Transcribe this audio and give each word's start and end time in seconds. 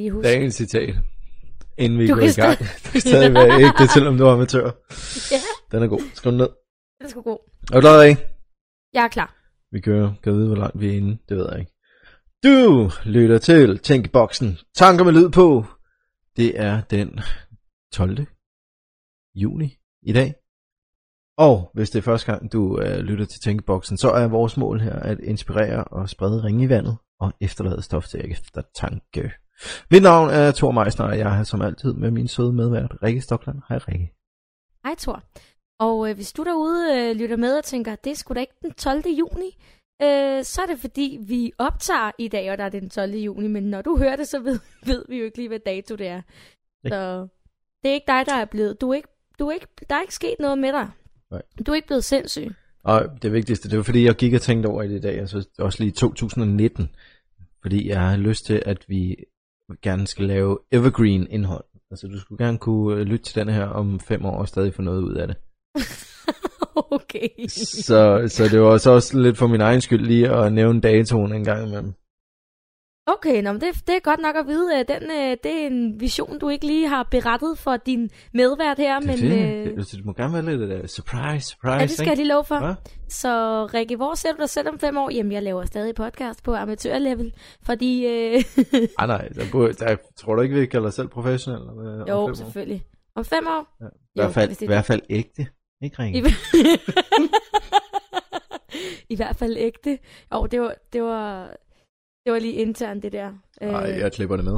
lige 0.00 0.10
huske. 0.10 0.28
Dagens 0.28 0.54
citat. 0.54 0.94
Inden 1.78 1.98
vi 1.98 2.06
Du 2.06 2.14
går 2.14 2.22
i 2.22 2.32
gang. 2.32 2.58
Det 2.58 2.92
kan 2.92 3.00
stadig 3.00 3.34
være 3.34 3.62
ægte, 3.64 3.88
selvom 3.94 4.18
du 4.18 4.24
er 4.24 4.32
amatør. 4.32 4.70
Ja, 5.32 5.40
Den 5.72 5.82
er 5.82 5.88
god. 5.88 6.02
Skriv 6.14 6.30
den 6.30 6.38
ned. 6.38 6.48
det 6.98 7.04
er 7.04 7.08
sgu 7.08 7.22
god. 7.22 7.38
Er 7.72 7.74
du 7.74 7.80
klar, 7.80 8.02
ikke? 8.02 8.26
Jeg 8.92 9.04
er 9.04 9.08
klar. 9.08 9.36
Vi 9.72 9.80
kører. 9.80 10.12
Kan 10.22 10.32
vide, 10.32 10.46
hvor 10.46 10.56
langt 10.56 10.80
vi 10.80 10.88
er 10.88 10.96
inde? 10.96 11.18
Det 11.28 11.36
ved 11.36 11.46
jeg 11.50 11.60
ikke. 11.60 11.72
Du 12.44 12.90
lytter 13.04 13.38
til 13.38 13.78
Tænkeboksen. 13.78 14.58
Tanker 14.74 15.04
med 15.04 15.12
lyd 15.12 15.28
på. 15.28 15.64
Det 16.36 16.60
er 16.60 16.80
den 16.80 17.20
12. 17.92 18.26
juni 19.34 19.76
i 20.02 20.12
dag. 20.12 20.34
Og 21.38 21.70
hvis 21.74 21.90
det 21.90 21.98
er 21.98 22.02
første 22.02 22.32
gang, 22.32 22.52
du 22.52 22.62
uh, 22.78 22.82
lytter 22.82 23.24
til 23.24 23.40
Tænkeboksen, 23.40 23.96
så 23.96 24.10
er 24.10 24.28
vores 24.28 24.56
mål 24.56 24.80
her 24.80 24.92
at 24.92 25.20
inspirere 25.20 25.84
og 25.84 26.08
sprede 26.08 26.44
ringe 26.44 26.64
i 26.64 26.68
vandet 26.68 26.96
og 27.20 27.32
efterlade 27.40 27.82
stof 27.82 28.06
til 28.06 28.30
eftertanke. 28.30 29.32
Mit 29.90 30.02
navn 30.02 30.30
er 30.30 30.52
Thor 30.52 30.70
Meisner, 30.70 31.06
og 31.06 31.18
jeg 31.18 31.38
er 31.38 31.42
som 31.42 31.62
altid 31.62 31.92
med 31.92 32.10
min 32.10 32.28
søde 32.28 32.52
medvært, 32.52 32.96
Rikke 33.02 33.20
Stokland. 33.20 33.58
Hej 33.68 33.78
Rikke. 33.78 34.12
Hej 34.84 34.94
Thor. 34.98 35.22
Og 35.80 36.08
øh, 36.08 36.14
hvis 36.14 36.32
du 36.32 36.44
derude 36.44 36.98
øh, 36.98 37.16
lytter 37.16 37.36
med 37.36 37.58
og 37.58 37.64
tænker, 37.64 37.94
det 37.94 38.10
er 38.10 38.14
sgu 38.14 38.34
da 38.34 38.40
ikke 38.40 38.58
den 38.62 38.72
12. 38.72 39.02
juni, 39.06 39.58
øh, 40.02 40.44
så 40.44 40.62
er 40.62 40.66
det 40.66 40.78
fordi, 40.78 41.18
vi 41.20 41.52
optager 41.58 42.10
i 42.18 42.28
dag, 42.28 42.52
og 42.52 42.58
der 42.58 42.64
er 42.64 42.68
den 42.68 42.90
12. 42.90 43.14
juni, 43.14 43.48
men 43.48 43.62
når 43.62 43.82
du 43.82 43.98
hører 43.98 44.16
det, 44.16 44.28
så 44.28 44.40
ved, 44.40 44.58
ved 44.90 45.04
vi 45.08 45.18
jo 45.18 45.24
ikke 45.24 45.36
lige, 45.36 45.48
hvad 45.48 45.58
dato 45.66 45.96
det 45.96 46.06
er. 46.06 46.22
Nej. 46.84 46.90
Så 46.90 47.28
det 47.82 47.90
er 47.90 47.94
ikke 47.94 48.12
dig, 48.12 48.26
der 48.26 48.34
er 48.34 48.44
blevet. 48.44 48.80
Du 48.80 48.90
er 48.90 48.94
ikke, 48.94 49.08
du 49.38 49.48
er 49.48 49.52
ikke, 49.52 49.66
der 49.90 49.96
er 49.96 50.00
ikke 50.00 50.14
sket 50.14 50.36
noget 50.40 50.58
med 50.58 50.72
dig. 50.72 50.88
Nej. 51.30 51.42
Du 51.66 51.72
er 51.72 51.76
ikke 51.76 51.86
blevet 51.86 52.04
sindssyg. 52.04 52.54
Og 52.84 53.22
det 53.22 53.32
vigtigste, 53.32 53.70
det 53.70 53.76
var 53.76 53.82
fordi, 53.82 54.04
jeg 54.04 54.14
gik 54.14 54.34
og 54.34 54.40
tænkte 54.40 54.66
over 54.66 54.82
i 54.82 54.88
det 54.88 54.96
i 54.96 55.00
dag, 55.00 55.18
altså 55.18 55.48
også 55.58 55.82
lige 55.82 55.92
2019, 55.92 56.90
fordi 57.62 57.88
jeg 57.88 58.00
har 58.00 58.16
lyst 58.16 58.46
til, 58.46 58.62
at 58.66 58.84
vi 58.88 59.16
gerne 59.82 60.06
skal 60.06 60.24
lave 60.24 60.58
evergreen 60.72 61.26
indhold. 61.30 61.64
Altså 61.90 62.06
du 62.06 62.20
skulle 62.20 62.44
gerne 62.44 62.58
kunne 62.58 62.96
øh, 62.96 63.02
lytte 63.02 63.24
til 63.24 63.34
den 63.34 63.48
her 63.48 63.64
om 63.66 64.00
fem 64.00 64.24
år 64.24 64.38
og 64.38 64.48
stadig 64.48 64.74
få 64.74 64.82
noget 64.82 65.02
ud 65.02 65.14
af 65.14 65.26
det. 65.28 65.36
okay. 66.96 67.28
Så, 67.48 68.24
så 68.28 68.44
det 68.44 68.60
var 68.60 68.78
så 68.78 68.90
også 68.90 69.18
lidt 69.18 69.38
for 69.38 69.46
min 69.46 69.60
egen 69.60 69.80
skyld 69.80 70.06
lige 70.06 70.30
at 70.30 70.52
nævne 70.52 70.80
datoen 70.80 71.32
en 71.32 71.44
gang 71.44 71.68
imellem. 71.68 71.92
Okay, 73.06 73.42
nå, 73.42 73.52
men 73.52 73.60
det, 73.60 73.74
det 73.86 73.94
er 73.96 74.00
godt 74.00 74.20
nok 74.20 74.36
at 74.36 74.46
vide. 74.46 74.78
øh, 74.78 74.84
Den, 74.88 75.02
øh, 75.10 75.36
det 75.44 75.62
er 75.62 75.66
en 75.66 76.00
vision, 76.00 76.38
du 76.38 76.48
ikke 76.48 76.66
lige 76.66 76.88
har 76.88 77.02
berettet 77.10 77.58
for 77.58 77.76
din 77.76 78.10
medvært 78.34 78.78
her, 78.78 79.00
men 79.00 79.18
det, 79.18 79.24
øh, 79.32 79.64
det, 79.66 79.76
det, 79.76 79.92
det 79.92 80.04
må 80.04 80.12
gerne 80.12 80.32
være 80.32 80.56
lidt 80.56 80.80
uh, 80.82 80.86
surprise, 80.86 81.46
surprise. 81.48 81.74
ja, 81.74 81.82
det 81.82 81.90
skal 81.90 82.06
jeg 82.06 82.16
lige 82.16 82.28
love 82.28 82.44
for. 82.44 82.58
Hva? 82.58 82.74
Så 83.08 83.64
Rikke, 83.74 83.96
hvor 83.96 84.14
ser 84.14 84.32
du 84.32 84.38
dig 84.40 84.48
selv 84.48 84.68
om 84.68 84.78
fem 84.78 84.96
år? 84.96 85.10
Jamen, 85.10 85.32
jeg 85.32 85.42
laver 85.42 85.64
stadig 85.64 85.94
podcast 85.94 86.42
på 86.44 86.54
amatørlevel, 86.54 87.34
fordi... 87.62 88.06
Øh, 88.06 88.42
Ah, 88.98 89.08
nej, 89.08 89.28
der, 89.28 89.44
burde, 89.52 89.72
der, 89.72 89.96
tror 90.16 90.34
du 90.34 90.42
ikke, 90.42 90.54
vi 90.60 90.66
kalder 90.66 90.88
os 90.88 90.94
selv 90.94 91.08
professionelle? 91.08 91.66
øh, 91.66 92.00
om 92.02 92.08
jo, 92.08 92.14
år? 92.14 92.32
selvfølgelig. 92.32 92.82
Om 93.14 93.24
fem 93.24 93.46
år? 93.46 93.76
Ja. 93.80 93.86
I, 93.86 93.90
hvert 94.14 94.34
fald, 94.34 94.48
hvis 94.48 94.58
I 94.58 94.60
det- 94.60 94.68
hvert 94.68 94.84
fald 94.84 95.00
ægte. 95.10 95.46
Ikke 95.82 95.96
ringe. 96.02 96.18
I, 96.18 96.22
I 99.12 99.16
hvert 99.16 99.36
fald 99.36 99.56
ægte. 99.58 99.98
Jo, 100.34 100.46
det 100.46 100.60
var, 100.60 100.74
det 100.92 101.02
var, 101.02 101.50
det 102.24 102.32
var 102.32 102.38
lige 102.38 102.52
internt, 102.52 103.02
det 103.02 103.12
der. 103.12 103.32
Øh, 103.62 103.68
Nej, 103.68 103.80
jeg 103.80 104.12
klipper 104.12 104.36
det 104.36 104.44
med. 104.44 104.52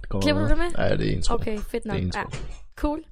Det 0.00 0.08
kommer 0.08 0.22
Klipper 0.22 0.42
du 0.42 0.48
det 0.48 0.58
med? 0.58 0.66
Ja, 0.78 0.96
det 0.96 1.08
er 1.08 1.12
intro. 1.12 1.34
Okay, 1.34 1.58
fedt 1.58 1.84
nok. 1.84 1.94
Det 1.94 2.02
er 2.02 2.06
intro. 2.06 2.20
Ja, 2.20 2.38
cool. 2.76 3.02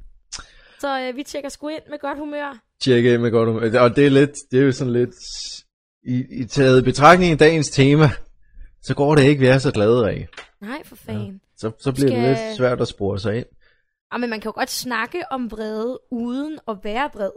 Så 0.81 1.01
øh, 1.01 1.17
vi 1.17 1.23
tjekker 1.23 1.49
sgu 1.49 1.69
ind 1.69 1.83
med 1.91 1.99
godt 2.01 2.19
humør. 2.19 2.63
Tjekke 2.81 3.15
ind 3.15 3.23
med 3.23 3.31
godt 3.31 3.49
humør. 3.49 3.81
Og 3.81 3.97
det 3.97 4.07
er, 4.07 4.11
lidt, 4.11 4.31
det 4.51 4.61
er 4.61 4.65
jo 4.65 4.73
sådan 4.73 4.93
lidt... 4.93 5.15
I, 6.07 6.25
i 6.31 6.45
taget 6.45 6.81
i 6.81 6.85
betragtning 6.85 7.33
af 7.33 7.39
dagens 7.39 7.71
tema, 7.71 8.09
så 8.83 8.95
går 8.95 9.15
det 9.15 9.23
ikke, 9.23 9.41
vi 9.41 9.47
er 9.47 9.59
så 9.59 9.71
glade 9.73 10.09
af. 10.11 10.29
Nej, 10.61 10.83
for 10.85 10.97
fanden. 10.97 11.41
Så, 11.57 11.71
så 11.79 11.93
bliver 11.93 12.09
Skal- 12.09 12.21
det 12.23 12.29
lidt 12.29 12.57
svært 12.57 12.81
at 12.81 12.89
spore 12.89 13.19
sig 13.19 13.37
ind. 13.37 13.47
Ja. 14.13 14.19
men 14.19 14.31
man 14.31 14.41
kan 14.41 14.49
jo 14.49 14.53
godt 14.55 14.71
snakke 14.71 15.23
om 15.31 15.51
vrede 15.51 15.99
uden 16.11 16.59
at 16.69 16.77
være 16.83 17.11
vred. 17.15 17.31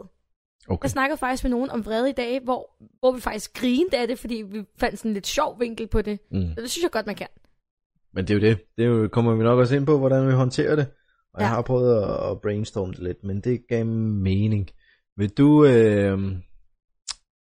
Okay. 0.68 0.84
Jeg 0.84 0.90
snakkede 0.90 1.18
faktisk 1.18 1.44
med 1.44 1.50
nogen 1.50 1.70
om 1.70 1.86
vrede 1.86 2.10
i 2.10 2.12
dag, 2.12 2.40
hvor, 2.44 2.76
hvor 3.00 3.12
vi 3.12 3.20
faktisk 3.20 3.54
grinede 3.54 3.98
af 3.98 4.08
det, 4.08 4.18
fordi 4.18 4.44
vi 4.50 4.64
fandt 4.76 4.98
sådan 4.98 5.08
en 5.08 5.14
lidt 5.14 5.26
sjov 5.26 5.60
vinkel 5.60 5.86
på 5.86 6.02
det. 6.02 6.18
Mm. 6.30 6.48
Så 6.54 6.60
det 6.60 6.70
synes 6.70 6.82
jeg 6.82 6.90
godt, 6.90 7.06
man 7.06 7.14
kan. 7.14 7.26
Men 8.12 8.28
det 8.28 8.30
er 8.30 8.34
jo 8.34 8.40
det. 8.40 8.60
Det 8.76 8.84
er 8.84 8.88
jo, 8.88 9.08
kommer 9.08 9.34
vi 9.34 9.42
nok 9.42 9.58
også 9.58 9.76
ind 9.76 9.86
på, 9.86 9.98
hvordan 9.98 10.28
vi 10.28 10.32
håndterer 10.32 10.76
det. 10.76 10.86
Og 11.34 11.40
ja. 11.40 11.46
jeg 11.46 11.54
har 11.54 11.62
prøvet 11.62 12.02
at, 12.02 12.30
at 12.30 12.40
brainstorme 12.40 12.92
det 12.92 13.02
lidt, 13.02 13.24
men 13.24 13.40
det 13.40 13.60
gav 13.68 13.86
mening. 13.86 14.70
Vil 15.16 15.30
du, 15.30 15.64
øh, 15.64 16.18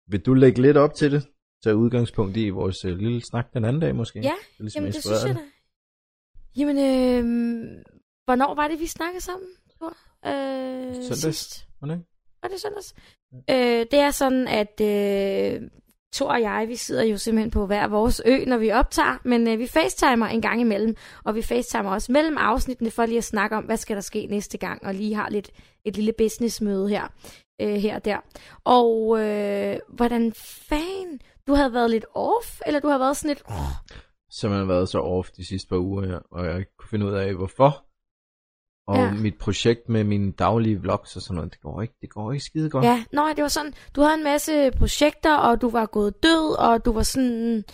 vil 0.08 0.20
du 0.20 0.34
lægge 0.34 0.62
lidt 0.62 0.76
op 0.76 0.94
til 0.94 1.12
det? 1.12 1.28
Tage 1.64 1.76
udgangspunkt 1.76 2.36
i 2.36 2.48
vores 2.48 2.84
øh, 2.84 2.96
lille 2.98 3.22
snak 3.30 3.52
den 3.54 3.64
anden 3.64 3.80
dag 3.80 3.94
måske? 3.94 4.20
Ja, 4.20 4.24
Det 4.24 4.60
ligesom 4.60 4.80
Jamen, 4.80 4.92
det 4.92 5.02
synes 5.02 5.24
jeg 5.24 5.34
da. 5.34 5.40
Jamen, 6.56 6.76
øh, 6.76 7.24
hvornår 8.24 8.54
var 8.54 8.68
det, 8.68 8.80
vi 8.80 8.86
snakkede 8.86 9.24
sammen? 9.24 9.48
Thor? 9.76 9.96
Øh, 10.26 10.94
Søndags. 10.94 11.20
sidst. 11.20 11.68
Hvordan? 11.78 12.04
Var 12.46 12.50
det 12.50 12.60
søndags? 12.60 12.94
Øh, 13.50 13.86
det 13.90 14.00
er 14.00 14.10
sådan, 14.10 14.48
at 14.48 14.80
øh, 14.80 15.70
Thor 16.14 16.28
og 16.28 16.40
jeg, 16.40 16.64
vi 16.68 16.76
sidder 16.76 17.02
jo 17.02 17.16
simpelthen 17.16 17.50
på 17.50 17.66
hver 17.66 17.88
vores 17.88 18.22
ø, 18.26 18.44
når 18.44 18.56
vi 18.56 18.70
optager, 18.70 19.18
men 19.24 19.48
øh, 19.48 19.58
vi 19.58 19.66
facetimer 19.66 20.26
en 20.26 20.42
gang 20.42 20.60
imellem, 20.60 20.96
og 21.24 21.34
vi 21.34 21.42
facetimer 21.42 21.90
også 21.90 22.12
mellem 22.12 22.36
afsnittene 22.38 22.90
for 22.90 23.06
lige 23.06 23.18
at 23.18 23.24
snakke 23.24 23.56
om, 23.56 23.64
hvad 23.64 23.76
skal 23.76 23.96
der 23.96 24.02
ske 24.02 24.26
næste 24.26 24.58
gang, 24.58 24.86
og 24.86 24.94
lige 24.94 25.14
har 25.14 25.28
lidt 25.28 25.50
et 25.84 25.96
lille 25.96 26.12
businessmøde 26.18 26.88
her, 26.88 27.08
øh, 27.60 27.74
her 27.74 27.94
og 27.96 28.04
der. 28.04 28.18
Og 28.64 29.20
øh, 29.20 29.78
hvordan 29.88 30.32
fan, 30.68 31.20
du 31.46 31.54
havde 31.54 31.72
været 31.72 31.90
lidt 31.90 32.06
off, 32.14 32.60
eller 32.66 32.80
du 32.80 32.88
har 32.88 32.98
været 32.98 33.16
sådan 33.16 33.28
lidt, 33.28 33.42
oh, 33.48 33.74
som 34.30 34.52
har 34.52 34.64
været 34.64 34.88
så 34.88 34.98
off 34.98 35.30
de 35.30 35.46
sidste 35.46 35.68
par 35.68 35.78
uger 35.78 36.06
her, 36.06 36.18
og 36.30 36.46
jeg 36.46 36.58
ikke 36.58 36.76
kunne 36.78 36.88
finde 36.88 37.06
ud 37.06 37.12
af, 37.12 37.34
hvorfor. 37.34 37.86
Og 38.88 38.96
ja. 38.96 39.12
Mit 39.12 39.38
projekt 39.38 39.88
med 39.88 40.04
mine 40.04 40.32
daglige 40.32 40.80
vlogs 40.80 41.16
og 41.16 41.22
sådan 41.22 41.34
noget, 41.34 41.52
det 41.52 41.60
går 41.60 41.82
ikke, 41.82 41.94
det 42.00 42.10
går 42.10 42.32
ikke 42.32 42.44
skide 42.44 42.70
godt. 42.70 42.84
ja, 42.84 43.04
nej, 43.12 43.32
det 43.36 43.42
var 43.42 43.48
sådan, 43.48 43.74
du 43.96 44.00
havde 44.00 44.14
en 44.14 44.24
masse 44.24 44.70
projekter, 44.78 45.34
og 45.36 45.60
du 45.60 45.70
var 45.70 45.86
gået 45.86 46.22
død, 46.22 46.58
og 46.58 46.84
du 46.84 46.92
var 46.92 47.02
sådan, 47.02 47.64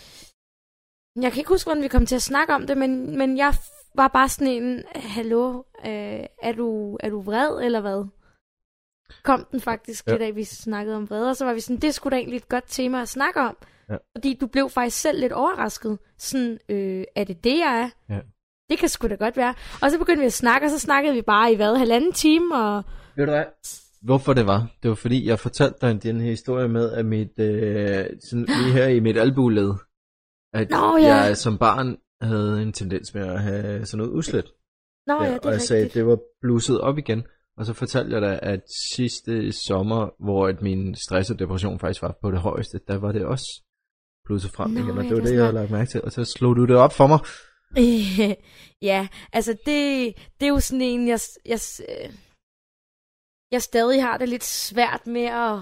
jeg 1.21 1.31
kan 1.31 1.39
ikke 1.39 1.49
huske, 1.49 1.67
hvordan 1.67 1.83
vi 1.83 1.87
kom 1.87 2.05
til 2.05 2.15
at 2.15 2.21
snakke 2.21 2.53
om 2.53 2.67
det, 2.67 2.77
men, 2.77 3.17
men 3.17 3.37
jeg 3.37 3.53
var 3.95 4.07
bare 4.07 4.29
sådan 4.29 4.53
en, 4.53 4.83
hallo, 4.95 5.63
øh, 5.85 6.25
er, 6.43 6.53
du, 6.57 6.97
er 6.99 7.09
du 7.09 7.21
vred, 7.21 7.59
eller 7.65 7.81
hvad? 7.81 8.05
Kom 9.23 9.45
den 9.51 9.61
faktisk, 9.61 10.07
Ja. 10.07 10.17
dag 10.17 10.35
vi 10.35 10.43
snakkede 10.43 10.95
om 10.95 11.09
vrede, 11.09 11.29
og 11.29 11.35
så 11.35 11.45
var 11.45 11.53
vi 11.53 11.59
sådan, 11.59 11.79
det 11.81 11.93
skulle 11.93 12.11
da 12.11 12.17
egentlig 12.19 12.37
et 12.37 12.49
godt 12.49 12.63
tema 12.67 13.01
at 13.01 13.09
snakke 13.09 13.39
om. 13.39 13.57
Ja. 13.89 13.97
Fordi 14.17 14.37
du 14.41 14.47
blev 14.47 14.69
faktisk 14.69 15.01
selv 15.01 15.19
lidt 15.19 15.31
overrasket. 15.33 15.99
Sådan, 16.17 16.59
øh, 16.69 17.03
er 17.15 17.23
det 17.23 17.43
det, 17.43 17.59
jeg 17.59 17.81
er? 18.09 18.13
Ja. 18.15 18.21
Det 18.69 18.79
kan 18.79 18.89
sgu 18.89 19.07
da 19.07 19.15
godt 19.15 19.37
være. 19.37 19.53
Og 19.81 19.91
så 19.91 19.97
begyndte 19.97 20.19
vi 20.19 20.25
at 20.25 20.33
snakke, 20.33 20.67
og 20.67 20.71
så 20.71 20.79
snakkede 20.79 21.13
vi 21.15 21.21
bare 21.21 21.53
i 21.53 21.55
hvad, 21.55 21.77
halvanden 21.77 22.11
time, 22.13 22.55
og 22.55 22.83
Ved 23.15 23.25
du 23.25 23.31
hvad? 23.31 23.45
Hvorfor 24.01 24.33
det 24.33 24.45
var? 24.47 24.67
Det 24.83 24.89
var 24.89 24.95
fordi, 24.95 25.27
jeg 25.27 25.39
fortalte 25.39 25.77
dig 25.81 26.03
den 26.03 26.21
her 26.21 26.29
historie 26.29 26.67
med, 26.67 26.91
at 26.91 27.05
mit, 27.05 27.39
øh, 27.39 28.05
sådan 28.29 28.45
lige 28.45 28.73
her 28.73 28.87
i 28.87 28.99
mit 28.99 29.17
albuled, 29.17 29.71
at 30.53 30.69
Nå, 30.69 30.97
ja. 30.97 31.15
jeg 31.15 31.37
som 31.37 31.57
barn 31.57 31.97
havde 32.21 32.61
en 32.61 32.73
tendens 32.73 33.13
med 33.13 33.21
at 33.27 33.41
have 33.41 33.85
sådan 33.85 33.97
noget 33.97 34.17
uslet. 34.17 34.45
Nå 35.07 35.13
ja, 35.13 35.23
Ja, 35.23 35.33
det 35.33 35.39
og 35.39 35.47
er 35.47 35.51
jeg 35.51 35.61
sagde, 35.61 35.81
at 35.81 35.85
rigtigt. 35.85 35.93
det 35.93 36.07
var 36.07 36.19
blusset 36.41 36.81
op 36.81 36.97
igen. 36.97 37.23
Og 37.57 37.65
så 37.65 37.73
fortalte 37.73 38.13
jeg 38.13 38.21
dig, 38.21 38.39
at 38.41 38.61
sidste 38.95 39.51
sommer, 39.51 40.09
hvor 40.25 40.47
at 40.47 40.61
min 40.61 40.95
stress 40.95 41.31
og 41.31 41.39
depression 41.39 41.79
faktisk 41.79 42.01
var 42.01 42.17
på 42.21 42.31
det 42.31 42.39
højeste, 42.39 42.79
der 42.87 42.97
var 42.97 43.11
det 43.11 43.25
også 43.25 43.63
blusset 44.25 44.51
frem 44.51 44.71
Nå, 44.71 44.79
igen. 44.79 44.97
Og 44.97 45.03
det 45.03 45.11
var 45.17 45.23
det 45.23 45.33
jeg 45.33 45.41
havde 45.43 45.53
lagt 45.53 45.71
mærke 45.71 45.89
til. 45.89 46.01
Og 46.03 46.11
så 46.11 46.25
slog 46.25 46.55
du 46.55 46.65
det 46.65 46.75
op 46.75 46.93
for 46.93 47.07
mig. 47.07 47.19
ja, 48.89 49.07
altså 49.33 49.51
det, 49.65 50.13
det 50.39 50.45
er 50.45 50.49
jo 50.49 50.59
sådan 50.59 50.81
en, 50.81 51.07
jeg, 51.07 51.19
jeg, 51.45 51.59
øh, 51.89 52.13
jeg 53.51 53.61
stadig 53.61 54.03
har 54.03 54.17
det 54.17 54.29
lidt 54.29 54.43
svært 54.43 55.07
med 55.07 55.25
at, 55.25 55.59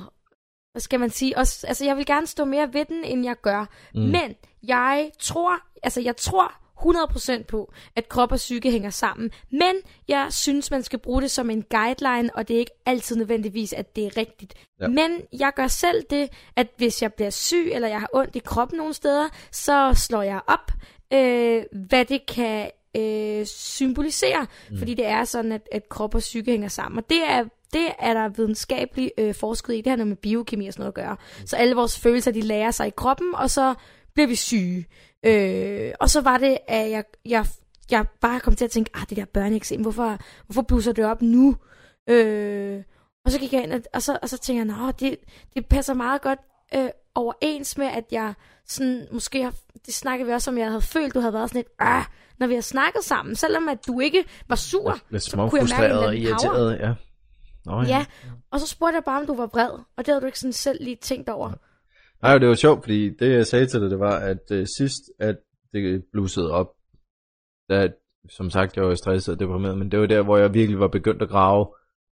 hvad 0.72 0.80
skal 0.80 1.00
man 1.00 1.10
sige, 1.10 1.38
også, 1.38 1.68
altså 1.68 1.86
jeg 1.86 1.98
vil 1.98 2.06
gerne 2.06 2.28
stå 2.28 2.46
mere 2.46 2.74
ved 2.74 2.86
den, 2.86 3.04
end 3.04 3.26
jeg 3.26 3.36
gør. 3.42 3.66
Mm. 3.96 4.02
Men 4.02 4.36
jeg 4.64 5.12
tror, 5.20 5.60
altså 5.84 6.02
jeg 6.02 6.18
tror 6.18 6.62
100% 6.82 7.44
på, 7.44 7.74
at 7.96 8.10
krop 8.10 8.32
og 8.32 8.38
psyke 8.38 8.72
hænger 8.72 8.90
sammen. 8.90 9.32
Men 9.52 9.76
jeg 10.08 10.28
synes, 10.30 10.72
man 10.72 10.84
skal 10.84 11.00
bruge 11.00 11.22
det 11.22 11.32
som 11.32 11.50
en 11.50 11.64
guideline, 11.64 12.36
og 12.36 12.48
det 12.48 12.56
er 12.56 12.60
ikke 12.60 12.82
altid 12.86 13.16
nødvendigvis, 13.16 13.74
at 13.74 13.96
det 13.96 14.06
er 14.06 14.18
rigtigt. 14.18 14.54
Ja. 14.82 14.88
Men 14.88 15.22
jeg 15.40 15.52
gør 15.56 15.68
selv 15.68 16.04
det, 16.10 16.30
at 16.56 16.68
hvis 16.78 17.02
jeg 17.02 17.14
bliver 17.14 17.30
syg, 17.30 17.72
eller 17.74 17.88
jeg 17.88 18.00
har 18.00 18.10
ondt 18.14 18.36
i 18.36 18.40
kroppen 18.40 18.78
nogle 18.78 18.94
steder, 18.94 19.30
så 19.52 19.94
slår 19.94 20.22
jeg 20.22 20.42
op, 20.48 20.72
øh, 21.14 21.64
hvad 21.90 22.06
det 22.06 22.26
kan 22.26 22.72
øh, 22.98 23.46
symbolisere. 23.46 24.48
Mm. 24.70 24.78
Fordi 24.78 24.94
det 24.94 25.06
er 25.06 25.24
sådan, 25.24 25.52
at, 25.52 25.70
at 25.72 25.90
krop 25.90 26.16
og 26.16 26.20
psyke 26.20 26.52
hænger 26.52 26.68
sammen. 26.68 26.98
Og 26.98 27.10
det 27.10 27.24
er 27.28 27.44
det 27.74 27.88
er 28.00 28.14
der 28.14 28.30
videnskabeligt 28.30 29.12
øh, 29.18 29.36
forsket 29.36 29.74
i. 29.74 29.78
Det 29.78 29.88
har 29.88 29.96
noget 29.96 30.08
med 30.08 30.18
biokemi 30.18 30.68
og 30.68 30.74
sådan 30.74 30.82
noget 30.82 30.92
at 30.92 30.96
gøre. 30.96 31.18
Mm. 31.40 31.48
Så 31.48 31.56
alle 31.56 31.76
vores 31.76 32.00
følelser, 32.00 32.32
de 32.32 32.42
lærer 32.42 32.72
sig 32.72 32.88
i 32.88 32.94
kroppen, 32.98 33.36
og 33.36 33.50
så 33.50 33.74
bliver 34.14 34.28
vi 34.28 34.36
syge. 34.36 34.88
Øh, 35.26 35.92
og 36.00 36.10
så 36.10 36.22
var 36.22 36.38
det, 36.38 36.58
at 36.68 36.92
jeg, 36.92 37.04
jeg, 37.26 37.46
jeg 37.92 38.06
bare 38.22 38.40
kom 38.40 38.56
til 38.56 38.66
at 38.66 38.72
tænke, 38.72 38.92
ah, 38.94 39.10
det 39.10 39.18
der 39.18 39.26
børneeksem, 39.26 39.82
hvorfor, 39.82 40.18
hvorfor 40.46 40.62
blusser 40.62 40.92
det 40.92 41.06
op 41.06 41.22
nu? 41.22 41.56
Øh, 42.10 42.84
og 43.26 43.32
så 43.32 43.40
gik 43.40 43.54
jeg 43.54 43.64
ind, 43.64 43.74
og, 43.74 43.82
og, 43.94 44.02
så, 44.02 44.20
og 44.22 44.30
så 44.30 44.38
tænkte 44.38 44.74
jeg, 44.74 44.78
nå, 44.78 44.92
det, 44.92 45.16
det 45.54 45.66
passer 45.66 45.94
meget 45.94 46.22
godt 46.22 46.40
øh, 46.76 46.90
overens 47.16 47.78
med, 47.78 47.88
at 47.88 48.06
jeg 48.12 48.34
sådan, 48.66 49.08
måske 49.12 49.44
har, 49.44 49.56
det 49.86 49.94
snakkede 49.94 50.28
vi 50.28 50.34
også 50.34 50.52
om, 50.52 50.58
jeg 50.58 50.68
havde 50.68 50.82
følt, 50.82 51.14
du 51.14 51.20
havde 51.20 51.34
været 51.34 51.50
sådan 51.50 51.60
lidt, 51.60 51.68
ah, 51.80 52.04
når 52.40 52.48
vi 52.48 52.54
har 52.54 52.62
snakket 52.62 53.04
sammen, 53.04 53.36
selvom 53.36 53.70
at 53.70 53.88
du 53.88 54.00
ikke 54.00 54.24
var 54.50 54.56
sur, 54.56 54.98
Lidt, 55.10 55.24
så 55.24 55.48
kunne 55.50 55.62
jeg 55.62 55.80
mærke 55.80 55.94
en 55.94 55.98
og 55.98 56.16
anden 56.16 56.24
power. 56.24 56.30
irriteret, 56.30 56.80
ja. 56.80 56.94
Nå, 57.66 57.82
Ja, 57.82 58.06
og 58.52 58.60
så 58.60 58.68
spurgte 58.68 58.96
jeg 58.96 59.04
bare, 59.04 59.22
om 59.22 59.28
du 59.28 59.36
var 59.36 59.48
vred, 59.48 59.70
og 59.70 59.98
det 59.98 60.08
havde 60.08 60.22
du 60.22 60.26
ikke 60.26 60.40
sådan 60.40 60.54
selv 60.54 60.84
lige 60.84 60.96
tænkt 60.96 61.30
over. 61.30 61.52
Nej, 62.22 62.38
det 62.38 62.48
var 62.48 62.56
sjovt, 62.56 62.84
fordi 62.84 63.10
det 63.10 63.32
jeg 63.34 63.48
sagde 63.48 63.66
til 63.66 63.82
dig, 63.82 63.90
det 63.90 64.00
var, 64.00 64.20
at 64.20 64.52
øh, 64.52 64.68
sidst, 64.78 65.02
at 65.20 65.36
det 65.74 66.04
blussede 66.12 66.52
op, 66.52 66.68
da, 67.70 67.88
som 68.30 68.50
sagt, 68.50 68.78
jeg 68.78 68.86
var 68.86 68.96
stresset 68.96 69.34
og 69.34 69.40
deprimeret, 69.40 69.78
men 69.78 69.92
det 69.92 70.00
var 70.00 70.06
der, 70.06 70.24
hvor 70.24 70.38
jeg 70.38 70.54
virkelig 70.54 70.80
var 70.80 70.88
begyndt 70.88 71.22
at 71.22 71.30
grave 71.30 71.68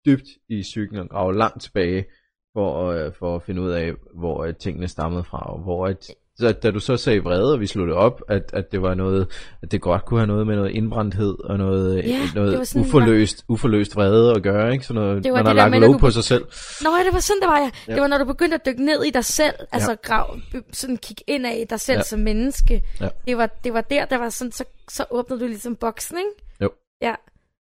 dybt 0.06 0.29
i 0.49 0.62
psyken 0.62 0.96
og 0.96 1.08
grave 1.08 1.35
langt 1.38 1.62
tilbage, 1.62 2.05
for, 2.54 2.86
øh, 2.90 3.12
for 3.18 3.36
at 3.36 3.42
finde 3.42 3.62
ud 3.62 3.70
af, 3.70 3.92
hvor 4.14 4.44
øh, 4.44 4.54
tingene 4.54 4.88
stammede 4.88 5.24
fra, 5.24 5.38
og 5.52 5.58
hvor 5.58 5.86
at, 5.86 6.10
så 6.36 6.52
da 6.52 6.70
du 6.70 6.78
så 6.80 6.96
sagde 6.96 7.20
vrede, 7.22 7.52
og 7.52 7.60
vi 7.60 7.66
sluttede 7.66 7.98
op, 7.98 8.22
at, 8.28 8.50
at 8.52 8.72
det 8.72 8.82
var 8.82 8.94
noget, 8.94 9.28
at 9.62 9.72
det 9.72 9.80
godt 9.80 10.04
kunne 10.04 10.20
have 10.20 10.26
noget 10.26 10.46
med 10.46 10.56
noget 10.56 10.70
indbrændthed 10.70 11.36
og 11.44 11.58
noget, 11.58 11.98
øh, 11.98 12.08
Ja, 12.08 12.18
noget 12.34 12.50
det 12.50 12.58
var 12.58 12.64
sådan, 12.64 12.82
uforløst, 12.88 13.44
uforløst 13.48 13.96
vrede 13.96 14.34
at 14.34 14.42
gøre, 14.42 14.72
ikke? 14.72 14.86
Sådan 14.86 15.02
noget, 15.02 15.24
Det 15.24 15.32
var 15.32 15.38
man 15.38 15.46
har 15.46 15.52
det 15.52 15.62
der 15.62 15.68
lagt 15.68 15.80
lov 15.84 15.92
du 15.94 15.98
på 15.98 16.10
sig 16.10 16.24
selv. 16.24 16.44
Nå, 16.84 16.90
ja, 16.96 17.04
det 17.04 17.12
var 17.12 17.18
sådan, 17.20 17.40
det 17.40 17.48
var, 17.48 17.58
ja. 17.58 17.70
Ja. 17.88 17.92
Det 17.94 18.00
var, 18.02 18.06
når 18.08 18.18
du 18.18 18.24
begyndte 18.24 18.54
at 18.54 18.66
dykke 18.66 18.84
ned 18.84 19.02
i 19.04 19.10
dig 19.10 19.24
selv, 19.24 19.54
altså 19.72 19.96
grav, 20.02 20.36
by- 20.52 20.56
sådan 20.72 20.96
kigge 20.96 21.24
ind 21.26 21.46
af 21.46 21.66
dig 21.70 21.80
selv 21.80 21.96
Ja. 21.98 22.02
som 22.02 22.20
menneske. 22.20 22.82
Ja. 23.00 23.08
Det, 23.26 23.36
var, 23.36 23.46
det 23.64 23.74
var 23.74 23.80
der, 23.80 24.04
der 24.04 24.18
var 24.18 24.28
sådan, 24.28 24.52
så, 24.52 24.64
så 24.90 25.04
åbnede 25.10 25.40
du 25.40 25.46
ligesom 25.46 25.76
boksen, 25.76 26.18
ikke? 26.18 26.30
Jo. 26.62 26.70
Ja, 27.02 27.14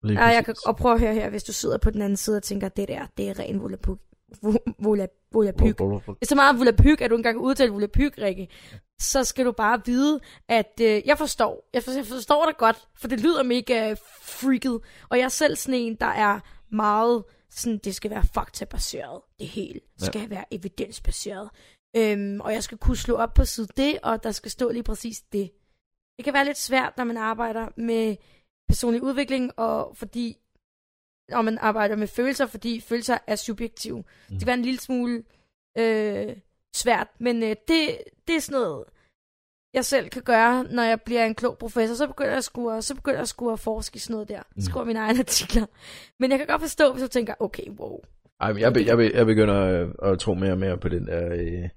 Lige 0.04 0.20
ja 0.24 0.26
jeg 0.34 0.44
kan, 0.44 0.54
og 0.66 0.76
prøve 0.76 0.94
at 0.94 1.00
høre 1.00 1.14
her, 1.14 1.30
hvis 1.30 1.42
du 1.44 1.52
sidder 1.52 1.78
på 1.78 1.90
den 1.90 2.02
anden 2.02 2.16
side 2.16 2.36
og 2.36 2.42
tænker, 2.42 2.68
det 2.68 2.88
der, 2.88 3.00
det 3.16 3.28
er 3.28 3.38
ren 3.38 3.62
volapyk. 3.62 3.98
Volapyk. 5.32 5.80
Er 5.80 6.26
så 6.26 6.34
meget 6.34 6.58
volapyk, 6.58 7.00
at 7.00 7.10
du 7.10 7.16
engang 7.16 7.34
kan 7.36 7.42
udtale 7.42 7.70
volapyk, 7.72 8.18
Rikke. 8.18 8.48
Så 8.98 9.24
skal 9.24 9.46
du 9.46 9.52
bare 9.52 9.82
vide, 9.86 10.20
at 10.48 10.80
øh, 10.80 11.02
jeg 11.06 11.18
forstår. 11.18 11.68
Jeg, 11.74 11.82
for, 11.82 11.90
jeg 11.90 12.06
forstår 12.06 12.46
det 12.46 12.56
godt, 12.56 12.88
for 12.96 13.08
det 13.08 13.20
lyder 13.20 13.42
mega 13.42 13.94
freaket. 14.22 14.80
Og 15.08 15.18
jeg 15.18 15.24
er 15.24 15.28
selv 15.28 15.56
sådan 15.56 15.80
en, 15.80 15.94
der 15.94 16.06
er 16.06 16.40
meget 16.70 17.24
sådan, 17.50 17.78
det 17.78 17.94
skal 17.94 18.10
være 18.10 18.24
faktabaseret. 18.34 19.20
Det 19.38 19.46
hele 19.46 19.80
skal 19.98 20.20
ja. 20.20 20.26
være 20.26 20.44
evidensbaseret. 20.50 21.50
Øhm, 21.96 22.40
og 22.40 22.52
jeg 22.52 22.62
skal 22.62 22.78
kunne 22.78 22.96
slå 22.96 23.14
op 23.14 23.34
på 23.34 23.44
side 23.44 23.68
det, 23.76 23.98
og 24.02 24.22
der 24.22 24.30
skal 24.30 24.50
stå 24.50 24.70
lige 24.70 24.82
præcis 24.82 25.20
det. 25.20 25.50
Det 26.16 26.24
kan 26.24 26.34
være 26.34 26.44
lidt 26.44 26.58
svært, 26.58 26.92
når 26.96 27.04
man 27.04 27.16
arbejder 27.16 27.68
med 27.76 28.16
personlig 28.68 29.02
udvikling, 29.02 29.58
og 29.58 29.96
fordi 29.96 30.36
når 31.28 31.42
man 31.42 31.58
arbejder 31.58 31.96
med 31.96 32.06
følelser, 32.06 32.46
fordi 32.46 32.80
følelser 32.80 33.18
er 33.26 33.36
subjektive. 33.36 33.98
Mm. 33.98 34.04
Det 34.28 34.38
kan 34.38 34.46
være 34.46 34.56
en 34.56 34.62
lille 34.62 34.80
smule 34.80 35.22
øh, 35.78 36.36
svært, 36.74 37.08
men 37.20 37.42
øh, 37.42 37.48
det, 37.48 37.98
det 38.28 38.36
er 38.36 38.40
sådan 38.40 38.60
noget, 38.60 38.84
jeg 39.74 39.84
selv 39.84 40.08
kan 40.08 40.22
gøre, 40.22 40.64
når 40.64 40.82
jeg 40.82 41.00
bliver 41.00 41.24
en 41.24 41.34
klog 41.34 41.58
professor. 41.58 41.94
Så 41.94 42.06
begynder 42.06 42.30
jeg 42.30 42.76
at, 42.76 42.84
så 42.84 42.94
begynder 42.94 43.18
jeg 43.18 43.28
sgu 43.28 43.52
at 43.52 43.60
forske 43.60 43.96
i 43.96 43.98
sådan 43.98 44.14
noget 44.14 44.28
der. 44.28 44.42
Mm. 44.56 44.62
Skrive 44.62 44.86
mine 44.86 44.98
egne 44.98 45.18
artikler. 45.18 45.66
Men 46.20 46.30
jeg 46.30 46.38
kan 46.38 46.46
godt 46.46 46.60
forstå, 46.60 46.92
hvis 46.92 47.02
du 47.02 47.08
tænker, 47.08 47.34
okay, 47.40 47.68
wow. 47.68 47.98
Ej, 48.40 48.52
men 48.52 48.62
jeg, 48.62 48.72
be, 48.72 48.84
jeg, 48.86 48.96
be, 48.96 49.10
jeg 49.14 49.26
begynder 49.26 49.60
øh, 49.62 50.12
at 50.12 50.18
tro 50.18 50.34
mere 50.34 50.52
og 50.52 50.58
mere 50.58 50.78
på 50.78 50.88
den 50.88 51.06
der 51.06 51.32
øh, 51.32 51.68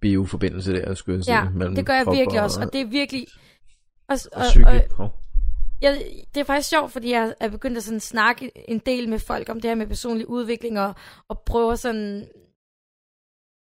bioforbindelse 0.00 0.72
der, 0.72 0.94
skulle 0.94 1.16
jeg 1.16 1.24
sige. 1.24 1.36
Ja, 1.36 1.68
det 1.76 1.86
gør 1.86 1.94
jeg 1.94 2.06
virkelig 2.06 2.40
og, 2.40 2.44
også, 2.44 2.60
og 2.60 2.72
det 2.72 2.80
er 2.80 2.86
virkelig... 2.86 3.26
Og, 4.08 4.18
og 4.32 4.42
og, 4.66 4.72
og, 4.74 4.96
Hov. 4.96 5.14
Jeg, 5.82 6.04
det 6.34 6.40
er 6.40 6.44
faktisk 6.44 6.68
sjovt, 6.68 6.92
fordi 6.92 7.10
jeg 7.10 7.34
er 7.40 7.48
begyndt 7.48 7.76
at 7.76 7.84
sådan 7.84 8.00
snakke 8.00 8.70
en 8.70 8.78
del 8.78 9.08
med 9.08 9.18
folk 9.18 9.48
om 9.48 9.60
det 9.60 9.70
her 9.70 9.74
med 9.74 9.86
personlig 9.86 10.28
udvikling, 10.28 10.80
og, 10.80 10.94
og 11.28 11.40
prøver 11.40 11.74
sådan... 11.74 12.28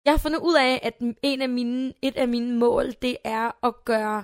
Jeg 0.05 0.13
har 0.13 0.17
fundet 0.17 0.39
ud 0.39 0.55
af, 0.55 0.79
at 0.83 0.93
en 1.23 1.41
af 1.41 1.49
mine, 1.49 1.93
et 2.01 2.15
af 2.17 2.27
mine 2.27 2.57
mål, 2.57 2.91
det 3.01 3.17
er 3.23 3.65
at 3.65 3.85
gøre 3.85 4.23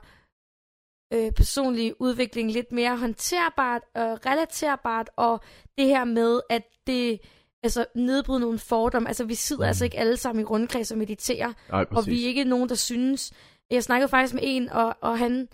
øh, 1.14 1.32
personlig 1.32 2.02
udvikling 2.02 2.52
lidt 2.52 2.72
mere 2.72 2.98
håndterbart 2.98 3.82
og 3.96 4.26
relaterbart, 4.26 5.10
og 5.16 5.40
det 5.78 5.86
her 5.88 6.04
med, 6.04 6.42
at 6.50 6.64
det 6.88 7.20
altså 7.64 7.86
nedbryde 7.96 8.40
nogle 8.40 8.60
fordomme. 8.60 9.08
Altså, 9.08 9.26
vi 9.26 9.36
sidder 9.36 9.64
mm. 9.64 9.68
altså 9.68 9.86
ikke 9.86 9.98
alle 9.98 10.18
sammen 10.18 10.42
i 10.42 10.46
rundkreds 10.46 10.92
og 10.92 10.98
mediterer, 10.98 11.54
Nej, 11.70 11.86
og 11.92 12.08
vi 12.08 12.24
er 12.24 12.28
ikke 12.28 12.44
nogen, 12.44 12.70
der 12.70 12.76
synes... 12.76 13.32
Jeg 13.72 13.84
snakkede 13.84 14.10
faktisk 14.10 14.34
med 14.34 14.44
en, 14.46 14.70
og, 14.70 14.96
og 15.02 15.20
han... 15.20 15.48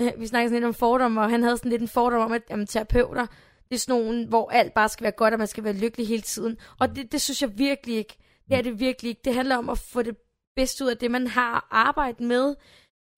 Øh, 0.00 0.12
vi 0.18 0.26
snakkede 0.26 0.48
sådan 0.48 0.62
lidt 0.62 0.64
om 0.64 0.74
fordomme, 0.74 1.20
og 1.20 1.30
han 1.30 1.42
havde 1.42 1.56
sådan 1.56 1.70
lidt 1.70 1.82
en 1.82 1.88
fordom 1.88 2.20
om, 2.20 2.32
at 2.32 2.42
jamen, 2.50 2.66
terapeuter, 2.66 3.26
det 3.68 3.74
er 3.74 3.78
sådan 3.78 4.02
nogen, 4.02 4.28
hvor 4.28 4.50
alt 4.50 4.74
bare 4.74 4.88
skal 4.88 5.04
være 5.04 5.12
godt, 5.12 5.34
og 5.34 5.38
man 5.38 5.48
skal 5.48 5.64
være 5.64 5.72
lykkelig 5.72 6.08
hele 6.08 6.22
tiden. 6.22 6.56
Og 6.80 6.96
det, 6.96 7.12
det 7.12 7.20
synes 7.20 7.42
jeg 7.42 7.58
virkelig 7.58 7.96
ikke. 7.96 8.18
Det 8.48 8.56
er 8.56 8.62
det 8.62 8.80
virkelig 8.80 9.08
ikke. 9.08 9.20
Det 9.24 9.34
handler 9.34 9.56
om 9.56 9.68
at 9.68 9.78
få 9.78 10.02
det 10.02 10.16
bedste 10.56 10.84
ud 10.84 10.90
af 10.90 10.96
det, 10.96 11.10
man 11.10 11.26
har 11.26 11.68
arbejdet 11.70 12.20
med. 12.20 12.54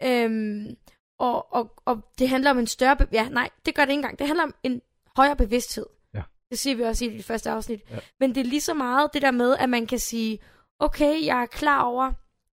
Øhm, 0.02 0.76
og, 1.19 1.54
og, 1.54 1.72
og 1.84 2.02
det 2.19 2.28
handler 2.28 2.50
om 2.50 2.58
en 2.58 2.66
større... 2.66 2.96
Be- 2.96 3.08
ja, 3.12 3.28
nej, 3.28 3.50
det 3.66 3.74
gør 3.74 3.84
det 3.84 3.90
ikke 3.90 3.98
engang. 3.98 4.19
Det 4.19 4.26
handler 4.26 4.44
om 4.44 4.54
en 4.62 4.82
højere 5.16 5.36
bevidsthed. 5.36 5.86
Ja. 6.14 6.22
Det 6.50 6.58
siger 6.58 6.76
vi 6.76 6.82
også 6.82 7.04
i 7.04 7.08
det 7.08 7.24
første 7.24 7.50
afsnit. 7.50 7.81
Ja. 7.90 7.98
Men 8.20 8.34
det 8.34 8.40
er 8.40 8.44
lige 8.44 8.60
så 8.60 8.74
meget 8.74 9.10
det 9.14 9.22
der 9.22 9.31
med, 9.31 9.56
at 9.56 9.69
man 9.69 9.86
kan 9.86 9.98
sige, 9.98 10.38
okay, 10.78 11.24
jeg 11.24 11.42
er 11.42 11.46
klar 11.46 11.82
over... 11.82 12.12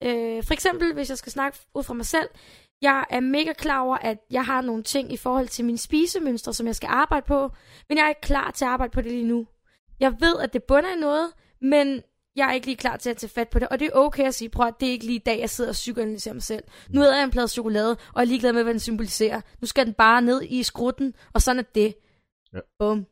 Øh, 0.03 0.45
for 0.45 0.53
eksempel, 0.53 0.95
hvis 0.95 1.09
jeg 1.09 1.19
skal 1.19 1.33
snakke 1.33 1.59
ud 1.75 1.83
fra 1.83 1.95
mig 1.95 2.07
selv, 2.07 2.29
jeg 2.83 3.05
er 3.11 3.21
mega 3.21 3.53
klar 3.53 3.81
over, 3.81 3.97
at 3.97 4.19
jeg 4.31 4.45
har 4.45 4.61
nogle 4.61 4.83
ting 4.83 5.13
i 5.13 5.17
forhold 5.17 5.49
til 5.49 5.65
mine 5.65 5.79
spisemønstre, 5.79 6.55
som 6.55 6.67
jeg 6.67 6.77
skal 6.77 6.89
arbejde 6.93 7.27
på, 7.27 7.51
men 7.89 7.99
jeg 7.99 8.05
er 8.05 8.09
ikke 8.09 8.21
klar 8.21 8.51
til 8.51 8.65
at 8.65 8.71
arbejde 8.71 8.91
på 8.91 9.01
det 9.01 9.13
lige 9.13 9.27
nu. 9.27 9.47
Jeg 10.01 10.17
ved, 10.21 10.39
at 10.41 10.53
det 10.53 10.63
bunder 10.63 10.97
i 10.97 11.01
noget, 11.01 11.31
men 11.61 12.03
jeg 12.37 12.49
er 12.49 12.53
ikke 12.53 12.67
lige 12.67 12.77
klar 12.77 12.97
til 12.97 13.11
at 13.11 13.17
tage 13.17 13.31
fat 13.31 13.49
på 13.49 13.59
det. 13.59 13.69
Og 13.69 13.81
det 13.81 13.87
er 13.87 13.91
okay 13.95 14.25
at 14.25 14.35
sige, 14.35 14.49
prøv 14.49 14.67
at 14.67 14.75
det 14.81 14.89
er 14.89 14.93
ikke 14.93 15.07
lige 15.07 15.17
i 15.17 15.23
dag, 15.27 15.41
jeg 15.41 15.51
sidder 15.51 15.71
og 15.71 15.75
psykoanalyserer 15.75 16.35
mig 16.35 16.43
selv. 16.43 16.65
Nu 16.91 17.01
er 17.01 17.15
jeg 17.15 17.25
en 17.25 17.31
plade 17.31 17.49
chokolade, 17.49 17.91
og 17.91 18.15
jeg 18.17 18.23
er 18.23 18.25
ligeglad 18.25 18.53
med, 18.53 18.63
hvad 18.63 18.73
den 18.73 18.81
symboliserer. 18.81 19.41
Nu 19.61 19.67
skal 19.67 19.87
den 19.87 19.95
bare 19.95 20.23
ned 20.23 20.43
i 20.43 20.63
skrutten, 20.63 21.15
og 21.33 21.43
sådan 21.43 21.59
er 21.59 21.65
det. 21.75 21.95
Ja. 22.53 22.59
Bum. 22.79 23.07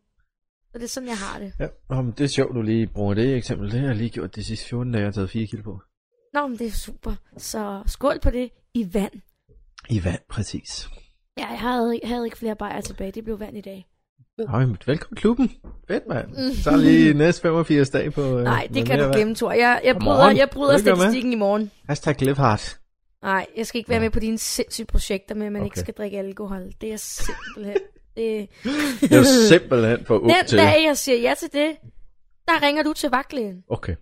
Så 0.72 0.78
det 0.78 0.84
er 0.84 0.88
sådan, 0.88 1.08
jeg 1.08 1.18
har 1.18 1.38
det. 1.38 1.52
Ja, 1.60 2.02
men 2.02 2.12
det 2.12 2.24
er 2.24 2.28
sjovt, 2.28 2.54
du 2.54 2.62
lige 2.62 2.86
bruger 2.86 3.14
det 3.14 3.36
eksempel. 3.36 3.70
Det 3.70 3.80
har 3.80 3.86
jeg 3.86 3.96
lige 3.96 4.10
gjort 4.10 4.36
de 4.36 4.44
sidste 4.44 4.66
14 4.68 4.92
dage, 4.92 5.00
jeg 5.00 5.06
har 5.06 5.12
taget 5.12 5.30
4 5.30 5.46
kilo 5.46 5.62
på. 5.62 5.80
Nå, 6.32 6.46
men 6.46 6.58
det 6.58 6.66
er 6.66 6.70
super. 6.70 7.14
Så 7.36 7.82
skål 7.86 8.20
på 8.20 8.30
det 8.30 8.50
i 8.74 8.94
vand. 8.94 9.12
I 9.88 10.04
vand, 10.04 10.18
præcis. 10.30 10.88
Ja, 11.38 11.46
jeg 11.46 11.58
havde, 11.58 11.98
jeg 12.02 12.08
havde 12.10 12.24
ikke 12.24 12.38
flere 12.38 12.56
bajer 12.56 12.80
tilbage. 12.80 13.12
Det 13.12 13.24
blev 13.24 13.40
vand 13.40 13.56
i 13.56 13.60
dag. 13.60 13.86
Men 14.38 14.76
velkommen 14.86 15.16
i 15.16 15.20
klubben. 15.20 15.50
Fedt, 15.88 16.06
mand. 16.08 16.54
Så 16.54 16.76
lige 16.76 17.14
næste 17.14 17.42
85 17.42 17.90
dage 17.90 18.10
på... 18.10 18.38
øh, 18.38 18.44
Nej, 18.44 18.68
det 18.74 18.86
kan 18.86 18.98
du 18.98 19.18
gemme, 19.18 19.34
Thor. 19.34 19.52
Jeg, 19.52 19.80
jeg 19.84 19.96
bryder, 19.96 20.30
jeg 20.30 20.50
bryder 20.50 20.78
statistikken 20.78 21.32
i 21.32 21.36
morgen. 21.36 21.70
Hashtag 21.88 22.22
live 22.22 22.34
hard. 22.36 22.78
Nej, 23.22 23.46
jeg 23.56 23.66
skal 23.66 23.78
ikke 23.78 23.90
være 23.90 24.00
med 24.00 24.10
på 24.10 24.20
dine 24.20 24.38
sindssyge 24.38 24.86
projekter 24.86 25.34
med, 25.34 25.46
at 25.46 25.52
man 25.52 25.62
okay. 25.62 25.66
ikke 25.66 25.80
skal 25.80 25.94
drikke 25.94 26.18
alkohol. 26.18 26.72
Det 26.80 26.92
er 26.92 26.96
simpelthen... 27.24 27.76
det... 28.16 28.48
Det 29.00 29.12
er 29.12 29.22
simpelthen 29.48 30.06
for 30.06 30.18
ung 30.18 30.28
Den 30.40 30.46
til. 30.46 30.58
dag, 30.58 30.84
jeg 30.86 30.96
siger 30.96 31.18
ja 31.18 31.34
til 31.38 31.48
det, 31.52 31.76
der 32.48 32.62
ringer 32.66 32.82
du 32.82 32.92
til 32.92 33.10
vagtlægen. 33.10 33.62
Okay. 33.70 33.94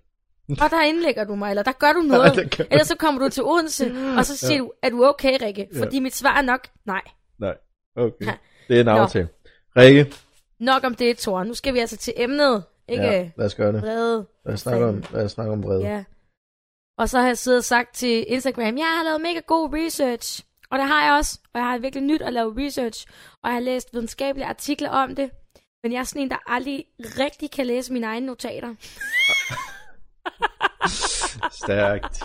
Og 0.63 0.71
der 0.71 0.83
indlægger 0.83 1.25
du 1.25 1.35
mig, 1.35 1.51
eller 1.51 1.63
der 1.63 1.73
gør 1.73 1.93
du 1.93 2.01
noget. 2.13 2.37
det 2.37 2.51
kan- 2.51 2.67
Ellers 2.71 2.89
så 2.89 2.97
kommer 2.97 3.21
du 3.21 3.29
til 3.29 3.43
Odense, 3.45 3.95
og 4.19 4.27
så 4.27 4.37
siger 4.37 4.53
Ja. 4.53 4.59
du, 4.59 4.73
er 4.83 4.91
du 4.91 5.05
okay, 5.07 5.39
Rikke? 5.43 5.69
Ja. 5.75 5.83
Fordi 5.83 5.99
mit 6.01 6.15
svar 6.15 6.37
er 6.39 6.43
nok, 6.43 6.69
nej. 6.85 7.03
Nej. 7.39 7.57
Okay. 7.97 8.27
Ja. 8.27 8.35
Det 8.69 8.77
er 8.77 8.81
en 8.81 8.87
Nå. 8.87 8.93
aftale. 8.93 9.29
Rikke. 9.77 10.13
Nok 10.61 10.85
om 10.85 10.95
det, 10.95 11.19
Thor. 11.19 11.45
Nu 11.45 11.55
skal 11.55 11.75
vi 11.75 11.79
altså 11.79 11.97
til 11.97 12.13
emnet. 12.17 12.65
Ikke 12.89 13.05
Ja, 13.05 13.31
lad 13.37 13.47
os 13.47 13.55
gøre 13.55 13.73
det. 13.73 13.83
vrede. 13.83 14.27
Lad 14.47 14.55
os 14.55 14.61
snakke 14.61 14.87
om, 14.87 15.03
lad 15.13 15.25
os 15.25 15.33
snakke 15.33 15.53
om 15.53 15.63
vrede. 15.65 15.83
Ja. 15.83 16.05
Og 16.99 17.09
så 17.09 17.19
har 17.21 17.27
jeg 17.27 17.39
siddet 17.39 17.59
og 17.59 17.65
sagt 17.65 17.95
til 17.95 18.25
Instagram, 18.29 18.79
jeg 18.79 18.87
har 18.97 19.05
lavet 19.05 19.21
mega 19.21 19.41
god 19.47 19.75
research. 19.75 20.45
Og 20.71 20.79
det 20.79 20.87
har 20.89 21.05
jeg 21.05 21.13
også. 21.19 21.39
Og 21.55 21.61
jeg 21.61 21.69
har 21.69 21.79
virkelig 21.79 22.05
nyt 22.05 22.23
at 22.23 22.33
lave 22.33 22.67
research. 22.67 23.07
Og 23.43 23.49
jeg 23.49 23.55
har 23.55 23.61
læst 23.61 23.89
videnskabelige 23.93 24.47
artikler 24.47 24.91
om 24.91 25.15
det. 25.15 25.31
Men 25.83 25.93
jeg 25.93 25.99
er 25.99 26.05
sådan 26.05 26.23
en, 26.23 26.31
der 26.31 26.37
aldrig 26.47 26.85
rigtig 26.99 27.51
kan 27.51 27.67
læse 27.67 27.93
mine 27.93 28.07
egne 28.07 28.27
notater. 28.27 28.75
Stærkt. 31.63 32.23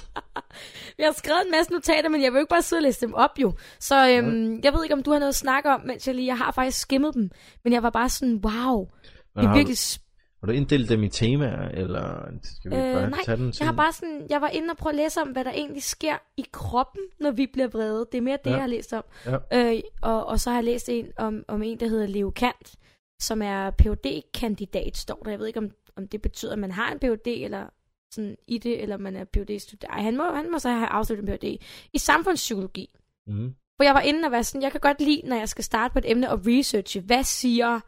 Jeg 0.98 1.08
har 1.08 1.14
skrevet 1.14 1.42
en 1.46 1.52
masse 1.52 1.72
notater, 1.72 2.10
men 2.10 2.24
jeg 2.24 2.34
vil 2.34 2.40
ikke 2.40 2.50
bare 2.50 2.62
sidde 2.62 2.80
og 2.80 2.84
læse 2.84 3.02
dem 3.02 3.14
op 3.14 3.30
jo. 3.42 3.54
Så 3.80 4.10
øhm, 4.10 4.60
jeg 4.64 4.74
ved 4.74 4.84
ikke, 4.84 4.94
om 4.96 5.04
du 5.04 5.12
har 5.12 5.20
noget 5.20 5.30
at 5.30 5.36
snakke 5.36 5.70
om, 5.70 5.82
mens 5.86 6.08
jeg 6.08 6.16
lige... 6.16 6.28
Jeg 6.28 6.38
har 6.38 6.52
faktisk 6.52 6.80
skimmet 6.80 7.14
dem. 7.14 7.30
Men 7.64 7.74
jeg 7.74 7.84
var 7.84 7.90
bare 7.90 8.10
sådan, 8.10 8.42
wow. 8.46 8.86
Det 8.86 8.92
Men 9.36 9.46
er 9.46 9.48
har, 9.50 9.56
virkelig... 9.56 9.78
du, 9.78 10.00
har 10.40 10.48
du 10.48 10.52
inddelt 10.54 10.90
dem 10.90 11.04
i 11.04 11.10
temaer, 11.10 11.70
eller 11.70 12.24
skal 12.44 12.72
vi 12.72 12.76
Øh, 12.76 12.94
bare 12.94 13.10
nej, 13.10 13.20
tage 13.26 13.38
den 13.38 13.54
Jeg 13.60 13.68
har 13.68 13.74
bare 13.76 13.94
sådan, 13.94 14.28
jeg 14.30 14.42
var 14.42 14.48
inde 14.48 14.72
og 14.72 14.78
prøve 14.78 14.92
at 14.92 14.96
læse 14.98 15.22
om, 15.22 15.28
hvad 15.28 15.44
der 15.46 15.52
egentlig 15.52 15.84
sker 15.84 16.16
i 16.38 16.46
kroppen, 16.54 17.02
når 17.20 17.32
vi 17.32 17.48
bliver 17.54 17.68
vrede. 17.68 18.06
Det 18.12 18.18
er 18.18 18.22
mere 18.22 18.38
det, 18.44 18.50
Ja. 18.50 18.56
jeg 18.56 18.62
har 18.62 18.68
læst 18.68 18.94
om. 18.94 19.04
Ja. 19.26 19.74
Øh, 19.74 19.80
og, 20.02 20.26
og 20.26 20.40
så 20.40 20.50
har 20.50 20.58
jeg 20.58 20.64
læst 20.64 20.90
en 20.90 21.08
om, 21.18 21.44
om 21.48 21.64
en, 21.64 21.80
der 21.80 21.88
hedder 21.88 22.08
Leo 22.08 22.30
Kant, 22.30 22.76
som 23.22 23.42
er 23.42 23.72
phd 23.72 24.22
kandidat 24.34 24.98
står 24.98 25.22
der. 25.26 25.32
Jeg 25.32 25.40
ved 25.40 25.48
ikke, 25.48 25.60
om, 25.60 25.70
om 25.98 26.08
det 26.08 26.22
betyder, 26.22 26.54
at 26.54 26.60
man 26.60 26.72
har 26.72 26.92
en 26.92 27.00
Ph.D. 27.00 27.28
eller 27.28 27.66
sådan 28.12 28.38
i 28.48 28.58
det, 28.58 28.82
eller 28.82 28.98
man 28.98 29.16
er 29.16 29.26
phd 29.26 29.60
student 29.60 29.92
Ej, 29.92 30.02
han 30.02 30.18
må, 30.18 30.24
han 30.34 30.52
må 30.52 30.60
så 30.60 30.70
have 30.70 30.88
afsluttet 30.88 31.30
en 31.30 31.38
Ph.D. 31.38 31.58
i 31.94 31.98
samfundspsykologi. 31.98 32.90
Mm. 33.28 33.56
For 33.78 33.84
jeg 33.84 33.94
var 33.94 34.02
inde 34.02 34.26
og 34.26 34.32
være 34.32 34.44
sådan, 34.44 34.62
jeg 34.62 34.72
kan 34.72 34.82
godt 34.82 35.02
lide, 35.02 35.22
når 35.26 35.36
jeg 35.36 35.50
skal 35.50 35.64
starte 35.64 35.92
på 35.92 36.00
et 36.00 36.12
emne 36.12 36.32
og 36.32 36.42
researche, 36.48 37.02
hvad 37.02 37.24
siger 37.24 37.80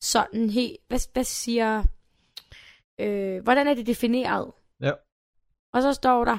sådan 0.00 0.50
helt, 0.50 0.76
hvad, 0.88 1.12
hvad 1.12 1.24
siger, 1.24 1.82
øh, 3.00 3.42
hvordan 3.42 3.66
er 3.66 3.74
det 3.74 3.86
defineret? 3.86 4.52
Ja. 4.80 4.92
Og 5.72 5.82
så 5.82 5.92
står 5.92 6.24
der, 6.24 6.38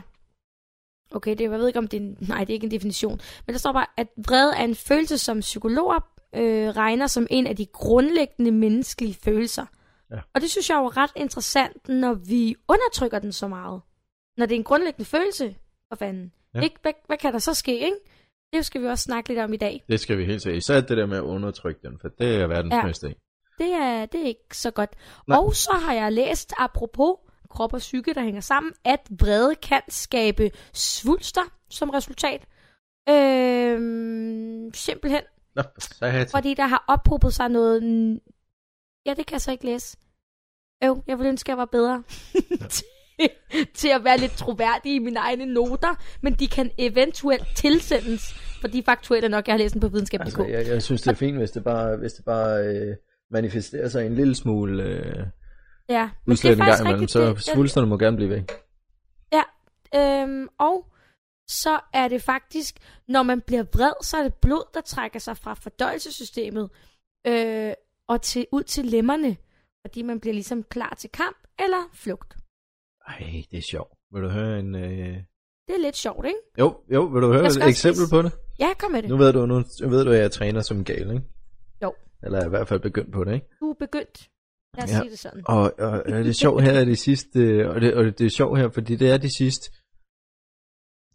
Okay, 1.13 1.31
det, 1.31 1.41
jeg 1.41 1.51
ved 1.51 1.67
ikke 1.67 1.79
om 1.79 1.88
det 1.88 2.01
er, 2.01 2.15
nej, 2.29 2.39
det 2.39 2.50
er 2.50 2.53
ikke 2.53 2.65
en 2.65 2.71
definition, 2.71 3.19
men 3.48 3.53
der 3.53 3.60
står 3.60 3.74
bare, 3.74 3.88
at 3.98 4.07
vrede 4.27 4.55
er 4.55 4.63
en 4.63 4.75
følelse, 4.75 5.17
som 5.17 5.39
psykologer 5.39 6.00
øh, 6.36 6.69
regner 6.69 7.07
som 7.07 7.27
en 7.29 7.48
af 7.48 7.55
de 7.55 7.65
grundlæggende 7.65 8.51
menneskelige 8.51 9.13
følelser. 9.13 9.65
Ja. 10.12 10.20
Og 10.34 10.41
det 10.41 10.51
synes 10.51 10.70
jeg 10.70 10.75
er 10.75 10.98
ret 10.98 11.12
interessant, 11.15 11.89
når 11.89 12.13
vi 12.13 12.56
undertrykker 12.68 13.20
den 13.20 13.32
så 13.32 13.48
meget. 13.48 13.82
Når 14.38 14.46
det 14.46 14.56
er 14.56 14.60
en 14.60 14.63
grundlæggende 14.63 15.06
følelse, 15.06 15.56
for 15.89 15.96
fanden. 15.96 16.32
Ja. 16.56 16.62
Ikke, 16.62 16.75
hvad, 16.82 16.94
hvad 17.08 17.18
kan 17.18 17.34
der 17.34 17.39
så 17.39 17.53
ske, 17.53 17.80
ikke? 17.80 17.98
Det 18.53 18.65
skal 18.65 18.82
vi 18.82 18.88
også 18.88 19.03
snakke 19.03 19.30
lidt 19.30 19.39
om 19.39 19.53
i 19.53 19.58
dag. 19.58 19.84
Det 19.89 20.00
skal 20.00 20.18
vi 20.18 20.25
helt 20.25 20.41
sikkert. 20.41 20.58
Især 20.58 20.82
det 20.82 20.98
der 20.98 21.06
med 21.06 21.18
at 21.18 21.24
undertrykke 21.24 21.88
den, 21.88 22.00
for 22.01 22.08
det 22.08 22.41
er 22.41 22.48
verdensmester 22.48 23.08
ja. 23.08 23.13
Det 23.58 23.74
er, 23.74 24.06
det 24.06 24.22
er 24.22 24.25
ikke 24.25 24.58
så 24.58 24.72
godt. 24.72 24.89
Nej. 25.27 25.38
Og 25.38 25.56
så 25.56 25.72
har 25.72 25.94
jeg 25.94 26.12
læst, 26.12 26.53
apropos 26.58 27.15
krop 27.50 27.74
og 27.74 27.80
psyke, 27.80 28.13
der 28.13 28.22
hænger 28.22 28.41
sammen, 28.41 28.74
at 28.86 29.00
vrede 29.20 29.56
kan 29.56 29.82
skabe 29.89 30.51
svulster 30.74 31.41
som 31.70 31.89
resultat. 31.89 32.48
Øhm, 33.10 34.74
simpelthen, 34.74 35.22
Nå, 35.56 35.62
så 35.80 36.06
jeg 36.06 36.27
til. 36.27 36.32
fordi 36.32 36.53
der 36.53 36.68
har 36.68 36.86
ophobet 36.88 37.34
sig 37.34 37.50
noget... 37.50 37.84
Ja, 39.05 39.13
det 39.13 39.25
kan 39.25 39.34
jeg 39.34 39.41
så 39.41 39.51
ikke 39.51 39.65
læse. 39.65 39.98
Øv, 40.84 41.03
jeg 41.08 41.17
ville 41.17 41.29
ønske, 41.29 41.48
at 41.48 41.50
jeg 41.50 41.58
var 41.58 41.65
bedre 41.65 42.03
til, 42.75 42.86
til 43.74 43.88
at 43.88 44.03
være 44.03 44.17
lidt 44.17 44.31
troværdig 44.31 44.96
i 44.96 45.00
mine 45.00 45.20
egne 45.20 45.46
noter, 45.46 45.96
men 46.22 46.34
de 46.34 46.48
kan 46.48 46.72
eventuelt 46.77 47.43
tilsendes, 47.55 48.34
for 48.62 48.67
de 48.67 48.84
faktuelle 48.84 49.29
nok, 49.29 49.48
jeg 49.48 49.53
har 49.53 49.58
læst 49.58 49.74
den 49.74 49.81
på 49.81 49.88
videnskab.dk. 49.88 50.25
Altså, 50.25 50.43
jeg, 50.43 50.67
jeg 50.67 50.84
synes, 50.84 51.01
det 51.01 51.12
er 51.12 51.15
fint, 51.15 51.38
hvis 51.38 51.51
det 51.51 51.63
bare, 51.63 51.98
hvis 51.98 52.13
det 52.13 52.25
bare 52.25 52.60
øh, 52.65 52.96
manifesterer 53.31 53.89
sig 53.89 54.05
en 54.05 54.15
lille 54.15 54.36
smule 54.36 54.84
øh, 54.84 55.25
ja, 55.89 56.10
men 56.25 56.31
udslæt 56.31 56.60
en 56.60 56.65
gang 56.65 56.81
imellem, 56.88 57.08
så 57.08 57.25
det- 57.34 57.43
svulsterne 57.43 57.88
må 57.88 57.98
gerne 57.98 58.17
blive 58.17 58.29
væk. 58.29 58.51
Øhm, 59.96 60.48
og 60.60 60.86
så 61.48 61.79
er 61.93 62.08
det 62.08 62.22
faktisk, 62.22 62.75
når 63.08 63.24
man 63.24 63.41
bliver 63.41 63.63
vred, 63.63 63.91
så 64.03 64.17
er 64.17 64.24
det 64.24 64.34
blod, 64.34 64.63
der 64.74 64.81
trækker 64.81 65.20
sig 65.20 65.38
fra 65.38 65.53
fordøjelsessystemet 65.53 66.70
øh, 67.27 67.74
og 68.12 68.22
til, 68.22 68.46
ud 68.51 68.63
til 68.63 68.86
lemmerne, 68.86 69.38
fordi 69.86 70.01
man 70.01 70.20
bliver 70.20 70.34
ligesom 70.34 70.63
klar 70.63 70.94
til 71.01 71.10
kamp 71.10 71.38
eller 71.60 71.89
flugt. 71.94 72.38
Ej, 73.08 73.44
det 73.51 73.58
er 73.58 73.68
sjovt. 73.72 73.94
Vil 74.13 74.22
du 74.24 74.30
høre 74.30 74.60
en... 74.60 74.75
Øh... 74.75 75.18
Det 75.68 75.75
er 75.75 75.82
lidt 75.82 75.96
sjovt, 75.96 76.25
ikke? 76.25 76.38
Jo, 76.60 76.68
jo, 76.94 77.01
vil 77.03 77.22
du 77.22 77.27
høre 77.34 77.46
et 77.46 77.68
eksempel 77.68 78.06
spise. 78.06 78.10
på 78.15 78.22
det? 78.22 78.32
Ja, 78.60 78.70
kom 78.80 78.91
med 78.91 79.01
det. 79.01 79.10
Nu 79.10 79.18
ved 79.18 79.34
du, 79.34 79.46
nu 79.46 79.56
ved 79.89 80.06
du, 80.06 80.12
at 80.12 80.20
jeg 80.20 80.32
træner 80.32 80.62
som 80.62 80.84
gal, 80.84 81.10
ikke? 81.12 81.24
Jo. 81.84 81.94
Eller 82.24 82.39
er 82.39 82.46
i 82.46 82.50
hvert 82.50 82.68
fald 82.68 82.80
begyndt 82.80 83.13
på 83.13 83.24
det, 83.24 83.34
ikke? 83.34 83.48
Du 83.60 83.70
er 83.70 83.74
begyndt. 83.80 84.30
Lad 84.77 84.84
os 84.84 84.89
Ja. 84.91 85.00
sige 85.00 85.10
det 85.12 85.20
sådan. 85.20 85.44
Og, 85.48 85.74
og, 85.80 85.89
og 85.89 86.06
det 86.24 86.27
er 86.30 86.34
sjovt 86.34 86.63
her 86.63 86.72
er 86.72 86.86
de 86.86 86.96
sidste, 86.96 87.70
og 87.70 87.82
det, 87.82 87.94
og 87.94 88.03
det 88.20 88.25
er 88.25 88.30
sjovt 88.30 88.60
her, 88.60 88.70
fordi 88.70 88.96
det 88.96 89.10
er 89.10 89.18
de 89.18 89.38
sidste 89.38 89.72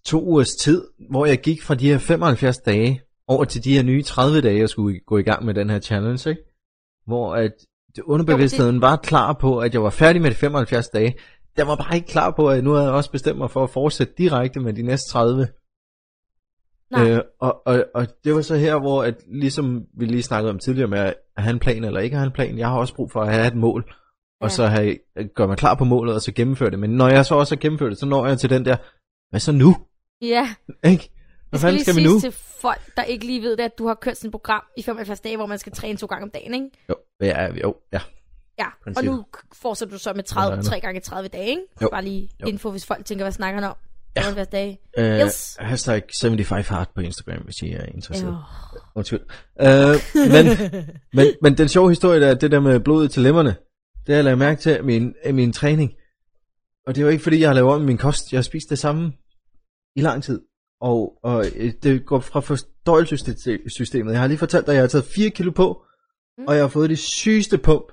to 0.05 0.19
ugers 0.25 0.51
tid, 0.51 0.85
hvor 1.11 1.27
jeg 1.27 1.41
gik 1.41 1.63
fra 1.63 1.75
de 1.75 1.89
her 1.89 1.99
75 1.99 2.59
dage 2.59 3.03
over 3.29 3.45
til 3.45 3.65
de 3.65 3.75
her 3.77 3.83
nye 3.83 4.03
30 4.03 4.41
dage, 4.41 4.59
jeg 4.59 4.69
skulle 4.69 5.01
gå 5.01 5.19
i 5.19 5.23
gang 5.23 5.45
med 5.45 5.55
den 5.55 5.71
her 5.71 5.81
challenge, 5.81 6.31
ikke? 6.31 6.43
Hvor 7.07 7.35
at 7.35 7.53
det 7.97 8.03
underbevidstheden 8.03 8.81
var 8.81 8.97
klar 8.97 9.33
på, 9.33 9.59
at 9.59 9.75
jeg 9.75 9.83
var 9.83 9.91
færdig 9.91 10.23
med 10.23 10.31
de 10.31 10.35
75 10.37 10.89
dage. 10.89 11.15
Jeg 11.57 11.67
var 11.67 11.77
bare 11.77 11.97
ikke 11.97 12.09
klar 12.09 12.31
på, 12.31 12.51
at 12.51 12.65
nu 12.65 12.71
havde 12.73 12.87
jeg 12.87 12.95
også 12.95 13.11
bestemt 13.11 13.39
mig 13.39 13.51
for 13.51 13.65
at 13.65 13.71
fortsætte 13.71 14.13
direkte 14.19 14.61
med 14.61 14.73
de 14.73 14.83
næste 14.83 15.13
30. 15.13 15.49
Nej, 16.91 17.11
Øh, 17.11 17.21
og, 17.41 17.67
og, 17.67 17.85
og 17.95 18.07
det 18.25 18.35
var 18.35 18.41
så 18.43 18.57
her, 18.57 18.79
hvor 18.81 19.03
at, 19.03 19.15
ligesom 19.33 19.83
vi 19.99 20.05
lige 20.07 20.23
snakkede 20.23 20.51
om 20.51 20.59
tidligere 20.59 20.89
med 20.89 20.99
at 20.99 21.15
have 21.37 21.53
en 21.53 21.59
plan 21.59 21.85
eller 21.85 22.01
ikke 22.01 22.17
have 22.17 22.27
en 22.27 22.33
plan, 22.33 22.59
jeg 22.59 22.69
har 22.69 22.79
også 22.79 22.95
brug 22.95 23.11
for 23.13 23.21
at 23.21 23.33
have 23.33 23.47
et 23.47 23.57
mål, 23.57 23.95
og 24.41 24.47
Ja. 24.47 24.49
så 24.49 24.67
have, 24.67 24.97
gøre 25.35 25.49
mig 25.49 25.57
klar 25.57 25.75
på 25.75 25.85
målet, 25.85 26.15
og 26.15 26.21
så 26.21 26.33
gennemføre 26.33 26.71
det. 26.71 26.79
Men 26.79 26.91
når 26.91 27.09
jeg 27.09 27.27
så 27.27 27.35
også 27.35 27.55
har 27.55 27.61
gennemført 27.61 27.91
det, 27.91 27.99
så 27.99 28.07
når 28.07 28.27
jeg 28.27 28.39
til 28.39 28.51
den 28.51 28.65
der, 28.65 28.77
hvad 29.31 29.41
så 29.41 29.53
nu? 29.53 29.77
ja. 30.23 30.49
Ikke? 30.85 31.11
Hvad 31.51 31.59
skal 31.61 31.69
fanden 31.69 31.85
skal 31.85 31.97
vi 31.97 32.03
nu? 32.05 32.21
til 32.21 32.33
folk, 32.61 32.81
der 32.97 33.03
ikke 33.03 33.27
lige 33.27 33.43
ved 33.43 33.57
det, 33.57 33.63
at 33.63 33.79
du 33.79 33.87
har 33.87 33.95
kørt 33.95 34.17
sådan 34.17 34.29
et 34.29 34.33
program 34.33 34.63
i 34.77 34.83
75 34.83 35.21
dage, 35.21 35.37
hvor 35.37 35.47
man 35.47 35.59
skal 35.59 35.73
træne 35.73 35.99
to 35.99 36.07
gange 36.07 36.23
om 36.25 36.31
dagen, 36.31 36.55
ikke? 36.55 36.71
Jo, 36.89 36.95
ja, 37.21 37.55
jo, 37.63 37.75
ja. 37.93 38.01
Ja, 38.59 38.67
og 38.67 38.73
Princippet. 38.85 39.13
nu 39.17 39.25
fortsætter 39.53 39.95
du 39.95 39.99
så 39.99 40.09
med 40.09 40.15
Hvad 40.33 40.43
er 40.43 40.49
30, 40.49 40.57
det? 40.57 40.67
3 40.67 40.81
gange 40.81 41.01
30 41.01 41.29
dage, 41.29 41.49
ikke? 41.49 41.63
Jo. 41.83 41.89
Bare 41.93 42.05
lige 42.05 42.29
Jo. 42.43 42.47
info, 42.47 42.71
hvis 42.71 42.87
folk 42.87 43.05
tænker, 43.05 43.25
hvad 43.25 43.33
snakker 43.33 43.61
han 43.61 43.71
om? 43.71 43.77
Ja. 44.17 44.21
75 44.21 44.49
dage. 44.49 44.79
Uh, 44.99 45.27
Yes. 45.27 45.57
Hashtag 45.61 46.03
75 46.21 46.69
heart 46.69 46.89
på 46.95 47.01
Instagram, 47.01 47.43
hvis 47.43 47.63
I 47.63 47.73
er 47.73 47.85
interesseret. 47.85 48.29
Øh. 48.75 48.81
Undskyld. 48.95 49.21
Uh, 49.61 49.67
men, 50.33 50.47
men, 51.13 51.27
men 51.43 51.59
den 51.59 51.69
sjove 51.69 51.89
historie, 51.89 52.21
der 52.21 52.27
er 52.29 52.35
det 52.35 52.51
der 52.51 52.61
med 52.61 52.81
blodet 52.81 53.11
til 53.11 53.23
lemmerne, 53.23 53.57
det 54.07 54.09
har 54.09 54.15
jeg 54.15 54.25
lagt 54.25 54.39
mærke 54.39 54.61
til 54.61 54.71
af 54.71 54.85
min, 54.85 55.15
af 55.25 55.35
min 55.35 55.53
træning. 55.53 55.93
Og 56.87 56.95
det 56.95 57.01
er 57.01 57.05
jo 57.05 57.11
ikke 57.11 57.23
fordi, 57.23 57.41
jeg 57.41 57.49
har 57.49 57.55
lavet 57.55 57.71
om 57.75 57.83
i 57.83 57.87
min 57.87 57.99
kost. 57.99 58.33
Jeg 58.33 58.39
har 58.39 58.43
spist 58.43 58.71
det 58.71 58.79
samme 58.79 59.13
i 59.97 60.01
lang 60.01 60.23
tid. 60.23 60.41
Og, 60.81 61.19
og 61.23 61.45
øh, 61.57 61.73
det 61.83 62.07
går 62.07 62.19
fra 62.21 62.41
fordøjelsessystemet. 62.41 64.13
Jeg 64.13 64.21
har 64.21 64.27
lige 64.27 64.39
fortalt 64.39 64.67
dig, 64.67 64.73
at 64.73 64.77
jeg 64.77 64.83
har 64.83 64.89
taget 64.89 65.05
4 65.17 65.31
kilo 65.31 65.51
på, 65.51 65.83
Mm. 66.39 66.45
og 66.49 66.55
jeg 66.55 66.63
har 66.63 66.69
fået 66.69 66.91
det 66.91 66.99
sygeste 66.99 67.59
pump 67.59 67.93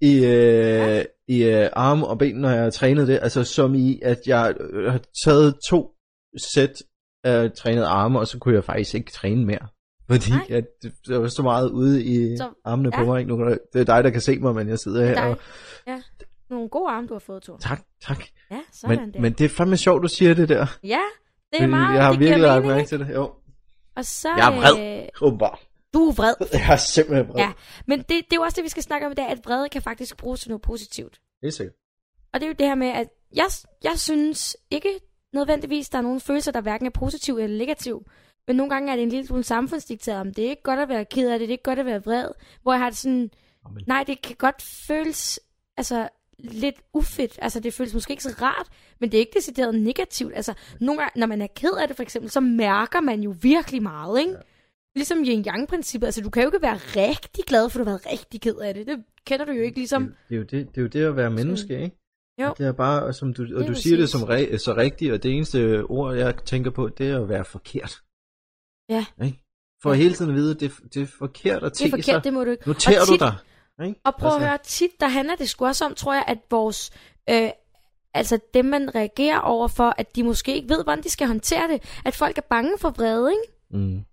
i, 0.00 0.24
øh, 0.26 1.04
i 1.28 1.42
øh, 1.44 1.68
arme 1.72 2.06
og 2.06 2.18
ben, 2.18 2.36
når 2.36 2.50
jeg 2.50 2.62
har 2.62 2.70
trænet 2.70 3.08
det. 3.08 3.18
Altså 3.22 3.44
som 3.44 3.74
i, 3.74 4.00
at 4.02 4.18
jeg 4.26 4.54
øh, 4.60 4.92
har 4.92 5.00
taget 5.24 5.54
to 5.68 5.90
sæt 6.54 6.72
af 7.24 7.52
trænet 7.52 7.82
arme, 7.84 8.18
og 8.18 8.26
så 8.26 8.38
kunne 8.38 8.54
jeg 8.54 8.64
faktisk 8.64 8.94
ikke 8.94 9.10
træne 9.12 9.46
mere. 9.46 9.68
Fordi 10.10 10.30
Nej. 10.30 10.46
at 10.50 10.64
det- 10.82 11.20
var 11.20 11.28
så 11.28 11.42
meget 11.42 11.70
ude 11.70 12.04
i 12.04 12.36
Så- 12.36 12.48
armene 12.64 12.90
på 12.90 13.00
ja. 13.00 13.06
mig. 13.06 13.20
Ikke? 13.20 13.36
Nu, 13.36 13.48
det 13.72 13.80
er 13.80 13.84
dig, 13.84 14.04
der 14.04 14.10
kan 14.10 14.20
se 14.20 14.38
mig, 14.38 14.54
men 14.54 14.68
jeg 14.68 14.78
sidder 14.78 15.06
her. 15.06 15.22
Og, 15.24 15.38
Ja, 15.86 16.02
nogle 16.50 16.68
gode 16.68 16.90
arme, 16.90 17.06
du 17.06 17.14
har 17.14 17.18
fået, 17.18 17.42
Thor. 17.42 17.56
tak, 17.58 17.82
tak. 18.02 18.22
Ja, 18.50 18.60
sådan 18.72 18.98
Men, 19.00 19.12
der. 19.14 19.20
men 19.20 19.32
det 19.32 19.44
er 19.44 19.48
fandme 19.48 19.76
sjovt, 19.76 20.02
du 20.02 20.08
siger 20.08 20.34
det 20.34 20.48
der. 20.48 20.66
ja, 20.84 21.00
det 21.52 21.62
er 21.62 21.66
meget, 21.66 21.94
jeg 21.94 22.04
har 22.04 22.10
det 22.10 22.20
virkelig 22.20 22.42
lagt 22.42 22.66
mærke 22.66 22.86
til 22.88 22.98
det. 23.00 23.14
Jo. 23.14 23.32
Og 23.96 24.04
så, 24.04 24.28
Jeg 24.36 24.48
er 24.48 24.56
vred. 24.60 25.02
Øh, 25.02 25.08
Åbenbart. 25.22 25.58
du 25.94 26.08
er 26.08 26.12
vred. 26.12 26.34
Jeg 26.52 26.72
er 26.72 26.76
simpelthen 26.76 27.28
vred. 27.28 27.36
Ja, 27.36 27.52
men 27.86 27.98
det, 27.98 28.08
det 28.08 28.32
er 28.32 28.36
jo 28.36 28.42
også 28.42 28.56
det, 28.56 28.64
vi 28.64 28.68
skal 28.68 28.82
snakke 28.82 29.06
om 29.06 29.12
i 29.12 29.14
dag, 29.14 29.26
at 29.26 29.40
vrede 29.44 29.68
kan 29.68 29.82
faktisk 29.82 30.16
bruges 30.16 30.40
til 30.40 30.50
noget 30.50 30.62
positivt. 30.62 31.20
Helt 31.42 31.54
sikkert. 31.54 31.74
Og 32.32 32.40
det 32.40 32.46
er 32.46 32.48
jo 32.48 32.54
det 32.58 32.66
her 32.66 32.74
med, 32.74 32.88
at 32.88 33.08
jeg, 33.34 33.46
jeg 33.84 33.98
synes 33.98 34.56
ikke 34.70 35.00
nødvendigvis, 35.32 35.88
der 35.88 35.98
er 35.98 36.02
nogle 36.02 36.20
følelser, 36.20 36.52
der 36.52 36.60
hverken 36.60 36.86
er 36.86 36.90
positive 36.90 37.42
eller 37.42 37.58
negative. 37.58 38.00
Men 38.46 38.56
nogle 38.56 38.70
gange 38.70 38.92
er 38.92 38.96
det 38.96 39.02
en 39.02 39.08
lille 39.08 39.26
smule 39.26 39.44
samfundsdikteret, 39.44 40.20
om 40.20 40.34
det 40.34 40.44
er 40.46 40.50
ikke 40.50 40.62
godt 40.62 40.80
at 40.80 40.88
være 40.88 41.04
ked 41.04 41.30
af 41.30 41.38
det, 41.38 41.48
det 41.48 41.52
er 41.52 41.58
ikke 41.58 41.64
godt 41.64 41.78
at 41.78 41.86
være 41.86 42.04
vred. 42.04 42.28
Hvor 42.62 42.72
jeg 42.72 42.80
har 42.80 42.90
det 42.90 42.98
sådan, 42.98 43.30
Amen. 43.66 43.84
nej, 43.86 44.04
det 44.06 44.22
kan 44.22 44.36
godt 44.36 44.62
føles 44.62 45.40
altså, 45.76 46.08
lidt 46.42 46.74
ufedt. 46.94 47.38
Altså, 47.42 47.60
det 47.60 47.74
føles 47.74 47.94
måske 47.94 48.10
ikke 48.10 48.22
så 48.22 48.34
rart, 48.42 48.68
men 49.00 49.10
det 49.10 49.16
er 49.16 49.20
ikke 49.20 49.32
decideret 49.36 49.74
negativt. 49.74 50.32
Altså, 50.36 50.54
nogle 50.80 51.00
gange, 51.00 51.20
når 51.20 51.26
man 51.26 51.42
er 51.42 51.46
ked 51.56 51.70
af 51.80 51.88
det 51.88 51.96
for 51.96 52.02
eksempel, 52.02 52.30
så 52.30 52.40
mærker 52.40 53.00
man 53.00 53.20
jo 53.22 53.34
virkelig 53.42 53.82
meget, 53.82 54.20
ikke? 54.20 54.32
Ja. 54.32 54.38
Ligesom 54.96 55.18
yin-yang-princippet. 55.24 56.06
Altså, 56.06 56.20
du 56.20 56.30
kan 56.30 56.42
jo 56.42 56.48
ikke 56.48 56.62
være 56.62 56.76
rigtig 56.76 57.44
glad, 57.44 57.70
for 57.70 57.78
du 57.78 57.84
har 57.84 57.90
været 57.90 58.06
rigtig 58.12 58.40
ked 58.40 58.54
af 58.56 58.74
det. 58.74 58.86
Det 58.86 59.04
kender 59.26 59.44
du 59.44 59.52
jo 59.52 59.62
ikke 59.62 59.78
ligesom. 59.78 60.02
Det, 60.04 60.14
det, 60.28 60.34
er 60.34 60.38
jo 60.38 60.42
det, 60.44 60.68
det 60.74 60.78
er 60.78 60.82
jo 60.82 60.88
det 60.88 61.04
at 61.04 61.16
være 61.16 61.30
menneske, 61.30 61.82
ikke? 61.82 61.96
Jo. 62.42 62.54
Det 62.58 62.66
er 62.66 62.72
bare, 62.72 63.02
og 63.02 63.14
som 63.14 63.34
du, 63.34 63.46
og 63.56 63.66
du 63.68 63.74
siger 63.74 63.96
det 63.96 64.08
som 64.08 64.22
re, 64.22 64.58
så 64.58 64.74
rigtigt, 64.76 65.12
og 65.12 65.22
det 65.22 65.30
eneste 65.30 65.82
ord, 65.84 66.16
jeg 66.16 66.36
tænker 66.44 66.70
på, 66.70 66.88
det 66.88 67.10
er 67.10 67.22
at 67.22 67.28
være 67.28 67.44
forkert. 67.44 68.00
Ja. 68.88 69.04
Ikke? 69.24 69.38
For 69.82 69.90
Ja. 69.90 69.96
hele 69.96 70.14
tiden 70.14 70.30
at 70.30 70.36
vide, 70.36 70.50
at 70.54 70.60
det, 70.60 70.72
det 70.94 71.02
er 71.02 71.06
forkert 71.06 71.62
at 71.64 71.72
Det 71.78 71.86
er 71.86 71.90
forkert, 71.90 72.04
sig. 72.04 72.24
det 72.24 72.32
må 72.32 72.44
du 72.44 72.50
ikke. 72.50 72.68
Noterer 72.68 73.00
Og 73.00 73.06
du 73.06 73.12
tit- 73.12 73.20
dig? 73.20 73.34
Ikke? 73.82 74.00
Og 74.04 74.14
prøv 74.14 74.28
Altså, 74.30 74.44
at 74.44 74.48
høre, 74.48 74.58
tit 74.64 74.90
der 75.00 75.08
handler 75.08 75.36
det 75.36 75.48
sgu 75.48 75.66
også 75.66 75.84
om, 75.84 75.94
tror 75.94 76.14
jeg, 76.14 76.24
at 76.26 76.38
vores... 76.50 76.90
Øh, 77.30 77.50
altså 78.14 78.38
dem, 78.54 78.64
man 78.64 78.94
reagerer 78.94 79.38
over 79.38 79.68
for, 79.68 79.94
at 79.98 80.16
de 80.16 80.22
måske 80.22 80.54
ikke 80.54 80.68
ved, 80.68 80.84
hvordan 80.84 81.02
de 81.04 81.10
skal 81.10 81.26
håndtere 81.26 81.68
det. 81.68 82.00
At 82.04 82.14
folk 82.14 82.38
er 82.38 82.42
bange 82.50 82.78
for 82.78 82.90
vrede, 82.90 83.30
ikke? 83.32 83.52
Mm. 83.70 84.04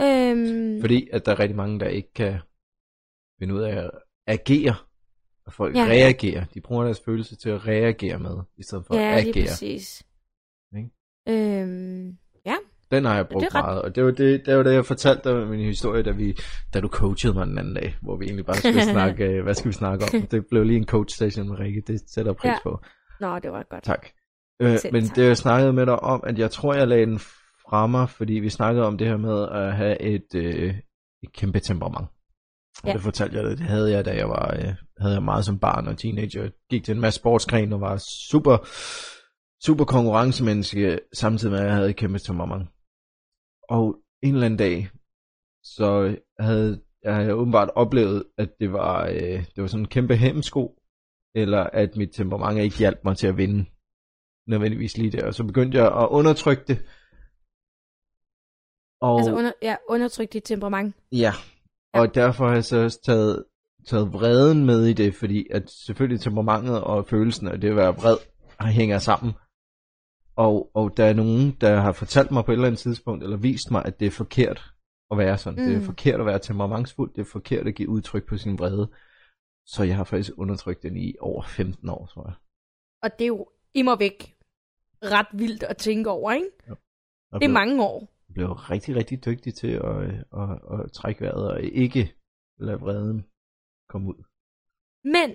Øhm, 0.00 0.80
Fordi 0.80 1.08
at 1.12 1.26
der 1.26 1.32
er 1.32 1.38
rigtig 1.38 1.56
mange, 1.56 1.80
der 1.80 1.86
ikke 1.88 2.12
kan 2.14 2.38
finde 3.38 3.54
ud 3.54 3.60
af 3.60 3.76
at 3.84 3.90
agere. 4.26 4.74
Og 5.46 5.52
folk 5.52 5.76
Ja. 5.76 5.80
ja. 5.84 5.90
reagerer. 5.90 6.44
De 6.54 6.60
bruger 6.60 6.84
deres 6.84 7.00
følelse 7.00 7.36
til 7.36 7.48
at 7.50 7.66
reagere 7.66 8.18
med, 8.18 8.36
i 8.56 8.62
stedet 8.62 8.86
for 8.86 8.94
ja, 8.96 9.16
at 9.16 9.24
lige 9.24 9.34
agere. 9.34 9.46
præcis. 9.46 10.02
Ikke? 10.76 10.90
Øhm, 11.28 12.18
Den 12.90 13.04
har 13.04 13.14
jeg 13.16 13.26
brugt 13.28 13.44
Det 13.44 13.54
ret- 13.54 13.64
meget, 13.64 13.82
og 13.82 13.94
det 13.94 14.04
var 14.04 14.10
det, 14.10 14.42
det 14.46 14.56
var 14.56 14.62
det, 14.62 14.74
jeg 14.74 14.86
fortalte 14.86 15.30
dig 15.30 15.46
min 15.48 15.60
historie, 15.60 16.02
da, 16.02 16.10
vi, 16.10 16.36
da 16.74 16.80
du 16.80 16.88
coachede 16.88 17.34
mig 17.34 17.46
den 17.46 17.58
anden 17.58 17.74
dag, 17.74 17.96
hvor 18.02 18.16
vi 18.16 18.24
egentlig 18.24 18.46
bare 18.46 18.56
skulle 18.56 18.82
snakke, 18.96 19.24
øh, 19.24 19.42
hvad 19.42 19.54
skal 19.54 19.68
vi 19.68 19.72
snakke 19.74 20.04
om? 20.14 20.26
Det 20.26 20.46
blev 20.50 20.64
lige 20.64 20.76
en 20.76 20.86
coach 20.86 21.18
session 21.18 21.48
med 21.48 21.58
Rikke, 21.58 21.82
det 21.86 22.00
sætter 22.14 22.30
jeg 22.32 22.36
pris 22.36 22.48
Ja. 22.48 22.56
på. 22.62 22.80
nå, 23.20 23.38
det 23.38 23.52
var 23.52 23.66
godt. 23.70 23.84
Tak. 23.84 24.06
Øh, 24.62 24.78
Selv 24.78 24.92
men 24.92 25.04
tak. 25.06 25.16
det 25.16 25.26
jeg 25.26 25.36
snakkede 25.36 25.72
med 25.72 25.86
dig 25.86 26.00
om, 26.00 26.24
at 26.26 26.38
jeg 26.38 26.50
tror, 26.50 26.74
jeg 26.74 26.88
lagde 26.88 27.06
den 27.06 27.18
fra 27.18 27.86
mig, 27.86 28.08
fordi 28.10 28.32
vi 28.34 28.48
snakkede 28.50 28.86
om 28.86 28.98
det 28.98 29.06
her 29.06 29.16
med 29.16 29.48
at 29.52 29.76
have 29.76 30.02
et, 30.02 30.34
øh, 30.34 30.74
et 31.22 31.32
kæmpe 31.32 31.60
temperament. 31.60 32.08
Og 32.82 32.88
Ja. 32.88 32.92
det 32.92 33.00
fortalte 33.00 33.36
jeg 33.36 33.44
dig, 33.44 33.58
det 33.58 33.66
havde 33.66 33.90
jeg, 33.90 34.04
da 34.04 34.10
jeg 34.16 34.28
var 34.28 34.54
øh, 34.58 34.74
havde 35.00 35.14
jeg 35.14 35.22
meget 35.22 35.44
som 35.44 35.58
barn 35.58 35.86
og 35.88 35.98
teenager. 35.98 36.50
Gik 36.70 36.84
til 36.84 36.94
en 36.94 37.00
masse 37.00 37.20
sportsgren 37.20 37.72
og 37.72 37.80
var 37.80 38.02
super, 38.30 38.56
super 39.66 39.84
konkurrencemenneske, 39.84 40.98
samtidig 41.14 41.52
med, 41.52 41.60
at 41.60 41.66
jeg 41.66 41.74
havde 41.74 41.90
et 41.90 41.96
kæmpe 41.96 42.18
temperament. 42.18 42.68
Og 43.68 43.96
en 44.22 44.34
eller 44.34 44.46
anden 44.46 44.58
dag, 44.58 44.88
så 45.62 46.16
havde 46.38 46.82
jeg 47.04 47.14
havde 47.14 47.34
åbenbart 47.34 47.70
oplevet, 47.74 48.24
at 48.38 48.50
det 48.60 48.72
var, 48.72 49.06
øh, 49.06 49.46
det 49.54 49.56
var 49.56 49.66
sådan 49.66 49.82
en 49.82 49.88
kæmpe 49.88 50.16
hemsko, 50.16 50.78
eller 51.34 51.62
at 51.62 51.96
mit 51.96 52.10
temperament 52.12 52.60
ikke 52.64 52.78
hjalp 52.78 52.98
mig 53.04 53.16
til 53.16 53.26
at 53.26 53.36
vinde. 53.36 53.66
nødvendigvis 54.46 54.96
lige 54.96 55.10
der. 55.10 55.26
Og 55.26 55.34
så 55.34 55.44
begyndte 55.44 55.78
jeg 55.78 55.86
at 55.86 56.08
undertrykke 56.10 56.64
det. 56.68 56.78
Og, 59.00 59.18
altså 59.18 59.34
under, 59.34 59.52
ja, 59.62 59.76
undertrykke 59.88 60.32
dit 60.32 60.42
temperament. 60.44 60.96
Ja, 61.12 61.32
og 61.94 62.06
ja. 62.06 62.20
derfor 62.20 62.46
har 62.46 62.54
jeg 62.54 62.64
så 62.64 62.82
også 62.82 63.02
taget, 63.02 63.44
taget 63.86 64.12
vreden 64.12 64.64
med 64.66 64.86
i 64.86 64.92
det, 64.92 65.14
fordi 65.14 65.46
at 65.50 65.70
selvfølgelig 65.70 66.20
temperamentet 66.20 66.80
og 66.80 67.06
følelsen 67.06 67.48
af 67.48 67.60
det 67.60 67.70
at 67.70 67.76
være 67.76 67.94
vred 67.94 68.16
hænger 68.60 68.98
sammen. 68.98 69.32
Og, 70.36 70.70
og 70.74 70.96
der 70.96 71.04
er 71.04 71.12
nogen, 71.12 71.56
der 71.60 71.80
har 71.80 71.92
fortalt 71.92 72.30
mig 72.30 72.44
på 72.44 72.52
et 72.52 72.56
eller 72.56 72.66
andet 72.66 72.80
tidspunkt, 72.80 73.24
eller 73.24 73.36
vist 73.36 73.70
mig, 73.70 73.84
at 73.84 74.00
det 74.00 74.06
er 74.06 74.10
forkert 74.10 74.72
at 75.10 75.18
være 75.18 75.38
sådan. 75.38 75.58
Mm. 75.58 75.66
Det 75.66 75.74
er 75.74 75.80
mm. 75.80 75.84
forkert 75.84 76.20
at 76.20 76.26
være 76.26 76.38
temperamentsfuld, 76.38 77.14
det 77.14 77.20
er 77.20 77.30
forkert 77.32 77.66
at 77.66 77.74
give 77.74 77.88
udtryk 77.88 78.26
på 78.26 78.36
sin 78.36 78.58
vrede. 78.58 78.90
Så 79.66 79.82
jeg 79.82 79.96
har 79.96 80.04
faktisk 80.04 80.32
undertrykt 80.36 80.82
den 80.82 80.96
i 80.96 81.14
over 81.20 81.42
15 81.42 81.88
år, 81.88 82.06
tror 82.06 82.26
jeg. 82.26 82.34
Og 83.02 83.18
det 83.18 83.24
er 83.24 83.28
jo 83.28 83.48
immer 83.74 83.96
væk 83.96 84.36
ret 85.02 85.26
vildt 85.32 85.62
at 85.62 85.76
tænke 85.76 86.10
over, 86.10 86.32
ikke? 86.32 86.50
Ja. 86.68 86.74
Det 87.38 87.44
er 87.44 87.52
mange 87.52 87.84
år. 87.84 88.14
Jeg 88.28 88.34
blev 88.34 88.48
rigtig, 88.52 88.96
rigtig 88.96 89.24
dygtig 89.24 89.54
til 89.54 89.70
at, 89.70 89.96
at, 90.40 90.50
at, 90.72 90.80
at 90.84 90.92
trække 90.92 91.20
vejret 91.20 91.50
og 91.50 91.62
ikke 91.62 92.14
lade 92.58 92.80
vreden 92.80 93.26
komme 93.88 94.08
ud. 94.08 94.24
Men, 95.04 95.34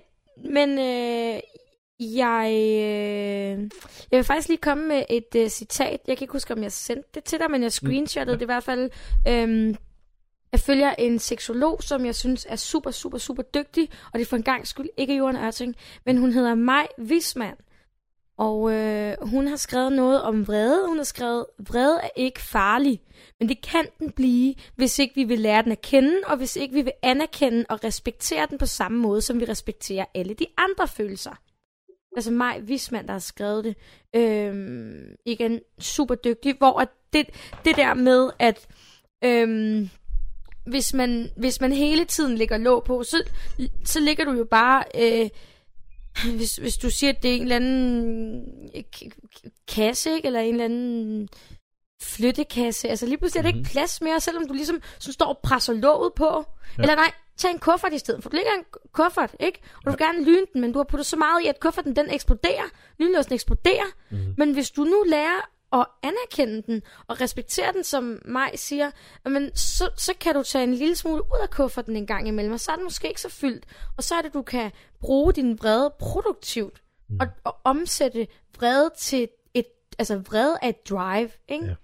men 0.54 0.68
øh, 0.78 1.40
jeg, 2.00 2.50
øh, 2.52 3.70
jeg 4.10 4.16
vil 4.16 4.24
faktisk 4.24 4.48
lige 4.48 4.58
komme 4.58 4.88
med 4.88 5.02
et 5.10 5.34
øh, 5.36 5.48
citat. 5.48 6.00
Jeg 6.06 6.16
kan 6.16 6.24
ikke 6.24 6.32
huske, 6.32 6.54
om 6.54 6.62
jeg 6.62 6.72
sendte 6.72 7.08
det 7.14 7.24
til 7.24 7.38
dig, 7.38 7.50
men 7.50 7.62
jeg 7.62 7.72
screenshottede 7.72 8.36
mm. 8.36 8.38
det 8.38 8.44
i 8.44 8.52
hvert 8.52 8.64
fald. 8.64 8.90
Øh, 9.28 9.74
jeg 10.52 10.60
følger 10.60 10.94
en 10.98 11.18
seksolog, 11.18 11.82
som 11.82 12.06
jeg 12.06 12.14
synes 12.14 12.46
er 12.48 12.56
super, 12.56 12.90
super, 12.90 13.18
super 13.18 13.42
dygtig, 13.42 13.88
og 14.12 14.18
det 14.18 14.20
er 14.20 14.26
for 14.28 14.36
en 14.36 14.42
gang 14.42 14.66
skyld 14.66 14.88
ikke 14.96 15.16
Jorden 15.16 15.36
Ørting, 15.36 15.76
men 16.06 16.18
hun 16.18 16.32
hedder 16.32 16.54
Maj 16.54 16.86
Wisman. 16.98 17.56
Og 18.38 18.72
øh, 18.72 19.16
hun 19.22 19.46
har 19.46 19.56
skrevet 19.56 19.92
noget 19.92 20.22
om 20.22 20.48
vrede. 20.48 20.88
Hun 20.88 20.96
har 20.96 21.04
skrevet, 21.04 21.46
vrede 21.58 22.00
er 22.02 22.08
ikke 22.16 22.40
farlig, 22.40 23.00
men 23.40 23.48
det 23.48 23.60
kan 23.62 23.86
den 23.98 24.10
blive, 24.10 24.54
hvis 24.76 24.98
ikke 24.98 25.14
vi 25.14 25.24
vil 25.24 25.38
lære 25.38 25.62
den 25.62 25.72
at 25.72 25.80
kende, 25.80 26.16
og 26.26 26.36
hvis 26.36 26.56
ikke 26.56 26.74
vi 26.74 26.82
vil 26.82 26.92
anerkende 27.02 27.64
og 27.68 27.84
respektere 27.84 28.46
den 28.50 28.58
på 28.58 28.66
samme 28.66 28.98
måde, 28.98 29.22
som 29.22 29.40
vi 29.40 29.44
respekterer 29.44 30.04
alle 30.14 30.34
de 30.34 30.46
andre 30.56 30.88
følelser. 30.88 31.49
Altså 32.16 32.30
mig, 32.30 32.68
Vismand, 32.68 33.06
der 33.06 33.12
har 33.12 33.18
skrevet 33.18 33.64
det. 33.64 33.76
Øhm, 34.16 35.14
igen, 35.26 35.60
super 35.78 36.14
dygtig. 36.14 36.54
Hvor 36.58 36.80
at 36.80 36.88
det, 37.12 37.26
det 37.64 37.76
der 37.76 37.94
med, 37.94 38.30
at 38.38 38.66
øhm, 39.24 39.90
hvis, 40.66 40.94
man, 40.94 41.30
hvis 41.36 41.60
man 41.60 41.72
hele 41.72 42.04
tiden 42.04 42.38
ligger 42.38 42.56
låg 42.56 42.84
på, 42.84 43.02
så, 43.02 43.22
så 43.84 44.00
ligger 44.00 44.24
du 44.24 44.32
jo 44.32 44.44
bare... 44.44 44.84
Øh, 44.94 45.30
hvis, 46.36 46.56
hvis 46.56 46.76
du 46.76 46.90
siger, 46.90 47.12
at 47.12 47.22
det 47.22 47.30
er 47.30 47.36
en 47.36 47.42
eller 47.42 47.56
anden 47.56 48.44
kasse, 49.68 50.14
ikke? 50.14 50.26
eller 50.26 50.40
en 50.40 50.54
eller 50.54 50.64
anden 50.64 51.28
flyttekasse, 52.02 52.88
altså 52.88 53.06
lige 53.06 53.18
pludselig 53.18 53.38
er 53.38 53.42
det 53.42 53.48
ikke 53.48 53.60
mhm. 53.60 53.68
plads 53.68 54.00
mere, 54.00 54.20
selvom 54.20 54.48
du 54.48 54.52
ligesom 54.52 54.82
så 54.98 55.12
står 55.12 55.26
og 55.26 55.38
presser 55.42 55.72
låget 55.72 56.12
på. 56.16 56.44
Ja. 56.78 56.82
Eller 56.82 56.94
nej, 56.94 57.12
tag 57.40 57.50
en 57.50 57.58
kuffert 57.58 57.92
i 57.92 57.98
stedet, 57.98 58.22
for 58.22 58.30
du 58.30 58.36
ligger 58.36 58.52
en 58.52 58.64
kuffert, 58.92 59.36
ikke? 59.40 59.60
Og 59.76 59.84
du 59.84 59.90
vil 59.90 59.98
gerne 59.98 60.24
lyne 60.24 60.46
den, 60.52 60.60
men 60.60 60.72
du 60.72 60.78
har 60.78 60.84
puttet 60.84 61.06
så 61.06 61.16
meget 61.16 61.44
i, 61.44 61.46
at 61.46 61.60
kufferten 61.60 61.96
den 61.96 62.10
eksploderer. 62.10 62.64
Lynlåsen 62.98 63.32
eksploderer. 63.34 63.86
Mm-hmm. 64.10 64.34
Men 64.38 64.52
hvis 64.52 64.70
du 64.70 64.84
nu 64.84 65.04
lærer 65.06 65.50
at 65.72 65.86
anerkende 66.02 66.62
den 66.62 66.82
og 67.06 67.20
respektere 67.20 67.72
den, 67.72 67.84
som 67.84 68.22
mig 68.24 68.50
siger, 68.54 68.90
men 69.24 69.56
så, 69.56 69.90
så 69.96 70.14
kan 70.20 70.34
du 70.34 70.42
tage 70.42 70.64
en 70.64 70.74
lille 70.74 70.96
smule 70.96 71.22
ud 71.22 71.38
af 71.42 71.50
kufferten 71.50 71.96
en 71.96 72.06
gang 72.06 72.28
imellem, 72.28 72.52
og 72.52 72.60
så 72.60 72.72
er 72.72 72.76
den 72.76 72.84
måske 72.84 73.08
ikke 73.08 73.20
så 73.20 73.28
fyldt. 73.28 73.64
Og 73.96 74.04
så 74.04 74.14
er 74.14 74.22
det, 74.22 74.34
du 74.34 74.42
kan 74.42 74.70
bruge 75.00 75.32
din 75.32 75.58
vrede 75.58 75.94
produktivt 75.98 76.82
mm. 77.08 77.18
og, 77.20 77.26
og 77.44 77.56
omsætte 77.64 78.26
vrede 78.58 78.90
til 78.98 79.28
et, 79.54 79.66
altså 79.98 80.16
vrede 80.16 80.58
er 80.62 80.68
et 80.68 80.88
drive, 80.90 81.30
ikke? 81.48 81.66
Ja. 81.66 81.74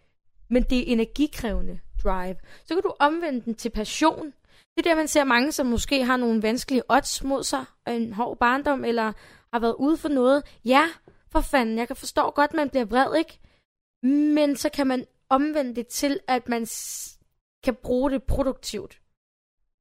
Men 0.51 0.63
det 0.63 0.79
er 0.79 0.93
energikrævende 0.93 1.79
drive. 2.05 2.37
Så 2.65 2.75
kan 2.75 2.83
du 2.83 2.95
omvende 2.99 3.41
den 3.41 3.55
til 3.55 3.71
passion. 3.71 4.33
Det 4.77 4.87
er 4.87 4.91
der, 4.91 4.97
man 4.97 5.09
ser 5.09 5.25
mange, 5.25 5.53
som 5.53 5.67
måske 5.67 6.05
har 6.05 6.17
nogle 6.17 6.43
vanskelige 6.43 6.83
odds 6.89 7.25
mod 7.25 7.43
sig, 7.43 7.65
en 7.89 8.13
hård 8.13 8.39
barndom, 8.39 8.85
eller 8.85 9.13
har 9.53 9.61
været 9.61 9.75
ude 9.79 9.97
for 9.97 10.09
noget. 10.09 10.43
Ja, 10.65 10.85
for 11.33 11.41
fanden, 11.41 11.79
jeg 11.79 11.87
kan 11.87 11.97
forstå 11.97 12.31
godt, 12.31 12.51
at 12.51 12.57
man 12.57 12.71
bliver 12.71 12.85
vred, 12.85 13.19
ikke? 13.19 13.39
Men 14.35 14.57
så 14.57 14.71
kan 14.71 14.87
man 14.87 15.05
omvende 15.29 15.75
det 15.75 15.87
til, 15.87 16.21
at 16.29 16.49
man 16.49 16.67
kan 17.65 17.75
bruge 17.83 18.11
det 18.11 18.23
produktivt. 18.23 19.01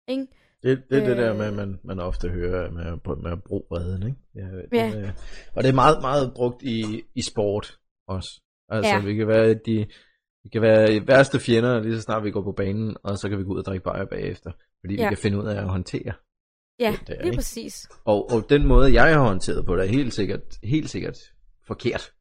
Ikke? 0.08 0.28
Det, 0.63 0.84
det 0.89 0.98
er 0.98 1.04
øh, 1.04 1.10
det 1.10 1.17
der 1.17 1.34
med, 1.34 1.46
at 1.46 1.54
man, 1.54 1.80
man 1.84 2.00
ofte 2.00 2.30
hører 2.30 2.72
med, 2.72 3.15
med 3.24 3.32
at 3.32 3.43
bruge 3.43 3.63
vreden, 3.69 4.04
ikke? 4.08 4.17
Ja, 4.36 4.41
det, 4.41 4.67
ja. 4.72 5.00
Øh, 5.00 5.10
og 5.56 5.63
det 5.63 5.69
er 5.69 5.74
meget, 5.74 6.02
meget 6.02 6.34
brugt 6.36 6.63
i, 6.63 7.04
i 7.15 7.22
sport 7.22 7.78
også. 8.08 8.41
Altså, 8.69 8.93
ja. 8.93 9.02
vi 9.06 9.15
kan 9.15 9.28
være 9.28 9.54
de, 9.54 9.88
vi 10.43 10.50
kan 10.50 10.62
være 10.62 11.08
værste 11.08 11.39
fjender, 11.39 11.80
lige 11.80 11.96
så 11.96 12.02
snart 12.02 12.24
vi 12.24 12.32
går 12.32 12.43
på 12.43 12.52
banen, 12.52 12.98
og 13.04 13.17
så 13.17 13.30
kan 13.30 13.38
vi 13.39 13.43
gå 13.43 13.54
ud 13.54 13.60
og 13.60 13.65
drikke 13.65 13.84
bajer 13.84 14.06
bagefter. 14.06 14.52
Fordi 14.86 14.95
ja. 14.95 15.04
vi 15.04 15.15
kan 15.15 15.21
finde 15.21 15.38
ud 15.38 15.45
af 15.45 15.56
at 15.56 15.69
håndtere 15.69 16.13
Ja, 16.80 16.98
det 17.08 17.10
er, 17.10 17.21
lige 17.21 17.26
ikke? 17.26 17.38
præcis. 17.38 17.89
Og, 18.06 18.32
og 18.32 18.50
den 18.50 18.67
måde, 18.67 18.93
jeg 18.93 19.13
har 19.13 19.24
håndteret 19.24 19.65
på 19.65 19.76
det, 19.76 19.84
er 19.84 19.89
helt 19.89 20.13
sikkert, 20.13 20.41
helt 20.63 20.89
sikkert 20.89 21.17
forkert 21.67 22.13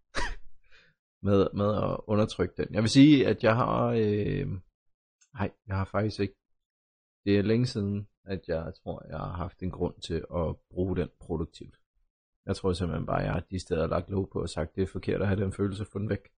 med, 1.27 1.49
med 1.55 1.75
at 1.75 1.97
undertrykke 2.07 2.55
den. 2.57 2.75
Jeg 2.75 2.83
vil 2.83 2.91
sige, 2.91 3.27
at 3.27 3.45
jeg 3.45 3.57
har... 3.57 3.87
Øh, 3.87 4.47
nej, 5.35 5.51
jeg 5.67 5.77
har 5.77 5.85
faktisk 5.85 6.21
ikke... 6.21 6.35
Det 7.25 7.39
er 7.39 7.43
længe 7.43 7.67
siden, 7.67 8.09
at 8.25 8.41
jeg 8.49 8.73
tror, 8.83 9.07
jeg 9.09 9.19
har 9.19 9.33
haft 9.33 9.63
en 9.63 9.71
grund 9.71 9.95
til 10.07 10.25
at 10.35 10.57
bruge 10.71 10.97
den 10.97 11.09
produktivt. 11.21 11.75
Jeg 12.47 12.57
tror 12.57 12.73
simpelthen 12.73 13.07
bare, 13.07 13.21
at 13.21 13.25
jeg 13.25 13.33
har 13.33 13.43
de 13.51 13.61
steder 13.61 13.87
lagt 13.87 14.11
lov 14.11 14.31
på 14.33 14.41
og 14.43 14.49
sagt, 14.49 14.71
at 14.71 14.77
det 14.77 14.83
er 14.83 14.87
forkert 14.87 15.23
at 15.23 15.29
have 15.29 15.41
den 15.41 15.53
følelse 15.53 15.85
fundet 15.85 16.11
væk. 16.11 16.29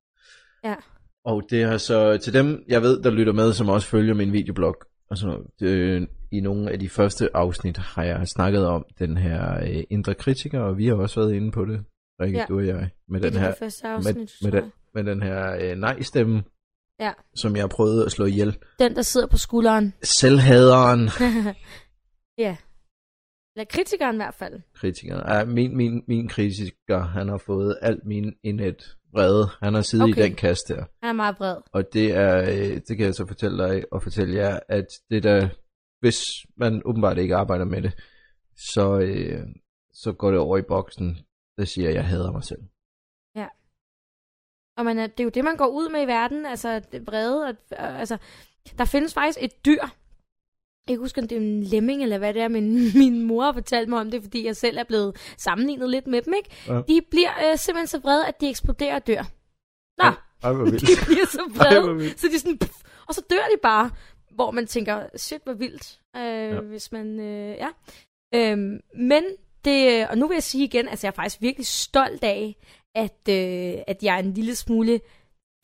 Ja. 0.64 0.76
Og 1.24 1.42
det 1.50 1.64
har 1.64 1.78
så 1.78 2.18
til 2.18 2.32
dem, 2.32 2.64
jeg 2.68 2.82
ved, 2.82 3.02
der 3.02 3.10
lytter 3.10 3.32
med, 3.32 3.52
som 3.52 3.68
også 3.68 3.88
følger 3.88 4.14
min 4.14 4.32
videoblog, 4.32 4.76
altså 5.10 5.42
det, 5.60 6.08
i 6.32 6.40
nogle 6.40 6.70
af 6.70 6.78
de 6.78 6.88
første 6.88 7.36
afsnit 7.36 7.76
har 7.76 8.02
jeg 8.02 8.28
snakket 8.28 8.66
om 8.66 8.84
den 8.98 9.16
her 9.16 9.62
øh, 9.62 9.84
indre 9.90 10.14
kritiker, 10.14 10.60
og 10.60 10.78
vi 10.78 10.86
har 10.86 10.94
også 10.94 11.20
været 11.20 11.34
inde 11.34 11.52
på 11.52 11.64
det, 11.64 11.84
Rikke, 12.20 12.38
ja. 12.38 12.44
du 12.48 12.56
og 12.56 12.66
jeg, 12.66 12.90
med 13.08 13.20
den 13.20 13.32
her, 13.32 13.48
afsnit, 13.84 14.14
med, 14.42 14.50
med, 14.50 14.62
den, 14.62 14.72
med 14.94 15.04
den 15.04 15.22
her 15.22 15.56
øh, 15.60 15.76
nej-stemme, 15.76 16.42
ja. 17.00 17.12
som 17.34 17.56
jeg 17.56 17.68
prøvede 17.68 18.04
at 18.04 18.12
slå 18.12 18.24
ihjel. 18.24 18.58
Den, 18.78 18.94
der 18.94 19.02
sidder 19.02 19.26
på 19.26 19.36
skulderen. 19.36 19.94
Selvhaderen. 20.02 21.00
ja. 22.44 22.56
Eller 23.56 23.64
kritikeren 23.70 24.16
i 24.16 24.18
hvert 24.18 24.34
fald. 24.34 24.60
Kritikeren. 24.74 25.22
Ja, 25.28 25.44
min, 25.44 25.76
min, 25.76 26.02
min 26.08 26.28
kritiker, 26.28 27.00
han 27.00 27.28
har 27.28 27.38
fået 27.38 27.78
alt 27.82 28.04
min 28.04 28.34
indet 28.42 28.96
vrede. 29.12 29.48
Han 29.62 29.74
har 29.74 29.80
siddet 29.80 30.10
okay. 30.10 30.20
i 30.20 30.24
den 30.24 30.34
kasse 30.34 30.64
der. 30.68 30.84
Han 31.02 31.08
er 31.08 31.12
meget 31.12 31.36
vred. 31.38 31.56
Og 31.72 31.84
det 31.92 32.14
er, 32.14 32.40
øh, 32.40 32.80
det 32.88 32.96
kan 32.96 33.06
jeg 33.06 33.14
så 33.14 33.26
fortælle 33.26 33.64
dig 33.64 33.84
og 33.92 34.02
fortælle 34.02 34.34
jer, 34.34 34.60
at 34.68 34.86
det 35.10 35.22
der, 35.22 35.48
hvis 36.00 36.22
man 36.56 36.82
åbenbart 36.84 37.18
ikke 37.18 37.36
arbejder 37.36 37.64
med 37.64 37.82
det, 37.82 37.92
så, 38.56 38.98
øh, 38.98 39.46
så 39.92 40.12
går 40.12 40.30
det 40.30 40.40
over 40.40 40.58
i 40.58 40.62
boksen, 40.62 41.18
der 41.56 41.64
siger, 41.64 41.88
at 41.88 41.94
jeg 41.94 42.06
hader 42.06 42.32
mig 42.32 42.44
selv. 42.44 42.62
Ja. 43.34 43.46
Og 44.76 44.84
man 44.84 44.98
er, 44.98 45.06
det 45.06 45.20
er 45.20 45.24
jo 45.24 45.30
det, 45.30 45.44
man 45.44 45.56
går 45.56 45.66
ud 45.66 45.88
med 45.88 46.02
i 46.02 46.06
verden, 46.06 46.46
altså 46.46 46.82
vrede. 47.06 47.44
Og, 47.44 47.54
altså, 47.78 48.18
der 48.78 48.84
findes 48.84 49.14
faktisk 49.14 49.38
et 49.40 49.64
dyr, 49.66 49.82
jeg 50.88 50.94
kan 50.96 51.00
huske, 51.00 51.20
om 51.20 51.28
det 51.28 51.36
er 51.36 51.40
en 51.40 51.62
lemming, 51.62 52.02
eller 52.02 52.18
hvad 52.18 52.34
det 52.34 52.42
er, 52.42 52.48
men 52.48 52.74
min 53.02 53.22
mor 53.22 53.44
har 53.44 53.52
fortalt 53.52 53.88
mig 53.88 54.00
om 54.00 54.10
det, 54.10 54.22
fordi 54.22 54.46
jeg 54.46 54.56
selv 54.56 54.78
er 54.78 54.84
blevet 54.84 55.16
sammenlignet 55.38 55.90
lidt 55.90 56.06
med 56.06 56.22
dem, 56.22 56.34
ikke? 56.36 56.50
Ja. 56.68 56.80
De 56.88 57.00
bliver 57.10 57.30
øh, 57.52 57.58
simpelthen 57.58 57.86
så 57.86 57.98
vrede, 57.98 58.26
at 58.26 58.40
de 58.40 58.48
eksploderer 58.48 58.94
og 58.94 59.06
dør. 59.06 59.22
Nå, 59.98 60.04
ej, 60.04 60.52
ej, 60.52 60.70
de 60.90 60.96
bliver 61.06 61.26
så 61.26 61.42
vrede, 61.54 62.04
ej, 62.04 62.16
så 62.16 62.28
de 62.32 62.38
sådan, 62.38 62.58
puff, 62.58 62.76
og 63.08 63.14
så 63.14 63.22
dør 63.30 63.46
de 63.54 63.58
bare, 63.62 63.90
hvor 64.36 64.50
man 64.50 64.66
tænker, 64.66 65.06
shit, 65.16 65.40
hvor 65.44 65.52
vildt, 65.52 66.00
øh, 66.16 66.22
ja. 66.22 66.60
hvis 66.60 66.92
man, 66.92 67.20
øh, 67.20 67.56
ja. 67.56 67.68
Øhm, 68.34 68.80
men 68.94 69.24
det, 69.64 70.08
og 70.08 70.18
nu 70.18 70.26
vil 70.28 70.34
jeg 70.34 70.42
sige 70.42 70.64
igen, 70.64 70.88
altså 70.88 71.06
jeg 71.06 71.12
er 71.12 71.16
faktisk 71.16 71.42
virkelig 71.42 71.66
stolt 71.66 72.24
af, 72.24 72.56
at, 72.94 73.28
øh, 73.28 73.74
at 73.86 74.02
jeg 74.02 74.14
er 74.14 74.18
en 74.18 74.34
lille 74.34 74.54
smule 74.54 75.00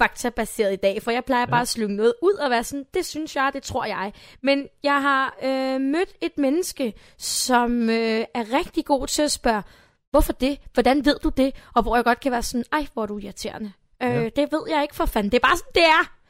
faktabaseret 0.03 0.73
i 0.73 0.77
dag, 0.77 1.03
for 1.03 1.11
jeg 1.11 1.25
plejer 1.25 1.43
ja. 1.43 1.51
bare 1.51 1.61
at 1.61 1.69
slynge 1.69 1.97
noget 1.97 2.15
ud 2.23 2.35
og 2.35 2.51
være 2.51 2.65
sådan, 2.65 2.87
det 2.95 3.07
synes 3.07 3.37
jeg, 3.37 3.51
det 3.55 3.63
tror 3.63 3.85
jeg. 3.85 4.13
Men 4.43 4.69
jeg 4.83 5.03
har 5.03 5.37
øh, 5.43 5.81
mødt 5.81 6.17
et 6.21 6.39
menneske, 6.39 6.93
som 7.19 7.91
øh, 7.91 8.25
er 8.35 8.53
rigtig 8.59 8.85
god 8.85 9.07
til 9.07 9.23
at 9.23 9.31
spørge, 9.31 9.63
hvorfor 10.11 10.33
det? 10.33 10.59
Hvordan 10.75 11.05
ved 11.05 11.19
du 11.19 11.29
det? 11.29 11.55
Og 11.75 11.83
hvor 11.83 11.97
jeg 11.97 12.05
godt 12.05 12.21
kan 12.21 12.33
være 12.33 12.43
sådan, 12.43 12.65
ej, 12.73 12.87
hvor 12.93 13.03
er 13.03 13.07
du 13.07 13.19
irriterende. 13.19 13.73
Øh, 14.03 14.11
ja. 14.11 14.29
Det 14.29 14.53
ved 14.53 14.63
jeg 14.69 14.83
ikke 14.83 14.95
for 14.95 15.07
fanden. 15.07 15.33
Det 15.33 15.37
er 15.37 15.49
bare 15.49 15.57
sådan, 15.57 15.73
det 15.75 15.85
er. 15.85 16.22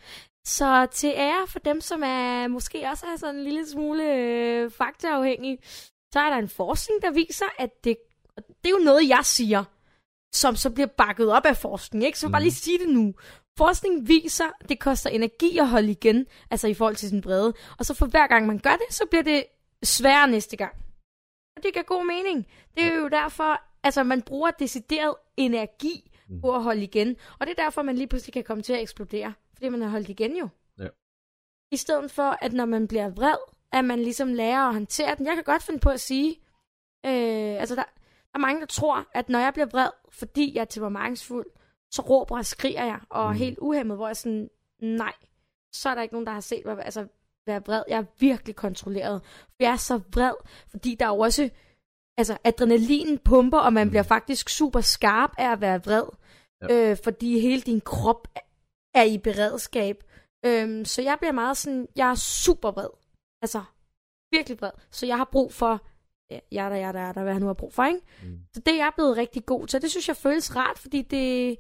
Så 0.47 0.87
til 0.93 1.13
ære 1.17 1.47
for 1.47 1.59
dem, 1.59 1.81
som 1.81 2.03
er 2.05 2.49
måske 2.49 2.89
også 2.91 3.07
er 3.07 3.17
sådan 3.17 3.37
en 3.37 3.45
lille 3.45 3.67
smule 3.69 4.15
øh, 4.15 4.71
faktaafhængige, 4.71 5.59
så 6.13 6.21
er 6.21 6.31
der 6.31 6.37
en 6.37 6.49
forskning, 6.49 7.03
der 7.03 7.11
viser, 7.11 7.47
at 7.59 7.85
det, 7.85 7.97
det 8.37 8.65
er 8.65 8.71
jo 8.71 8.85
noget, 8.85 9.09
jeg 9.09 9.21
siger, 9.23 9.65
som 10.35 10.57
så 10.57 10.71
bliver 10.71 10.87
bakket 10.87 11.33
op 11.33 11.47
af 11.47 11.57
forskning, 11.57 12.05
ikke? 12.05 12.19
Så 12.19 12.27
mm. 12.29 12.33
bare 12.33 12.43
lige 12.43 12.53
sige 12.53 12.79
det 12.79 12.89
nu. 12.89 13.15
Forskning 13.59 14.09
viser, 14.09 14.45
at 14.61 14.69
det 14.69 14.81
koster 14.81 15.11
energi 15.11 15.59
at 15.59 15.69
holde 15.69 15.91
igen, 15.91 16.27
altså 16.51 16.69
i 16.69 16.75
forhold 16.75 16.97
til 16.97 17.09
sin 17.09 17.21
brede. 17.21 17.55
Og 17.79 17.87
så 17.87 17.95
for 17.95 18.07
hver 18.07 18.27
gang 18.27 18.47
man 18.47 18.59
gør 18.59 18.77
det, 18.77 18.95
så 18.95 19.07
bliver 19.11 19.23
det 19.23 19.45
sværere 19.85 20.29
næste 20.29 20.57
gang. 20.57 20.75
Og 21.57 21.63
det 21.63 21.73
giver 21.73 21.83
god 21.85 22.07
mening. 22.07 22.47
Det 22.77 22.85
er 22.85 22.95
jo 22.95 23.09
derfor, 23.09 23.61
altså 23.83 24.03
man 24.03 24.23
bruger 24.23 24.51
decideret 24.51 25.15
energi 25.37 26.09
Mm. 26.29 26.41
på 26.41 26.55
at 26.57 26.63
holde 26.63 26.83
igen. 26.83 27.17
Og 27.39 27.47
det 27.47 27.59
er 27.59 27.63
derfor, 27.65 27.83
man 27.83 27.97
lige 27.97 28.07
pludselig 28.07 28.33
kan 28.33 28.45
komme 28.45 28.63
til 28.63 28.73
at 28.73 28.81
eksplodere. 28.83 29.33
Fordi 29.63 29.69
man 29.71 29.83
har 29.83 29.89
holdt 29.89 30.09
igen 30.09 30.37
jo. 30.37 30.49
Ja. 30.79 30.89
I 31.71 31.77
stedet 31.77 32.11
for, 32.11 32.39
at 32.45 32.53
når 32.53 32.65
man 32.65 32.89
bliver 32.89 33.09
vred, 33.11 33.37
at 33.73 33.85
man 33.85 33.99
ligesom 33.99 34.35
lærer 34.35 34.61
at 34.69 34.73
håndtere 34.75 35.15
den. 35.15 35.27
Jeg 35.27 35.35
kan 35.35 35.45
godt 35.45 35.63
finde 35.63 35.81
på 35.81 35.91
at 35.91 36.01
sige, 36.01 36.31
øh, 37.07 37.61
altså 37.61 37.75
der, 37.75 37.83
der 37.83 38.35
er 38.35 38.39
mange, 38.39 38.61
der 38.61 38.67
tror, 38.67 39.07
at 39.15 39.29
når 39.29 39.39
jeg 39.39 39.53
bliver 39.53 39.67
vred, 39.67 39.89
fordi 40.11 40.53
jeg 40.55 40.61
er 40.61 40.65
temperamentsfuld, 40.65 41.47
så 41.91 42.03
råber 42.03 42.37
og 42.37 42.47
skriger 42.47 42.85
jeg, 42.85 43.01
og 43.11 43.31
Mm. 43.31 43.37
helt 43.37 43.59
uhemmet, 43.59 43.97
hvor 43.97 44.07
jeg 44.07 44.17
sådan, 44.17 44.49
nej, 44.83 45.13
så 45.73 45.89
er 45.89 45.95
der 45.95 46.03
ikke 46.03 46.15
nogen, 46.15 46.27
der 46.27 46.33
har 46.33 46.41
set 46.41 46.63
mig 46.67 46.85
altså, 46.85 47.07
være 47.47 47.63
vred. 47.67 47.83
Jeg 47.89 47.99
er 47.99 48.05
virkelig 48.19 48.57
kontrolleret. 48.57 49.23
For 49.25 49.57
jeg 49.61 49.73
er 49.73 49.77
så 49.77 49.97
vred, 50.13 50.35
fordi 50.71 50.95
der 50.95 51.05
er 51.07 51.11
jo 51.11 51.19
også, 51.19 51.51
altså 52.19 52.39
adrenalin 52.45 53.19
pumper, 53.19 53.59
og 53.59 53.73
man 53.73 53.87
Mm. 53.87 53.91
bliver 53.91 54.03
faktisk 54.03 54.49
super 54.49 54.81
skarp 54.81 55.31
af 55.39 55.53
at 55.53 55.61
være 55.61 55.81
vred. 55.85 56.05
Ja. 56.63 56.91
Øh, 56.91 56.97
fordi 57.05 57.41
hele 57.41 57.63
din 57.63 57.81
krop 57.81 58.29
er 58.95 59.03
i 59.03 59.19
beredskab. 59.19 60.05
Øhm, 60.45 60.85
så 60.85 61.03
jeg 61.03 61.19
bliver 61.19 61.33
meget 61.33 61.57
sådan, 61.57 61.89
jeg 61.97 62.11
er 62.11 62.15
super 62.15 62.71
vred. 62.71 62.89
Altså, 63.43 63.63
virkelig 64.33 64.61
vred. 64.61 64.71
Så 64.91 65.07
jeg 65.07 65.17
har 65.17 65.29
brug 65.33 65.53
for, 65.53 65.87
ja, 66.31 66.39
jeg 66.53 66.71
der, 66.71 66.77
jeg 66.77 66.95
der, 66.95 67.01
jeg 67.01 67.15
der, 67.15 67.23
hvad 67.23 67.33
han 67.33 67.43
nu 67.43 67.47
har 67.47 67.55
brug 67.55 67.73
for, 67.73 67.85
ikke? 67.85 68.01
Mm. 68.23 68.41
Så 68.55 68.61
det 68.61 68.75
er 68.75 68.85
jeg 68.85 68.93
blevet 68.95 69.17
rigtig 69.17 69.47
god 69.47 69.67
til. 69.67 69.83
Det 69.83 69.91
synes 69.91 70.09
jeg 70.09 70.17
føles 70.17 70.57
rart, 70.57 70.79
fordi 70.79 71.03
det, 71.03 71.59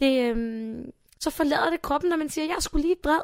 det 0.00 0.30
øhm, 0.30 0.92
så 1.20 1.30
forlader 1.30 1.70
det 1.70 1.82
kroppen, 1.82 2.10
når 2.10 2.16
man 2.16 2.28
siger, 2.28 2.46
jeg 2.46 2.62
sgu 2.62 2.78
lige 2.78 2.96
vred. 3.04 3.22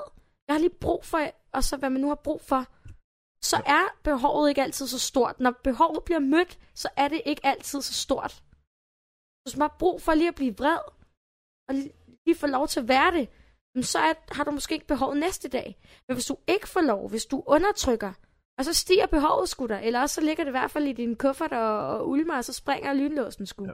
Jeg 0.48 0.54
har 0.54 0.61
lige 0.61 0.78
brug 0.80 1.04
for, 1.04 1.20
og 1.52 1.64
så 1.64 1.76
hvad 1.76 1.90
man 1.90 2.00
nu 2.00 2.09
har 2.09 2.14
brug 2.24 2.40
for. 2.40 2.66
Så 3.42 3.57
er 3.66 3.85
behovet 4.02 4.48
ikke 4.48 4.62
altid 4.62 4.87
så 4.87 4.98
stort. 4.98 5.40
Når 5.40 5.50
behovet 5.50 6.04
bliver 6.04 6.18
mødt, 6.18 6.59
så 6.74 6.88
er 6.96 7.09
det 7.09 7.22
ikke 7.26 7.46
altid 7.46 7.83
så 7.83 7.94
stort. 7.94 8.42
Hvis 9.42 9.57
man 9.57 9.68
har 9.70 9.76
brug 9.78 10.02
for 10.02 10.14
lige 10.14 10.28
at 10.28 10.35
blive 10.35 10.57
vred, 10.57 10.78
og 11.68 11.74
lige 12.27 12.37
få 12.37 12.47
lov 12.47 12.69
til 12.69 12.81
at 12.81 12.89
være 12.89 13.13
det, 13.13 13.29
så 13.87 13.99
er, 13.99 14.35
har 14.35 14.45
du 14.45 14.51
måske 14.51 14.75
ikke 14.75 14.87
behovet 14.87 15.17
næste 15.17 15.49
dag. 15.49 15.77
Men 16.09 16.15
hvis 16.17 16.27
du 16.27 16.37
ikke 16.49 16.69
får 16.69 16.81
lov, 16.81 17.11
hvis 17.11 17.25
du 17.27 17.43
undertrykker, 17.47 18.13
og 18.59 18.65
så 18.65 18.75
stiger 18.75 19.07
behovet 19.07 19.49
sgu 19.49 19.67
der, 19.67 19.79
eller 19.79 20.01
også 20.01 20.15
så 20.15 20.21
ligger 20.21 20.45
det 20.45 20.51
i 20.51 20.59
hvert 20.59 20.71
fald 20.71 20.85
i 20.85 20.93
din 20.93 21.17
kuffert 21.17 21.53
og, 21.53 21.89
og 21.89 22.09
ulmer, 22.09 22.37
og 22.37 22.45
så 22.45 22.53
springer 22.53 22.93
lynlåsen 22.93 23.47
sgu. 23.47 23.67
Ja. 23.67 23.73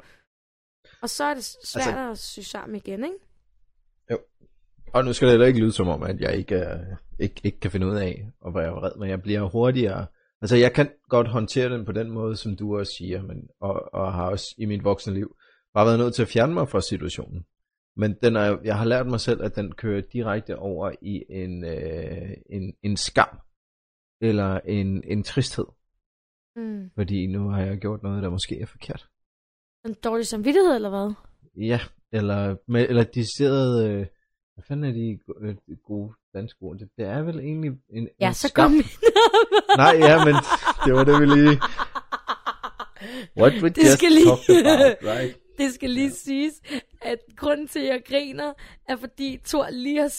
Og 1.03 1.11
så 1.11 1.25
er 1.25 1.35
det 1.35 1.45
svært 1.45 1.87
Altså- 1.87 1.91
altså, 1.91 2.11
at 2.11 2.19
sy 2.19 2.41
sammen 2.41 2.77
igen, 2.77 3.05
ikke? 3.05 3.17
Og 4.93 5.05
nu 5.05 5.13
skal 5.13 5.27
det 5.29 5.33
heller 5.33 5.47
ikke 5.47 5.61
lyde 5.61 5.73
som 5.73 5.89
om, 5.89 6.03
at 6.03 6.21
jeg 6.21 6.37
ikke, 6.37 6.55
er, 6.55 6.79
ikke, 7.19 7.41
ikke 7.45 7.61
kan 7.61 7.71
finde 7.71 7.87
ud 7.87 7.97
af 7.97 8.27
at 8.47 8.55
være 8.55 8.71
vred, 8.73 8.93
men 8.99 9.11
jeg 9.11 9.23
bliver 9.23 9.49
hurtigere. 9.49 10.07
Altså 10.43 10.57
jeg 10.57 10.73
kan 10.73 10.91
godt 11.09 11.29
håndtere 11.29 11.69
den 11.69 11.85
på 11.85 11.93
den 11.93 12.11
måde, 12.11 12.37
som 12.37 12.57
du 12.57 12.79
også 12.79 12.93
siger, 12.99 13.23
men, 13.23 13.49
og, 13.61 13.95
og 13.95 14.13
har 14.13 14.31
også 14.31 14.55
i 14.59 14.65
mit 14.65 14.85
voksne 14.85 15.15
liv 15.15 15.37
bare 15.75 15.87
været 15.87 15.99
nødt 15.99 16.15
til 16.15 16.23
at 16.23 16.29
fjerne 16.29 16.55
mig 16.55 16.69
fra 16.69 16.81
situationen. 16.81 17.45
Men 18.01 18.11
den 18.23 18.37
er, 18.37 18.59
jeg 18.65 18.79
har 18.79 18.85
lært 18.85 19.07
mig 19.07 19.21
selv, 19.21 19.43
at 19.43 19.57
den 19.57 19.73
kører 19.73 20.01
direkte 20.13 20.59
over 20.59 20.91
i 21.03 21.25
en, 21.31 21.65
øh, 21.65 22.31
en, 22.51 22.75
en 22.83 22.97
skam, 22.97 23.39
eller 24.21 24.61
en, 24.65 25.03
en 25.07 25.23
tristhed, 25.23 25.67
Mm. 26.57 26.91
fordi 26.95 27.27
nu 27.27 27.49
har 27.49 27.61
jeg 27.63 27.79
gjort 27.79 28.03
noget, 28.03 28.23
der 28.23 28.31
måske 28.31 28.61
er 28.61 28.67
forkert. 28.67 29.09
En 29.87 29.95
dårlig 30.05 30.27
samvittighed, 30.27 30.75
eller 30.75 30.91
hvad? 30.91 31.13
Ja, 31.67 31.81
eller, 32.13 32.57
med, 32.69 32.87
eller 32.89 33.05
decideret, 33.05 33.91
øh, 33.91 34.07
hvad 34.55 34.65
fanden 34.69 34.85
er 34.91 34.93
de 34.93 35.19
øh, 35.41 35.55
de 35.67 35.77
gode 35.87 36.13
danske 36.35 36.63
ord? 36.63 36.79
Det, 36.79 36.89
det 36.97 37.07
er 37.07 37.23
vel 37.23 37.39
egentlig 37.41 37.71
en, 37.91 38.09
Ja, 38.21 38.29
en 38.29 38.35
så 38.35 38.49
skam. 38.49 38.71
kom 38.71 38.81
Nej, 39.77 39.95
ja, 39.99 40.25
men 40.25 40.35
det 40.85 40.93
var 40.95 41.05
det, 41.05 41.21
vi 41.21 41.27
lige... 41.27 41.61
What 43.41 43.53
we 43.63 43.69
Det 43.69 43.77
just 43.79 43.93
skal 43.99 44.13
lige- 44.13 44.27
talked 44.27 44.67
about, 44.67 44.97
right? 45.17 45.37
Det 45.61 45.75
skal 45.75 45.90
lige 45.90 46.07
ja. 46.07 46.12
siges, 46.14 46.55
at 47.03 47.18
grunden 47.37 47.68
til, 47.68 47.79
at 47.81 47.87
jeg 47.87 48.03
griner, 48.09 48.53
er 48.88 48.96
fordi 48.96 49.38
Thor 49.44 49.70
lige 49.70 50.01
har... 50.01 50.12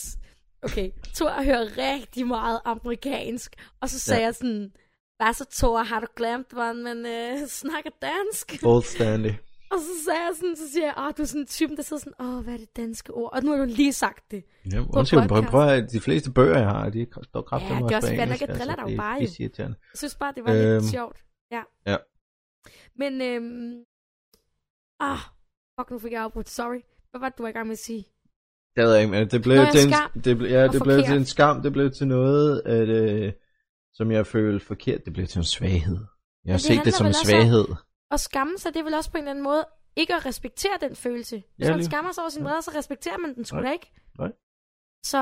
Okay, 0.63 0.91
Thor 1.15 1.43
hører 1.43 1.77
rigtig 1.77 2.27
meget 2.27 2.60
amerikansk, 2.65 3.56
og 3.82 3.89
så 3.89 3.99
sagde 3.99 4.19
Ja. 4.21 4.25
jeg 4.25 4.36
sådan, 4.36 4.71
hvad 5.17 5.34
så 5.34 5.45
Thor, 5.51 5.77
har 5.84 5.99
du 5.99 6.08
glemt, 6.15 6.51
hvordan 6.51 6.84
man 6.84 7.06
øh, 7.06 7.47
snakker 7.62 7.89
dansk? 8.01 8.60
Fuldstændig. 8.62 9.39
Og 9.71 9.77
så 9.80 10.04
sagde 10.06 10.19
jeg 10.19 10.32
sådan, 10.36 10.56
så 10.56 10.71
siger 10.71 10.86
jeg, 10.86 10.93
åh, 10.97 11.12
du 11.17 11.21
er 11.21 11.25
sådan 11.25 11.41
en 11.41 11.47
typen, 11.47 11.77
der 11.77 11.84
sidder 11.84 11.99
sådan, 12.04 12.25
åh, 12.27 12.43
hvad 12.43 12.54
er 12.54 12.58
det 12.58 12.75
danske 12.77 13.13
ord? 13.13 13.34
Og 13.34 13.43
nu 13.43 13.51
har 13.51 13.58
du 13.58 13.63
lige 13.65 13.93
sagt 13.93 14.32
det. 14.32 14.43
Ja, 14.73 14.80
undskyld, 14.93 15.27
prøv, 15.27 15.43
prøv 15.43 15.67
at 15.67 15.91
de 15.91 15.99
fleste 15.99 16.32
bøger, 16.32 16.58
jeg 16.58 16.67
har, 16.67 16.89
de 16.89 17.08
står 17.23 17.41
kraftigt 17.41 17.71
Ja, 17.71 17.75
det 17.86 17.91
er 17.91 17.95
også 17.95 18.08
fair 18.08 18.25
nok, 18.25 18.41
jeg 18.41 18.47
driller 18.49 18.75
dig 18.75 18.91
jo 18.91 18.97
bare. 18.97 19.19
Det 19.19 19.39
irriterende. 19.39 19.77
Jeg 19.93 19.97
synes 19.97 20.15
bare, 20.15 20.34
det 20.36 20.43
var 20.45 20.54
Øhm, 20.54 20.62
lidt 20.82 20.91
sjovt. 20.91 21.17
Ja. 21.51 21.62
ja. 21.88 21.97
Men, 22.95 23.21
øhm, 23.21 23.84
ah, 25.01 25.17
fuck, 25.79 25.91
nu 25.91 25.99
fik 25.99 26.11
jeg 26.11 26.21
afbrudt, 26.23 26.49
sorry. 26.49 26.81
Hvad 27.11 27.19
var 27.19 27.29
det, 27.29 27.37
du 27.37 27.43
var 27.43 27.49
i 27.49 27.51
gang 27.51 27.67
med 27.67 27.73
at 27.73 27.79
sige? 27.79 28.05
Det 28.75 28.83
ved 28.83 28.93
jeg 28.93 29.01
ikke, 29.01 29.11
men 29.11 29.27
det 29.29 29.41
blev 29.41 29.55
Nå, 29.55 29.61
ja, 29.61 29.71
til 29.71 29.87
en, 29.87 29.93
skam. 29.93 30.11
det 30.25 30.37
blev, 30.37 30.49
ja, 30.51 30.67
det 30.67 30.83
blev 30.83 31.03
til 31.03 31.15
en 31.17 31.25
skam, 31.25 31.61
det 31.61 31.73
blev 31.73 31.91
til 31.91 32.07
noget, 32.07 32.61
at, 32.65 32.89
øh, 32.89 33.33
som 33.93 34.11
jeg 34.11 34.27
følte 34.27 34.65
forkert, 34.65 35.05
det 35.05 35.13
blev 35.13 35.27
til 35.27 35.37
en 35.39 35.43
svaghed. 35.43 35.97
Jeg 36.45 36.53
har 36.53 36.57
det 36.57 36.61
set 36.61 36.81
det 36.85 36.93
som 36.93 37.07
en 37.07 37.13
svaghed. 37.13 37.65
Og 38.11 38.19
skamme 38.19 38.57
sig, 38.57 38.73
det 38.73 38.79
er 38.79 38.83
vel 38.83 38.93
også 38.93 39.11
på 39.11 39.17
en 39.17 39.23
eller 39.23 39.31
anden 39.31 39.43
måde 39.43 39.65
ikke 39.95 40.15
at 40.15 40.25
respektere 40.25 40.71
den 40.81 40.95
følelse. 40.95 41.43
Hvis 41.57 41.67
Ja, 41.67 41.75
man 41.75 41.83
skammer 41.85 42.11
sig 42.11 42.21
over 42.23 42.29
sin 42.29 42.41
Ja. 42.43 42.49
vrede, 42.49 42.61
så 42.61 42.71
respekterer 42.77 43.17
man 43.17 43.35
den 43.35 43.45
sgu 43.45 43.57
da 43.61 43.71
ikke. 43.71 43.91
Nej. 44.19 44.31
Så, 45.05 45.21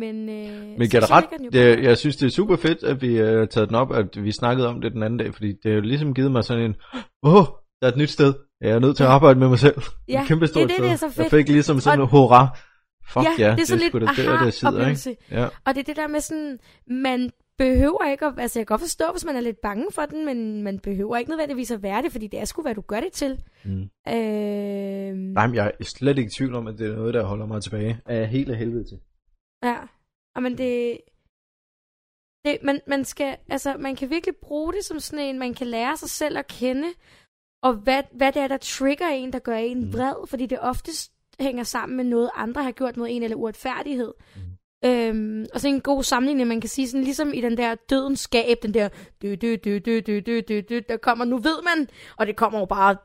men... 0.00 0.28
Øh, 0.28 0.78
Men 0.78 0.80
det, 0.90 1.04
bare- 1.08 1.82
jeg 1.82 1.98
synes 1.98 2.16
det 2.16 2.26
er 2.26 2.30
super 2.30 2.56
fedt, 2.56 2.82
at 2.82 3.02
vi 3.02 3.16
har 3.16 3.46
taget 3.46 3.68
den 3.68 3.76
op, 3.76 3.92
at 3.92 4.24
vi 4.24 4.32
snakkede 4.32 4.68
om 4.68 4.80
det 4.80 4.92
den 4.92 5.02
anden 5.02 5.18
dag, 5.18 5.34
fordi 5.34 5.48
det 5.52 5.64
har 5.64 5.72
jo 5.72 5.80
ligesom 5.80 6.14
givet 6.14 6.32
mig 6.32 6.44
sådan 6.44 6.62
en, 6.64 6.76
åh, 7.22 7.34
oh, 7.34 7.44
der 7.80 7.86
er 7.86 7.92
et 7.92 7.96
nyt 7.96 8.10
sted, 8.10 8.34
jeg 8.60 8.70
er 8.70 8.78
nødt 8.78 8.96
til 8.96 9.04
at 9.04 9.10
arbejde 9.10 9.38
med 9.40 9.48
mig 9.48 9.58
selv. 9.58 9.82
Ja, 10.08 10.24
kæmpe 10.26 10.46
stort 10.46 10.68
det 10.68 10.72
er 10.72 10.76
det, 10.76 10.84
det 10.84 10.92
er 10.92 10.96
så 10.96 11.06
Jeg 11.06 11.14
fedt. 11.14 11.30
fik 11.30 11.48
ligesom 11.48 11.80
sådan 11.80 11.98
Og- 12.00 12.04
en 12.04 12.10
hurra. 12.10 12.58
Fuck 13.08 13.24
ja, 13.24 13.46
ja, 13.48 13.52
det 13.54 13.60
er 13.60 13.66
sådan 13.66 13.88
sgu 13.88 13.98
lidt 13.98 14.10
da 14.16 14.22
der, 14.22 14.44
der 14.44 14.50
sidder, 14.50 14.88
ikke? 14.88 15.16
Ja, 15.30 15.44
Og 15.64 15.74
det 15.74 15.78
er 15.80 15.84
det 15.84 15.96
der 15.96 16.06
med 16.08 16.20
sådan, 16.20 16.58
man 16.86 17.30
behøver 17.58 18.10
ikke 18.10 18.26
at, 18.26 18.34
altså 18.38 18.58
jeg 18.58 18.66
kan 18.66 18.72
godt 18.74 18.80
forstå, 18.80 19.04
hvis 19.12 19.24
man 19.24 19.36
er 19.36 19.40
lidt 19.40 19.60
bange 19.62 19.86
for 19.92 20.02
den, 20.02 20.24
men 20.26 20.62
man 20.62 20.78
behøver 20.78 21.16
ikke 21.16 21.30
nødvendigvis 21.30 21.70
at 21.70 21.82
være 21.82 22.02
det, 22.02 22.12
fordi 22.12 22.26
det 22.26 22.40
er 22.40 22.44
sgu, 22.44 22.62
hvad 22.62 22.74
du 22.74 22.80
gør 22.80 23.00
det 23.00 23.12
til. 23.12 23.42
mm. 23.64 23.82
Øh, 24.08 25.14
Nej, 25.14 25.46
men 25.46 25.54
jeg 25.56 25.72
er 25.80 25.84
slet 25.84 26.18
ikke 26.18 26.28
i 26.28 26.34
tvivl 26.38 26.54
om, 26.54 26.66
at 26.66 26.78
det 26.78 26.90
er 26.90 26.96
noget, 26.96 27.14
der 27.14 27.24
holder 27.24 27.46
mig 27.46 27.62
tilbage. 27.62 28.00
Er 28.06 28.14
jeg 28.16 28.28
helt 28.28 28.50
af 28.50 28.56
helvede 28.56 28.84
til. 28.84 28.98
Ja, 29.64 29.76
og 30.36 30.42
men 30.42 30.58
det, 30.58 30.98
det 32.44 32.58
man, 32.62 32.80
man 32.86 33.04
skal, 33.04 33.36
altså 33.48 33.76
man 33.78 33.96
kan 33.96 34.10
virkelig 34.10 34.34
bruge 34.42 34.72
det 34.72 34.84
som 34.84 35.00
sådan 35.00 35.24
en, 35.26 35.38
man 35.38 35.54
kan 35.54 35.66
lære 35.66 35.96
sig 35.96 36.10
selv 36.10 36.38
at 36.38 36.46
kende, 36.48 36.88
og 37.62 37.74
hvad, 37.74 38.02
hvad 38.12 38.32
det 38.32 38.42
er, 38.42 38.48
der 38.48 38.56
trigger 38.56 39.08
en, 39.08 39.32
der 39.32 39.38
gør 39.38 39.56
en 39.56 39.84
Mm. 39.84 39.92
vred, 39.92 40.28
fordi 40.28 40.46
det 40.46 40.58
oftest 40.60 41.10
hænger 41.40 41.64
sammen 41.64 41.96
med 41.96 42.04
noget, 42.04 42.30
andre 42.36 42.62
har 42.62 42.70
gjort 42.70 42.96
mod 42.96 43.06
en, 43.10 43.22
eller 43.22 43.36
uretfærdighed. 43.36 44.12
Mm. 44.36 44.40
Øhm, 44.88 45.46
og 45.54 45.60
så 45.60 45.68
en 45.68 45.80
god 45.80 46.02
sammenligning, 46.02 46.48
man 46.48 46.60
kan 46.60 46.70
sige, 46.70 46.88
sådan 46.88 47.04
ligesom 47.04 47.32
i 47.34 47.40
den 47.40 47.56
der 47.56 47.74
dødens 47.90 48.20
skab, 48.20 48.56
den 48.62 48.74
der 48.74 48.88
dø, 49.22 49.34
dø, 49.34 49.56
dø, 49.64 49.78
dø, 49.84 50.00
dø, 50.06 50.20
dø, 50.26 50.40
dø, 50.48 50.60
dø, 50.68 50.80
der 50.88 50.96
kommer, 50.96 51.24
nu 51.24 51.36
ved 51.38 51.56
man, 51.64 51.88
og 52.16 52.26
det 52.26 52.36
kommer 52.36 52.58
jo 52.58 52.64
bare 52.64 52.96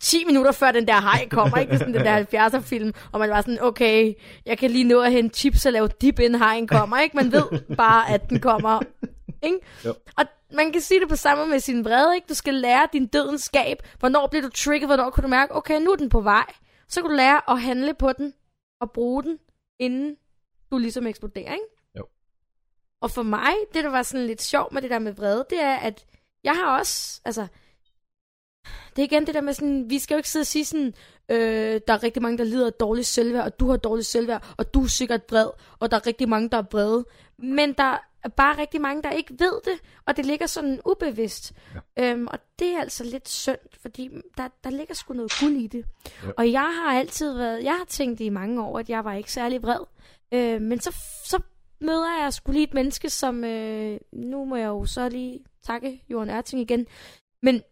10 0.00 0.24
minutter 0.24 0.52
før 0.52 0.72
den 0.72 0.86
der 0.88 1.00
hej 1.00 1.28
kommer, 1.28 1.56
ikke? 1.56 1.78
Sådan 1.78 1.94
den 1.94 2.04
der 2.04 2.48
70'er 2.48 2.60
film, 2.60 2.92
og 3.12 3.20
man 3.20 3.30
var 3.30 3.40
sådan, 3.40 3.62
okay, 3.62 4.14
jeg 4.46 4.58
kan 4.58 4.70
lige 4.70 4.84
nå 4.84 5.00
at 5.00 5.12
hente 5.12 5.38
chips 5.38 5.66
og 5.66 5.72
lave 5.72 5.88
dip, 6.00 6.18
inden 6.18 6.40
hajen 6.40 6.66
kommer, 6.66 6.98
ikke? 7.00 7.16
Man 7.16 7.32
ved 7.32 7.74
bare, 7.76 8.10
at 8.10 8.30
den 8.30 8.40
kommer, 8.40 8.80
ikke? 9.46 9.58
Jo. 9.84 9.94
Og 10.18 10.24
man 10.54 10.72
kan 10.72 10.80
sige 10.80 11.00
det 11.00 11.08
på 11.08 11.16
samme 11.16 11.46
med 11.46 11.60
sin 11.60 11.84
vrede, 11.84 12.14
ikke? 12.14 12.26
Du 12.28 12.34
skal 12.34 12.54
lære 12.54 12.88
din 12.92 13.06
dødens 13.06 13.42
skab. 13.42 13.82
Hvornår 13.98 14.26
bliver 14.26 14.42
du 14.42 14.48
trigget? 14.48 14.88
Hvornår 14.88 15.10
kan 15.10 15.22
du 15.22 15.28
mærke, 15.28 15.54
okay, 15.54 15.80
nu 15.80 15.90
er 15.90 15.96
den 15.96 16.08
på 16.08 16.20
vej. 16.20 16.46
Så 16.88 17.00
kan 17.00 17.10
du 17.10 17.16
lære 17.16 17.50
at 17.50 17.60
handle 17.60 17.94
på 17.94 18.12
den, 18.12 18.34
og 18.80 18.92
bruge 18.92 19.22
den, 19.22 19.38
inden 19.78 20.16
du 20.70 20.78
ligesom 20.78 21.06
eksploderer, 21.06 21.52
ikke? 21.52 21.66
Jo. 21.98 22.06
Og 23.00 23.10
for 23.10 23.22
mig, 23.22 23.52
det 23.74 23.84
der 23.84 23.90
var 23.90 24.02
sådan 24.02 24.26
lidt 24.26 24.42
sjovt 24.42 24.72
med 24.72 24.82
det 24.82 24.90
der 24.90 24.98
med 24.98 25.12
vrede, 25.12 25.46
det 25.50 25.60
er, 25.60 25.76
at 25.76 26.06
jeg 26.44 26.54
har 26.54 26.78
også, 26.78 27.20
altså, 27.24 27.46
det 28.96 29.02
er 29.02 29.06
igen 29.06 29.26
det 29.26 29.34
der 29.34 29.40
med 29.40 29.52
sådan, 29.52 29.90
vi 29.90 29.98
skal 29.98 30.14
jo 30.14 30.16
ikke 30.16 30.30
sidde 30.30 30.42
og 30.42 30.46
sige 30.46 30.64
sådan, 30.64 30.94
øh, 31.28 31.80
der 31.86 31.94
er 31.94 32.02
rigtig 32.02 32.22
mange, 32.22 32.38
der 32.38 32.44
lider 32.44 32.66
af 32.66 32.72
dårligt 32.72 33.06
selvværd, 33.06 33.44
og 33.44 33.60
du 33.60 33.70
har 33.70 33.76
dårligt 33.76 34.06
selvværd, 34.06 34.54
og 34.58 34.74
du 34.74 34.82
er 34.82 34.88
sikkert 34.88 35.20
vred, 35.30 35.48
og 35.78 35.90
der 35.90 35.96
er 35.96 36.06
rigtig 36.06 36.28
mange, 36.28 36.48
der 36.48 36.58
er 36.58 36.64
vrede. 36.72 37.04
Men 37.38 37.72
der 37.72 37.98
er 38.24 38.28
bare 38.28 38.58
rigtig 38.58 38.80
mange, 38.80 39.02
der 39.02 39.10
ikke 39.10 39.34
ved 39.38 39.60
det, 39.64 39.80
og 40.06 40.16
det 40.16 40.26
ligger 40.26 40.46
sådan 40.46 40.80
ubevidst. 40.84 41.52
Ja. 41.96 42.10
Øhm, 42.10 42.26
og 42.26 42.38
det 42.58 42.68
er 42.68 42.80
altså 42.80 43.04
lidt 43.04 43.28
synd, 43.28 43.58
fordi 43.80 44.10
der, 44.36 44.48
der 44.64 44.70
ligger 44.70 44.94
sgu 44.94 45.14
noget 45.14 45.32
guld 45.40 45.56
i 45.56 45.66
det. 45.66 45.84
Ja. 46.22 46.28
Og 46.36 46.52
jeg 46.52 46.74
har 46.82 46.98
altid 46.98 47.36
været, 47.36 47.64
jeg 47.64 47.72
har 47.72 47.84
tænkt 47.84 48.20
i 48.20 48.28
mange 48.28 48.64
år, 48.64 48.78
at 48.78 48.90
jeg 48.90 49.04
var 49.04 49.14
ikke 49.14 49.32
særlig 49.32 49.62
vred. 49.62 49.80
Øh, 50.34 50.60
men 50.60 50.80
så, 50.80 50.96
så 51.24 51.40
møder 51.80 52.22
jeg 52.22 52.32
sgu 52.32 52.52
lige 52.52 52.64
et 52.64 52.74
menneske, 52.74 53.10
som, 53.10 53.44
øh, 53.44 53.98
nu 54.12 54.44
må 54.44 54.56
jeg 54.56 54.66
jo 54.66 54.86
så 54.86 55.08
lige 55.08 55.44
takke 55.62 56.04
Jorden 56.08 56.30
Ørting 56.30 56.62
igen, 56.62 56.86
men 57.42 57.62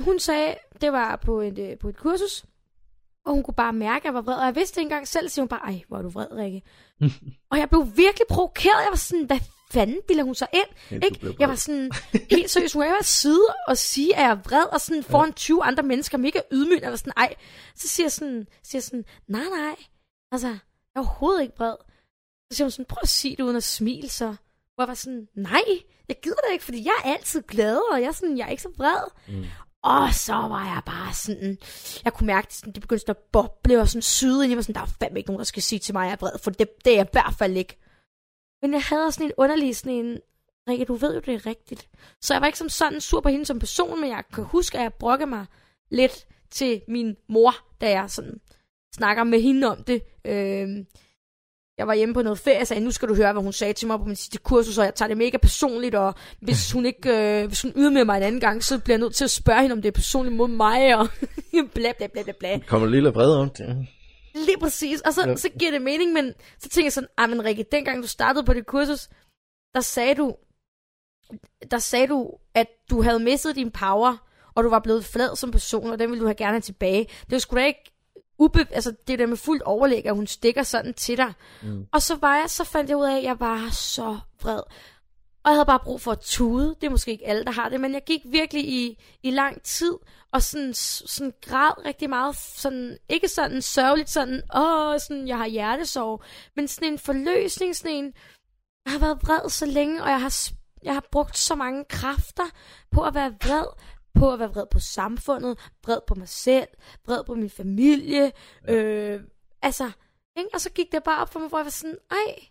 hun 0.00 0.18
sagde, 0.18 0.54
det 0.80 0.92
var 0.92 1.16
på 1.16 1.40
et, 1.40 1.58
øh, 1.58 1.78
på 1.78 1.88
et 1.88 1.96
kursus, 1.96 2.44
og 3.26 3.32
hun 3.32 3.42
kunne 3.42 3.54
bare 3.54 3.72
mærke, 3.72 4.02
at 4.02 4.04
jeg 4.04 4.14
var 4.14 4.20
vred. 4.20 4.34
Og 4.34 4.44
jeg 4.44 4.54
vidste 4.54 4.80
ikke 4.80 4.86
engang 4.86 5.08
selv, 5.08 5.28
så 5.28 5.40
hun 5.40 5.48
bare, 5.48 5.60
ej, 5.60 5.82
hvor 5.88 5.98
er 5.98 6.02
du 6.02 6.08
vred, 6.08 6.32
Rikke. 6.32 6.62
og 7.50 7.58
jeg 7.58 7.68
blev 7.68 7.86
virkelig 7.96 8.26
provokeret. 8.28 8.82
Jeg 8.82 8.90
var 8.90 8.96
sådan, 8.96 9.24
hvad 9.24 9.40
fanden 9.70 10.00
bilder 10.08 10.24
hun 10.24 10.34
sig 10.34 10.48
ind? 10.52 11.02
Ikke? 11.04 11.36
Jeg 11.38 11.48
var 11.48 11.54
sådan, 11.54 11.90
helt 12.30 12.50
seriøst, 12.50 12.74
hun 12.74 12.82
at 12.82 13.04
sidde 13.04 13.46
og 13.68 13.78
sige, 13.78 14.16
at 14.16 14.22
jeg 14.22 14.30
er 14.30 14.34
vred, 14.34 14.64
og 14.72 14.80
sådan 14.80 15.02
foran 15.02 15.32
20 15.32 15.64
andre 15.64 15.82
mennesker, 15.82 16.18
mega 16.18 16.40
ydmygt, 16.52 16.84
og 16.84 16.90
var 16.90 16.96
sådan, 16.96 17.12
ej. 17.16 17.34
Så 17.74 17.88
siger 17.88 18.04
jeg 18.04 18.12
sådan, 18.12 18.46
siger 18.62 18.78
jeg 18.78 18.82
sådan, 18.82 19.04
nej, 19.28 19.44
nej, 19.44 19.76
altså, 20.32 20.48
jeg 20.48 20.56
er 20.96 21.00
overhovedet 21.00 21.42
ikke 21.42 21.54
vred. 21.58 21.76
Så 22.50 22.56
siger 22.56 22.64
hun 22.64 22.70
sådan, 22.70 22.84
prøv 22.84 23.00
at 23.02 23.08
sige 23.08 23.36
det 23.36 23.42
uden 23.42 23.56
at 23.56 23.64
smile, 23.64 24.08
så. 24.08 24.34
Hvor 24.74 24.84
jeg 24.84 24.88
var 24.88 24.94
sådan, 24.94 25.28
nej, 25.36 25.64
jeg 26.08 26.16
gider 26.22 26.36
det 26.36 26.52
ikke, 26.52 26.64
fordi 26.64 26.84
jeg 26.84 26.94
er 27.04 27.12
altid 27.14 27.42
glad, 27.42 27.92
og 27.92 28.00
jeg 28.00 28.08
er, 28.08 28.12
sådan, 28.12 28.38
jeg 28.38 28.46
er 28.46 28.50
ikke 28.50 28.62
så 28.62 28.72
vred. 28.76 29.10
Mm. 29.28 29.44
Og 29.86 30.14
så 30.14 30.34
var 30.34 30.64
jeg 30.74 30.82
bare 30.86 31.14
sådan, 31.14 31.58
jeg 32.04 32.12
kunne 32.12 32.26
mærke, 32.26 32.48
at 32.66 32.74
det 32.74 32.80
begyndte 32.80 33.10
at 33.10 33.16
boble 33.32 33.80
og 33.80 33.88
sådan 33.88 34.02
syde, 34.02 34.44
ind 34.44 34.52
i 34.52 34.54
mig. 34.54 34.64
sådan, 34.64 34.74
der 34.74 34.80
er 34.80 34.96
fandme 35.00 35.18
ikke 35.18 35.30
nogen, 35.30 35.38
der 35.38 35.44
skal 35.44 35.62
sige 35.62 35.78
til 35.78 35.94
mig, 35.94 36.02
at 36.02 36.06
jeg 36.06 36.12
er 36.12 36.16
vred, 36.16 36.38
for 36.38 36.50
det, 36.50 36.68
det 36.84 36.92
er 36.92 36.96
jeg 36.96 37.06
i 37.06 37.12
hvert 37.12 37.34
fald 37.38 37.56
ikke. 37.56 37.78
Men 38.62 38.72
jeg 38.72 38.82
havde 38.82 39.12
sådan 39.12 39.26
en 39.26 39.32
underlig 39.36 39.76
sådan 39.76 39.92
en, 39.92 40.18
Rikke, 40.68 40.84
du 40.84 40.94
ved 40.94 41.14
jo, 41.14 41.20
det 41.20 41.34
er 41.34 41.46
rigtigt. 41.46 41.88
Så 42.20 42.34
jeg 42.34 42.40
var 42.40 42.46
ikke 42.46 42.58
som 42.58 42.68
sådan 42.68 43.00
sur 43.00 43.20
på 43.20 43.28
hende 43.28 43.46
som 43.46 43.58
person, 43.58 44.00
men 44.00 44.10
jeg 44.10 44.24
kan 44.34 44.44
huske, 44.44 44.78
at 44.78 44.82
jeg 44.82 44.94
brokkede 44.94 45.30
mig 45.30 45.46
lidt 45.90 46.26
til 46.50 46.82
min 46.88 47.16
mor, 47.28 47.54
da 47.80 47.90
jeg 47.90 48.10
sådan 48.10 48.40
snakker 48.94 49.24
med 49.24 49.40
hende 49.40 49.66
om 49.66 49.84
det. 49.84 50.02
Øh, 50.24 50.68
jeg 51.78 51.86
var 51.86 51.94
hjemme 51.94 52.14
på 52.14 52.22
noget 52.22 52.38
ferie, 52.38 52.60
og 52.60 52.66
sagde, 52.66 52.84
nu 52.84 52.90
skal 52.90 53.08
du 53.08 53.14
høre, 53.14 53.32
hvad 53.32 53.42
hun 53.42 53.52
sagde 53.52 53.72
til 53.72 53.86
mig 53.88 53.98
på 53.98 54.04
min 54.04 54.16
sidste 54.16 54.38
kursus, 54.38 54.78
og 54.78 54.84
jeg 54.84 54.94
tager 54.94 55.08
det 55.08 55.16
mega 55.16 55.36
personligt, 55.36 55.94
og 55.94 56.14
hvis 56.40 56.72
hun 56.72 56.86
ikke 56.86 57.40
øh, 57.40 57.46
hvis 57.46 57.62
hun 57.62 57.72
ydmyger 57.76 58.04
mig 58.04 58.16
en 58.16 58.22
anden 58.22 58.40
gang, 58.40 58.64
så 58.64 58.78
bliver 58.78 58.94
jeg 58.94 59.00
nødt 59.00 59.14
til 59.14 59.24
at 59.24 59.30
spørge 59.30 59.60
hende, 59.62 59.72
om 59.72 59.82
det 59.82 59.88
er 59.88 59.92
personligt 59.92 60.36
mod 60.36 60.48
mig, 60.48 60.96
og 60.98 61.08
bla 61.74 61.92
bla 61.98 62.06
bla 62.06 62.22
bla 62.22 62.32
bla. 62.38 62.58
Kommer 62.58 62.88
lille 62.88 63.10
vred 63.10 63.30
om 63.30 63.50
det. 63.50 63.86
Lige 64.34 64.58
præcis. 64.60 65.00
Og 65.00 65.12
så, 65.14 65.20
Ja. 65.24 65.28
ja. 65.30 65.36
så 65.36 65.48
giver 65.58 65.70
det 65.70 65.82
mening, 65.82 66.12
men 66.12 66.32
så 66.58 66.68
tænker 66.68 66.86
jeg 66.86 66.92
sådan, 66.92 67.08
ah, 67.18 67.30
men 67.30 67.44
Rikke, 67.44 67.64
dengang 67.72 68.02
du 68.02 68.08
startede 68.08 68.44
på 68.44 68.52
det 68.52 68.66
kursus, 68.66 69.08
der 69.74 69.80
sagde 69.80 70.14
du, 70.14 70.34
der 71.70 71.78
sagde 71.78 72.06
du, 72.06 72.30
at 72.54 72.66
du 72.90 73.02
havde 73.02 73.18
mistet 73.18 73.56
din 73.56 73.70
power, 73.70 74.16
og 74.54 74.64
du 74.64 74.68
var 74.68 74.78
blevet 74.78 75.04
flad 75.04 75.36
som 75.36 75.50
person, 75.50 75.90
og 75.90 75.98
den 75.98 76.10
ville 76.10 76.20
du 76.20 76.26
have 76.26 76.34
gerne 76.34 76.52
have 76.52 76.60
tilbage. 76.60 77.04
Det 77.04 77.32
var 77.32 77.38
sgu 77.38 77.56
da 77.56 77.64
ikke 77.66 77.92
ube, 78.38 78.66
altså 78.70 78.94
det 79.06 79.18
der 79.18 79.26
med 79.26 79.36
fuldt 79.36 79.62
overlæg, 79.62 80.06
at 80.06 80.14
hun 80.14 80.26
stikker 80.26 80.62
sådan 80.62 80.94
til 80.94 81.16
dig. 81.16 81.32
Mm. 81.62 81.86
Og 81.92 82.02
så 82.02 82.16
var 82.16 82.36
jeg, 82.36 82.50
så 82.50 82.64
fandt 82.64 82.90
jeg 82.90 82.96
ud 82.96 83.04
af, 83.04 83.16
at 83.16 83.22
jeg 83.22 83.40
var 83.40 83.70
så 83.70 84.18
vred. 84.42 84.60
Og 85.44 85.50
jeg 85.50 85.54
havde 85.54 85.66
bare 85.66 85.80
brug 85.84 86.00
for 86.00 86.12
at 86.12 86.20
tude. 86.20 86.76
Det 86.80 86.86
er 86.86 86.90
måske 86.90 87.10
ikke 87.10 87.26
alle, 87.26 87.44
der 87.44 87.50
har 87.50 87.68
det, 87.68 87.80
men 87.80 87.92
jeg 87.92 88.02
gik 88.06 88.20
virkelig 88.24 88.68
i, 88.68 89.02
i 89.22 89.30
lang 89.30 89.62
tid, 89.62 89.92
og 90.32 90.42
sådan, 90.42 90.74
sådan 90.74 91.32
græd 91.46 91.84
rigtig 91.84 92.08
meget. 92.10 92.36
Sådan, 92.36 92.98
ikke 93.08 93.28
sådan 93.28 93.62
sørgeligt, 93.62 94.10
sådan, 94.10 94.42
åh, 94.56 94.98
sådan, 95.00 95.28
jeg 95.28 95.38
har 95.38 95.46
hjertesorg, 95.46 96.22
men 96.56 96.68
sådan 96.68 96.92
en 96.92 96.98
forløsning, 96.98 97.76
sådan 97.76 97.92
en, 97.96 98.12
jeg 98.84 98.92
har 98.92 98.98
været 98.98 99.18
vred 99.22 99.50
så 99.50 99.66
længe, 99.66 100.02
og 100.02 100.10
jeg 100.10 100.20
har, 100.20 100.50
jeg 100.82 100.94
har 100.94 101.04
brugt 101.12 101.38
så 101.38 101.54
mange 101.54 101.84
kræfter 101.84 102.50
på 102.90 103.02
at 103.02 103.14
være 103.14 103.34
vred, 103.44 103.66
på 104.16 104.32
at 104.32 104.38
være 104.38 104.48
vred 104.50 104.66
på 104.70 104.78
samfundet, 104.78 105.58
vred 105.84 105.98
på 106.06 106.14
mig 106.14 106.28
selv, 106.28 106.68
vred 107.06 107.24
på 107.24 107.34
min 107.34 107.50
familie, 107.50 108.32
ja. 108.68 108.74
øh, 108.74 109.20
altså, 109.62 109.90
ikke? 110.36 110.50
og 110.54 110.60
så 110.60 110.70
gik 110.70 110.92
det 110.92 111.02
bare 111.04 111.20
op 111.22 111.32
for 111.32 111.40
mig, 111.40 111.48
hvor 111.48 111.58
jeg 111.58 111.64
var 111.64 111.70
sådan, 111.70 111.98
ej, 112.10 112.44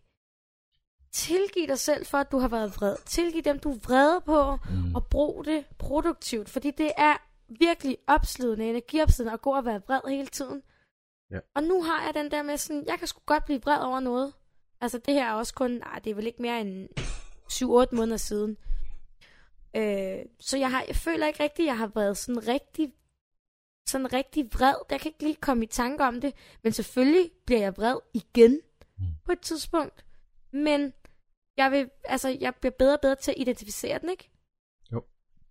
tilgiv 1.13 1.67
dig 1.67 1.79
selv 1.79 2.05
for, 2.05 2.17
at 2.17 2.31
du 2.31 2.37
har 2.39 2.47
været 2.47 2.75
vred. 2.75 2.95
Tilgiv 3.05 3.41
dem, 3.41 3.59
du 3.59 3.71
er 3.71 3.77
vrede 3.83 4.21
på, 4.21 4.57
Mm. 4.69 4.95
og 4.95 5.07
brug 5.07 5.45
det 5.45 5.65
produktivt, 5.77 6.49
fordi 6.49 6.71
det 6.71 6.91
er 6.97 7.17
virkelig 7.59 7.97
opslidende, 8.07 8.69
energiopslidende 8.69 9.33
at 9.33 9.41
gå 9.41 9.51
og 9.55 9.65
være 9.65 9.81
vred 9.87 9.99
hele 10.09 10.27
tiden. 10.27 10.61
Ja. 11.31 11.39
Og 11.55 11.63
nu 11.63 11.83
har 11.83 12.05
jeg 12.05 12.13
den 12.13 12.31
der 12.31 12.43
med 12.43 12.57
sådan, 12.57 12.83
jeg 12.87 12.99
kan 12.99 13.07
sgu 13.07 13.21
godt 13.25 13.45
blive 13.45 13.61
vred 13.61 13.79
over 13.81 13.99
noget. 13.99 14.33
Altså 14.81 14.97
det 14.97 15.13
her 15.13 15.25
er 15.29 15.33
også 15.33 15.53
kun, 15.53 15.71
nej, 15.71 15.99
det 16.03 16.09
er 16.09 16.15
vel 16.15 16.27
ikke 16.27 16.41
mere 16.41 16.61
end 16.61 16.89
7-8 17.91 17.95
måneder 17.95 18.17
siden. 18.17 18.57
Øh, 19.75 20.25
så 20.39 20.57
jeg, 20.57 20.71
har, 20.71 20.83
jeg 20.87 20.95
føler 20.95 21.27
ikke 21.27 21.43
rigtigt, 21.43 21.65
at 21.65 21.69
jeg 21.69 21.77
har 21.77 21.91
været 21.95 22.17
sådan 22.17 22.47
rigtig, 22.47 22.93
sådan 23.87 24.13
rigtig 24.13 24.45
vred. 24.53 24.75
Jeg 24.89 24.99
kan 24.99 25.09
ikke 25.11 25.23
lige 25.23 25.35
komme 25.35 25.63
i 25.63 25.67
tanke 25.67 26.03
om 26.03 26.21
det, 26.21 26.33
men 26.63 26.73
selvfølgelig 26.73 27.31
bliver 27.45 27.61
jeg 27.61 27.77
vred 27.77 27.97
igen 28.13 28.61
Mm. 28.97 29.05
på 29.25 29.31
et 29.31 29.39
tidspunkt. 29.39 30.05
Men 30.53 30.93
jeg 31.57 31.71
vil, 31.71 31.89
altså, 32.05 32.37
jeg 32.41 32.55
bliver 32.55 32.71
bedre 32.79 32.93
og 32.93 33.01
bedre 33.01 33.15
til 33.15 33.31
at 33.31 33.37
identificere 33.37 33.99
den, 33.99 34.09
ikke? 34.09 34.29
Jo. 34.91 35.03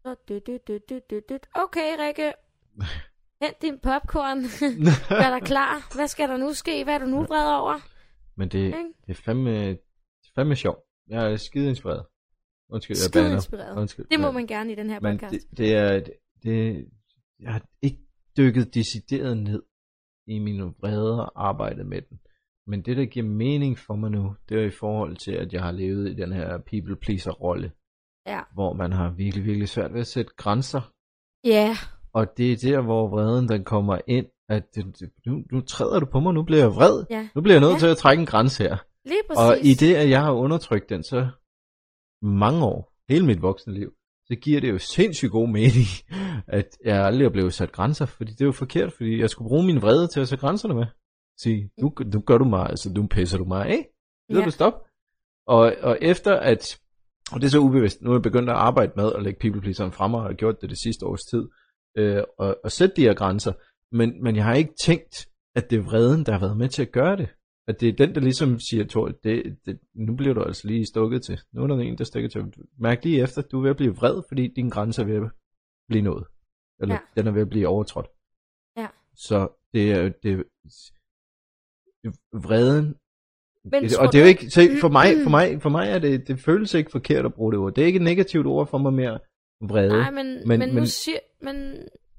Så 0.02 0.14
dø, 0.28 0.38
dø, 0.46 0.56
dø, 0.68 0.78
dø, 0.88 0.98
dø, 1.10 1.20
dø. 1.28 1.37
Okay, 1.54 1.96
Rikke. 1.98 2.32
Hent 3.42 3.62
din 3.62 3.78
popcorn. 3.78 4.38
Gør 5.22 5.38
dig 5.38 5.42
klar. 5.46 5.94
Hvad 5.96 6.08
skal 6.08 6.28
der 6.28 6.37
nu 6.37 6.52
ske? 6.52 6.84
Hvad 6.84 6.94
er 6.94 6.98
du 6.98 7.06
nu 7.06 7.22
vred 7.24 7.52
over? 7.54 7.80
Men 8.37 8.48
det, 8.48 8.58
Ikke? 8.58 8.92
det 9.06 9.10
er 9.18 9.22
fandme, 9.22 9.70
er 9.70 9.74
fandme 10.34 10.56
sjovt. 10.56 10.78
Jeg 11.08 11.32
er 11.32 11.37
skide 11.37 11.68
inspireret. 11.68 12.06
Undskyld, 12.70 12.96
jeg 12.96 13.22
bander. 13.22 13.37
inspireret. 13.37 13.77
Undskyld. 13.79 14.07
Det 14.11 14.20
må 14.20 14.27
men- 14.27 14.35
man 14.35 14.46
gerne 14.46 14.72
i 14.72 14.74
den 14.74 14.90
her 14.90 15.00
Men 15.00 15.18
podcast. 15.18 15.50
det, 15.50 15.59
det 15.59 15.74
er, 15.74 15.92
det, 16.00 16.12
det, 16.42 16.87
jeg 17.40 17.53
har 17.53 17.62
ikke 17.83 17.98
dykket 18.37 18.74
decideret 18.74 19.37
ned 19.37 19.62
i 20.27 20.38
mine 20.38 20.62
vrede 20.62 21.20
og 21.27 21.48
arbejdet 21.48 21.87
med 21.87 22.03
den. 22.03 22.20
Men 22.66 22.83
det, 22.83 22.96
der 22.96 23.05
giver 23.05 23.27
mening 23.27 23.79
for 23.79 23.94
mig 23.96 24.11
nu, 24.11 24.35
det 24.48 24.59
er 24.62 24.66
i 24.66 24.70
forhold 24.70 25.16
til, 25.16 25.33
at 25.33 25.53
jeg 25.53 25.62
har 25.62 25.72
levet 25.72 26.11
i 26.11 26.14
den 26.14 26.33
her 26.33 26.59
people 26.59 26.96
pleaser 26.96 27.31
rolle, 27.33 27.72
Ja. 28.27 28.40
hvor 28.55 28.72
man 28.72 28.92
har 28.92 29.11
virkelig, 29.11 29.44
virkelig 29.44 29.68
svært 29.68 29.92
ved 29.92 30.00
at 30.00 30.07
sætte 30.07 30.33
grænser. 30.37 30.92
Ja. 31.44 31.77
Og 32.12 32.27
det 32.37 32.53
er 32.53 32.57
der, 32.57 32.81
hvor 32.83 33.09
vreden 33.09 33.48
den 33.48 33.64
kommer 33.64 33.98
ind, 34.07 34.27
at 34.48 34.74
det, 34.74 34.85
det, 35.00 35.11
nu, 35.27 35.42
nu 35.53 35.61
træder 35.61 36.00
du 36.00 36.07
på 36.07 36.20
mig, 36.20 36.35
nu 36.35 36.42
bliver 36.42 36.61
jeg 36.61 36.70
vred. 36.70 37.05
Ja. 37.11 37.29
Nu 37.35 37.40
bliver 37.40 37.55
jeg 37.55 37.61
nødt 37.61 37.72
Ja. 37.72 37.79
til 37.79 37.87
at 37.87 37.96
trække 37.96 38.20
en 38.20 38.27
grænse 38.27 38.62
her. 38.62 38.77
Lige 39.05 39.22
præcis. 39.29 39.40
Og 39.40 39.59
i 39.70 39.74
det, 39.74 39.94
at 39.94 40.11
jeg 40.11 40.22
har 40.22 40.33
undertrykt 40.33 40.88
den 40.88 41.03
så 41.03 41.29
mange 42.24 42.64
år, 42.64 42.92
hele 43.08 43.26
mit 43.26 43.42
voksne 43.42 43.74
liv, 43.74 43.92
så 44.26 44.34
giver 44.34 44.60
det 44.60 44.70
jo 44.70 44.78
sindssygt 44.78 45.32
god 45.32 45.48
mening, 45.48 45.88
at 46.58 46.68
jeg 46.84 47.04
aldrig 47.06 47.24
er 47.24 47.30
blevet 47.30 47.54
sat 47.54 47.72
grænser, 47.72 48.06
fordi 48.06 48.32
det 48.32 48.40
er 48.40 48.44
jo 48.44 48.52
forkert, 48.52 48.92
fordi 48.92 49.20
jeg 49.20 49.30
skulle 49.30 49.48
bruge 49.48 49.66
min 49.66 49.82
vrede 49.82 50.08
til 50.08 50.20
at 50.20 50.28
sætte 50.28 50.46
grænserne 50.46 50.74
med. 50.74 50.87
Sige, 51.38 51.70
nu, 51.80 51.92
nu 52.12 52.20
gør 52.20 52.38
du 52.38 52.44
mig, 52.44 52.70
altså 52.70 52.92
nu 52.92 53.06
pisser 53.06 53.38
du 53.38 53.44
mig 53.44 53.66
af. 53.66 53.88
Gider 54.28 54.40
Ja. 54.40 54.46
du 54.46 54.50
stoppe? 54.50 54.78
Og, 55.46 55.74
og 55.82 55.98
efter 56.00 56.37
at, 56.37 56.80
og 57.32 57.40
det 57.40 57.46
er 57.46 57.50
så 57.50 57.58
ubevidst, 57.58 58.02
nu 58.02 58.10
er 58.10 58.14
jeg 58.14 58.22
begyndt 58.22 58.50
at 58.50 58.56
arbejde 58.56 58.92
med 58.96 59.12
at 59.12 59.22
lægge 59.22 59.40
people 59.40 59.60
pleaseren 59.60 59.92
frem, 59.92 60.14
og 60.14 60.22
har 60.22 60.32
gjort 60.32 60.60
det 60.60 60.70
det 60.70 60.78
sidste 60.78 61.06
års 61.06 61.24
tid, 61.24 61.48
øh, 61.98 62.22
og, 62.38 62.56
og 62.64 62.72
sætte 62.72 62.96
de 62.96 63.02
her 63.02 63.14
grænser, 63.14 63.52
men, 63.92 64.22
men 64.22 64.37
jeg 64.37 64.44
har 64.44 64.54
ikke 64.54 64.74
tænkt, 64.84 65.28
at 65.54 65.70
det 65.70 65.78
er 65.78 65.82
vreden, 65.82 66.26
der 66.26 66.32
har 66.32 66.40
været 66.40 66.56
med 66.56 66.68
til 66.68 66.82
at 66.82 66.92
gøre 66.92 67.16
det. 67.16 67.28
At 67.68 67.81
det 67.81 67.88
er 67.88 67.92
den, 67.92 68.14
der 68.14 68.20
ligesom 68.20 68.59
siger, 68.61 68.85
Tor, 68.87 69.09
det, 69.09 69.59
det, 69.66 69.79
nu 69.94 70.16
bliver 70.16 70.35
du 70.35 70.42
altså 70.42 70.68
lige 70.68 70.87
stukket 70.87 71.22
til. 71.22 71.40
Nu 71.53 71.62
er 71.62 71.66
der 71.66 71.77
en, 71.79 71.98
der 71.98 72.05
stikker 72.05 72.29
til. 72.29 72.42
Mærk 72.79 73.05
lige 73.05 73.22
efter, 73.22 73.42
du 73.42 73.59
er 73.59 73.62
ved 73.62 73.70
at 73.70 73.77
blive 73.77 73.96
vred, 73.96 74.22
fordi 74.29 74.48
din 74.57 74.68
grænse 74.68 75.03
er 75.03 75.07
ved 75.07 75.16
at 75.16 75.31
blive 75.88 76.03
nået. 76.03 76.27
Eller 76.81 76.94
Ja. 76.94 77.00
den 77.20 77.27
er 77.27 77.33
ved 77.33 77.42
at 77.42 77.48
blive 77.48 77.68
overtrådt. 77.68 78.07
Ja. 78.77 78.87
Så 79.14 79.48
det 79.72 79.92
er 79.92 80.09
det, 80.22 80.44
vreden. 82.33 82.94
Men 83.64 83.85
og 84.00 84.12
det 84.12 84.18
er 84.18 84.22
jo 84.22 84.29
ikke, 84.29 84.50
se, 84.50 84.68
for 84.81 84.88
mig, 84.88 85.09
for 85.22 85.31
mig, 85.31 85.62
for 85.62 85.68
mig 85.68 85.88
er 85.88 85.98
det, 85.98 86.29
det 86.29 86.40
føles 86.40 86.74
ikke 86.74 86.90
forkert 86.90 87.24
at 87.24 87.35
bruge 87.35 87.53
det 87.53 87.61
ord. 87.61 87.74
Det 87.74 87.83
er 87.83 87.87
ikke 87.87 87.96
et 87.96 88.03
negativt 88.03 88.46
ord 88.46 88.66
for 88.66 88.79
mig 88.79 88.92
mere, 88.92 89.18
vrede. 89.61 89.88
Nej, 89.88 90.11
men, 90.11 90.27
Men- 90.27 90.48
men, 90.48 90.59
men, 90.59 90.68
men- 90.74 90.83
nu 90.83 90.87
siger, 90.87 91.18
men 91.42 91.57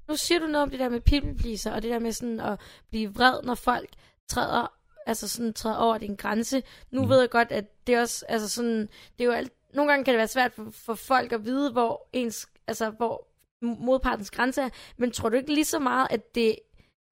nu 0.08 0.16
siger 0.16 0.38
du 0.38 0.46
noget 0.46 0.62
om 0.62 0.70
det 0.70 0.80
der 0.80 0.88
med 0.88 1.00
people 1.00 1.34
pleaser, 1.36 1.74
og 1.74 1.82
det 1.82 1.90
der 1.90 1.98
med 1.98 2.12
sådan 2.12 2.40
at 2.40 2.60
blive 2.90 3.14
vred, 3.14 3.42
når 3.44 3.54
folk 3.54 3.88
træder, 4.28 4.72
altså 5.06 5.28
sådan 5.28 5.52
træder 5.52 5.76
over 5.76 5.98
din 5.98 6.14
grænse. 6.14 6.62
Nu 6.90 7.02
Mm. 7.02 7.08
ved 7.08 7.20
jeg 7.20 7.30
godt, 7.30 7.52
at 7.52 7.86
det 7.86 7.94
er 7.94 8.00
også, 8.00 8.24
altså 8.28 8.48
sådan, 8.48 8.80
det 9.18 9.20
er 9.20 9.24
jo 9.24 9.32
alt, 9.32 9.52
nogle 9.74 9.90
gange 9.92 10.04
kan 10.04 10.12
det 10.14 10.18
være 10.18 10.28
svært 10.28 10.52
for, 10.52 10.66
for 10.72 10.94
folk 10.94 11.32
at 11.32 11.44
vide, 11.44 11.72
hvor 11.72 12.08
ens, 12.12 12.48
altså 12.66 12.90
hvor 12.90 13.26
modpartens 13.62 14.30
grænse 14.30 14.62
er, 14.62 14.68
men 14.96 15.10
tror 15.10 15.28
du 15.28 15.36
ikke 15.36 15.54
lige 15.54 15.64
så 15.64 15.78
meget, 15.78 16.06
at 16.10 16.34
det, 16.34 16.56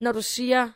når 0.00 0.12
du 0.12 0.22
siger, 0.22 0.68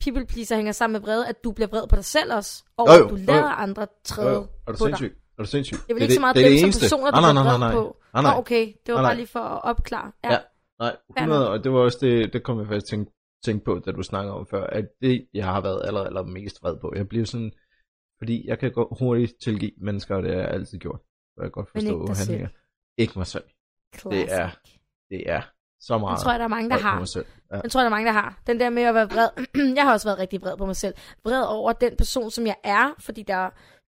people 0.00 0.26
pleaser 0.26 0.56
hænger 0.56 0.72
sammen 0.72 0.92
med 0.92 1.00
vrede, 1.00 1.26
at 1.28 1.44
du 1.44 1.52
bliver 1.52 1.68
vred 1.68 1.86
på 1.88 1.96
dig 1.96 2.04
selv 2.04 2.34
også, 2.34 2.64
og 2.76 2.88
Jo, 2.88 2.92
jo, 2.92 3.04
at 3.04 3.10
du 3.10 3.16
jo, 3.16 3.20
jo. 3.20 3.26
lader 3.26 3.44
andre 3.50 3.86
træde 4.04 4.28
Øh, 4.30 4.34
er 4.36 4.40
du 4.40 4.46
på 4.66 4.72
dig. 4.72 4.78
sindssyg? 4.78 5.16
Er 5.38 5.42
du 5.42 5.48
sindssyg? 5.48 5.76
Det 5.76 5.90
er 5.90 5.94
vel 5.94 6.02
ikke 6.02 6.14
så 6.14 6.20
meget 6.20 6.36
det 6.36 6.46
er 6.46 6.48
dem 6.60 6.64
det 6.64 6.74
som 6.74 6.80
personer, 6.80 7.10
du 7.10 7.20
nej, 7.20 7.32
nej, 7.32 7.42
nej, 7.44 7.58
nej, 7.58 7.72
på. 7.72 7.96
nej, 8.14 8.22
nej. 8.22 8.32
Nå, 8.32 8.38
okay, 8.38 8.72
det 8.86 8.94
var 8.94 9.00
Nej, 9.00 9.02
nej. 9.02 9.10
bare 9.10 9.16
lige 9.16 9.26
for 9.26 9.40
at 9.40 9.64
opklare. 9.64 10.12
Ja. 10.24 10.32
Ja. 10.32 10.38
Nej, 10.78 10.96
Fair 11.18 11.22
100, 11.26 11.50
og 11.50 11.64
det 11.64 11.72
var 11.72 11.78
også 11.78 11.98
det, 12.00 12.32
det 12.32 12.42
kom 12.42 12.58
jeg 12.58 12.66
faktisk 12.68 12.86
tænke, 12.90 13.12
tænke 13.44 13.64
på, 13.64 13.78
da 13.78 13.92
du 13.92 14.02
snakker 14.02 14.32
om 14.32 14.46
før, 14.46 14.66
at 14.66 14.84
det, 15.00 15.28
jeg 15.34 15.44
har 15.44 15.60
været 15.60 15.86
aller, 15.86 16.00
aller 16.00 16.22
mest 16.22 16.62
vred 16.62 16.76
på. 16.80 16.92
Jeg 16.96 17.08
bliver 17.08 17.24
sådan, 17.24 17.52
fordi 18.18 18.48
jeg 18.48 18.58
kan 18.58 18.72
godt 18.72 18.98
hurtigt 18.98 19.34
tilgive 19.42 19.72
mennesker, 19.78 20.16
og 20.16 20.22
det 20.22 20.34
har 20.34 20.40
jeg 20.40 20.50
altid 20.50 20.78
gjort. 20.78 21.00
Og 21.36 21.44
jeg 21.44 21.44
kan 21.44 21.50
godt 21.50 21.68
Men 21.74 21.82
forstå 21.82 22.02
ikke 22.02 22.18
handlinger. 22.18 22.48
Ikke 22.98 23.12
mig 23.16 23.26
selv. 23.26 23.44
Classic. 23.96 24.28
er 24.30 24.50
Det 25.10 25.30
er 25.30 25.42
så 25.80 25.98
meget 25.98 26.20
tror 26.20 26.30
jeg, 26.30 26.38
der 26.38 26.44
er 26.44 26.48
mange, 26.48 26.70
der 26.70 26.78
har. 26.78 26.98
mig 26.98 27.08
selv. 27.08 27.26
Ja. 27.52 27.60
Den 27.60 27.70
tror 27.70 27.80
jeg, 27.80 27.84
der 27.84 27.90
er 27.90 27.96
mange, 27.96 28.06
der 28.06 28.12
har. 28.12 28.42
Den 28.46 28.60
der 28.60 28.70
med 28.70 28.82
at 28.82 28.94
være 28.94 29.08
vred. 29.10 29.28
jeg 29.76 29.84
har 29.84 29.92
også 29.92 30.08
været 30.08 30.18
rigtig 30.18 30.40
vred 30.42 30.56
på 30.56 30.66
mig 30.66 30.76
selv. 30.76 30.94
Vred 31.24 31.44
over 31.46 31.72
den 31.72 31.96
person, 31.96 32.30
som 32.30 32.46
jeg 32.46 32.56
er, 32.64 32.94
fordi 32.98 33.22
der 33.22 33.34
er 33.34 33.50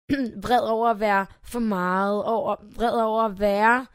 vred 0.46 0.62
over 0.62 0.90
at 0.90 1.00
være 1.00 1.26
for 1.44 1.60
meget, 1.60 2.24
over, 2.24 2.56
vred 2.76 3.02
over 3.02 3.24
at 3.24 3.40
være... 3.40 3.86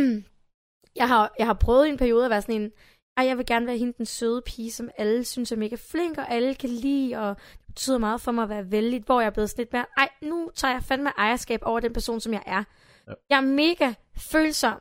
jeg, 1.00 1.08
har, 1.08 1.34
jeg 1.38 1.46
har 1.46 1.54
prøvet 1.54 1.86
i 1.86 1.90
en 1.90 1.96
periode 1.96 2.24
at 2.24 2.30
være 2.30 2.42
sådan 2.42 2.60
en, 2.60 2.70
ej, 3.16 3.26
jeg 3.26 3.38
vil 3.38 3.46
gerne 3.46 3.66
være 3.66 3.78
hende 3.78 3.92
den 3.98 4.06
søde 4.06 4.42
pige, 4.46 4.72
som 4.72 4.90
alle 4.98 5.24
synes 5.24 5.52
er 5.52 5.56
mega 5.56 5.76
flink, 5.90 6.18
og 6.18 6.30
alle 6.30 6.54
kan 6.54 6.68
lide, 6.68 7.16
og 7.16 7.36
det 7.36 7.66
betyder 7.66 7.98
meget 7.98 8.20
for 8.20 8.32
mig 8.32 8.42
at 8.42 8.48
være 8.48 8.70
vældig, 8.70 9.02
hvor 9.06 9.20
jeg 9.20 9.26
er 9.26 9.30
blevet 9.30 9.50
sådan 9.50 9.62
lidt 9.62 9.72
mere, 9.72 9.86
ej, 9.96 10.08
nu 10.22 10.50
tager 10.54 10.74
jeg 10.74 10.82
fandme 10.82 11.10
ejerskab 11.18 11.60
over 11.62 11.80
den 11.80 11.92
person, 11.92 12.20
som 12.20 12.32
jeg 12.32 12.42
er. 12.46 12.64
Ja. 13.08 13.12
Jeg 13.30 13.36
er 13.36 13.40
mega 13.40 13.92
følsom, 14.16 14.80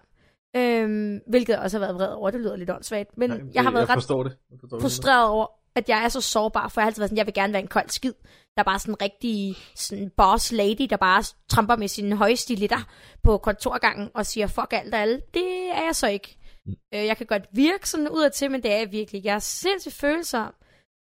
øhm, 0.56 1.20
hvilket 1.28 1.54
jeg 1.54 1.60
også 1.60 1.80
har 1.80 1.86
været 1.86 1.96
vred 1.96 2.14
over, 2.14 2.32
det 2.32 2.40
lyder 2.40 2.56
lidt 2.56 2.70
åndssvagt, 2.70 3.18
men 3.18 3.30
Nej, 3.30 3.40
jeg 3.54 3.64
har 3.64 3.72
været 3.72 3.88
jeg 3.88 3.98
ret 3.98 4.10
det. 4.10 4.38
Jeg 4.52 4.60
forstår 4.60 4.78
det. 4.78 4.82
frustreret 4.82 5.28
over, 5.28 5.48
at 5.76 5.90
jeg 5.90 6.04
er 6.04 6.10
så 6.10 6.22
sårbar, 6.22 6.68
for 6.68 6.82
jeg 6.82 6.84
har 6.84 6.88
altid 6.90 7.02
været 7.02 7.10
sådan, 7.10 7.18
jeg 7.18 7.26
vil 7.26 7.34
gerne 7.34 7.54
være 7.54 7.62
en 7.62 7.68
kold 7.68 7.90
skid. 7.90 8.14
Der 8.56 8.62
er 8.62 8.64
bare 8.64 8.80
sådan 8.80 8.94
en 8.94 9.02
rigtig 9.02 9.56
sådan 9.76 10.12
boss 10.18 10.52
lady, 10.52 10.88
der 10.90 10.98
bare 10.98 11.24
tramper 11.50 11.76
med 11.76 11.88
sine 11.88 12.16
høje 12.16 12.36
stilitter 12.36 12.90
på 13.24 13.38
kontorgangen 13.38 14.10
og 14.14 14.26
siger 14.26 14.48
fuck 14.48 14.74
alt 14.74 14.94
og 14.94 15.00
alle. 15.00 15.22
Det 15.34 15.70
er 15.72 15.84
jeg 15.84 15.96
så 15.96 16.08
ikke. 16.08 16.39
Mm. 16.70 16.78
Øh, 16.94 17.06
jeg 17.06 17.18
kan 17.18 17.26
godt 17.26 17.48
virke 17.52 17.90
sådan 17.90 18.10
ud 18.10 18.24
af 18.24 18.32
til, 18.32 18.52
men 18.52 18.64
det 18.64 18.72
er 18.72 18.78
jeg 18.78 18.92
virkelig. 18.92 19.26
Jeg 19.26 19.36
er 19.36 19.40
sindssygt 19.40 19.96
følsom. 19.96 20.54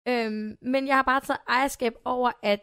Øhm, 0.08 0.56
men 0.62 0.86
jeg 0.86 0.96
har 0.96 1.02
bare 1.02 1.20
taget 1.20 1.40
ejerskab 1.48 1.94
over, 2.04 2.30
at 2.42 2.60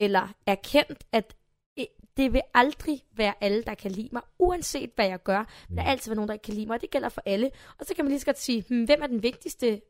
eller 0.00 0.34
erkendt, 0.46 1.04
at 1.12 1.36
øh, 1.78 1.84
det 2.16 2.32
vil 2.32 2.42
aldrig 2.54 3.04
være 3.16 3.34
alle, 3.40 3.62
der 3.62 3.74
kan 3.74 3.90
lide 3.90 4.08
mig, 4.12 4.22
uanset 4.38 4.90
hvad 4.94 5.06
jeg 5.06 5.22
gør. 5.22 5.66
Der 5.74 5.82
er 5.82 5.90
altid 5.90 6.10
være 6.10 6.16
nogen, 6.16 6.28
der 6.28 6.34
ikke 6.34 6.42
kan 6.42 6.54
lide 6.54 6.66
mig, 6.66 6.74
og 6.74 6.80
det 6.80 6.90
gælder 6.90 7.08
for 7.08 7.22
alle. 7.26 7.50
Og 7.78 7.86
så 7.86 7.94
kan 7.94 8.04
man 8.04 8.10
lige 8.10 8.20
så 8.20 8.26
godt 8.26 8.38
sige, 8.38 8.64
hmm, 8.68 8.84
hvem 8.84 9.02
er 9.02 9.06
den 9.06 9.22
vigtigste 9.22 9.80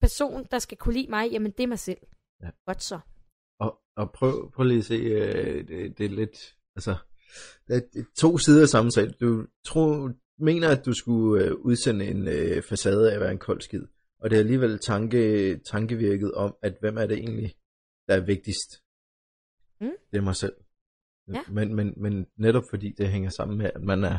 person, 0.00 0.46
der 0.50 0.58
skal 0.58 0.76
kunne 0.78 0.94
lide 0.94 1.10
mig? 1.10 1.30
Jamen, 1.30 1.50
det 1.50 1.62
er 1.62 1.66
mig 1.66 1.78
selv. 1.78 1.98
Ja. 2.42 2.50
Godt 2.66 2.82
så. 2.82 3.00
Og, 3.60 3.78
og 3.96 4.12
prøv, 4.12 4.50
prøv 4.52 4.64
lige 4.64 4.78
at 4.78 4.84
se, 4.84 4.94
øh, 4.94 5.68
det, 5.68 5.98
det 5.98 6.06
er 6.06 6.10
lidt, 6.10 6.56
altså, 6.76 6.96
det 7.68 7.96
er 7.96 8.04
to 8.16 8.38
sider 8.38 8.62
af 8.62 8.68
samme 8.68 8.90
sag. 8.90 9.08
Du 9.20 9.46
tror, 9.64 10.12
mener, 10.38 10.68
at 10.68 10.86
du 10.86 10.92
skulle 10.92 11.44
øh, 11.44 11.52
udsende 11.54 12.06
en 12.06 12.28
øh, 12.28 12.62
facade 12.62 13.10
af 13.10 13.14
at 13.14 13.20
være 13.20 13.32
en 13.32 13.38
kold 13.38 13.60
skid, 13.60 13.82
og 14.20 14.30
det 14.30 14.36
er 14.36 14.40
alligevel 14.40 14.78
tanke, 14.78 15.58
tankevirket 15.58 16.32
om, 16.32 16.56
at 16.62 16.76
hvem 16.80 16.96
er 16.96 17.06
det 17.06 17.18
egentlig, 17.18 17.54
der 18.08 18.14
er 18.14 18.20
vigtigst? 18.20 18.82
Mm. 19.80 19.90
Det 20.10 20.18
er 20.18 20.22
mig 20.22 20.36
selv. 20.36 20.54
Ja. 21.34 21.42
Men, 21.48 21.74
men, 21.74 21.94
men 21.96 22.26
netop 22.36 22.62
fordi 22.70 22.92
det 22.98 23.08
hænger 23.08 23.30
sammen 23.30 23.58
med, 23.58 23.70
at 23.74 23.82
man 23.82 24.04
er, 24.04 24.18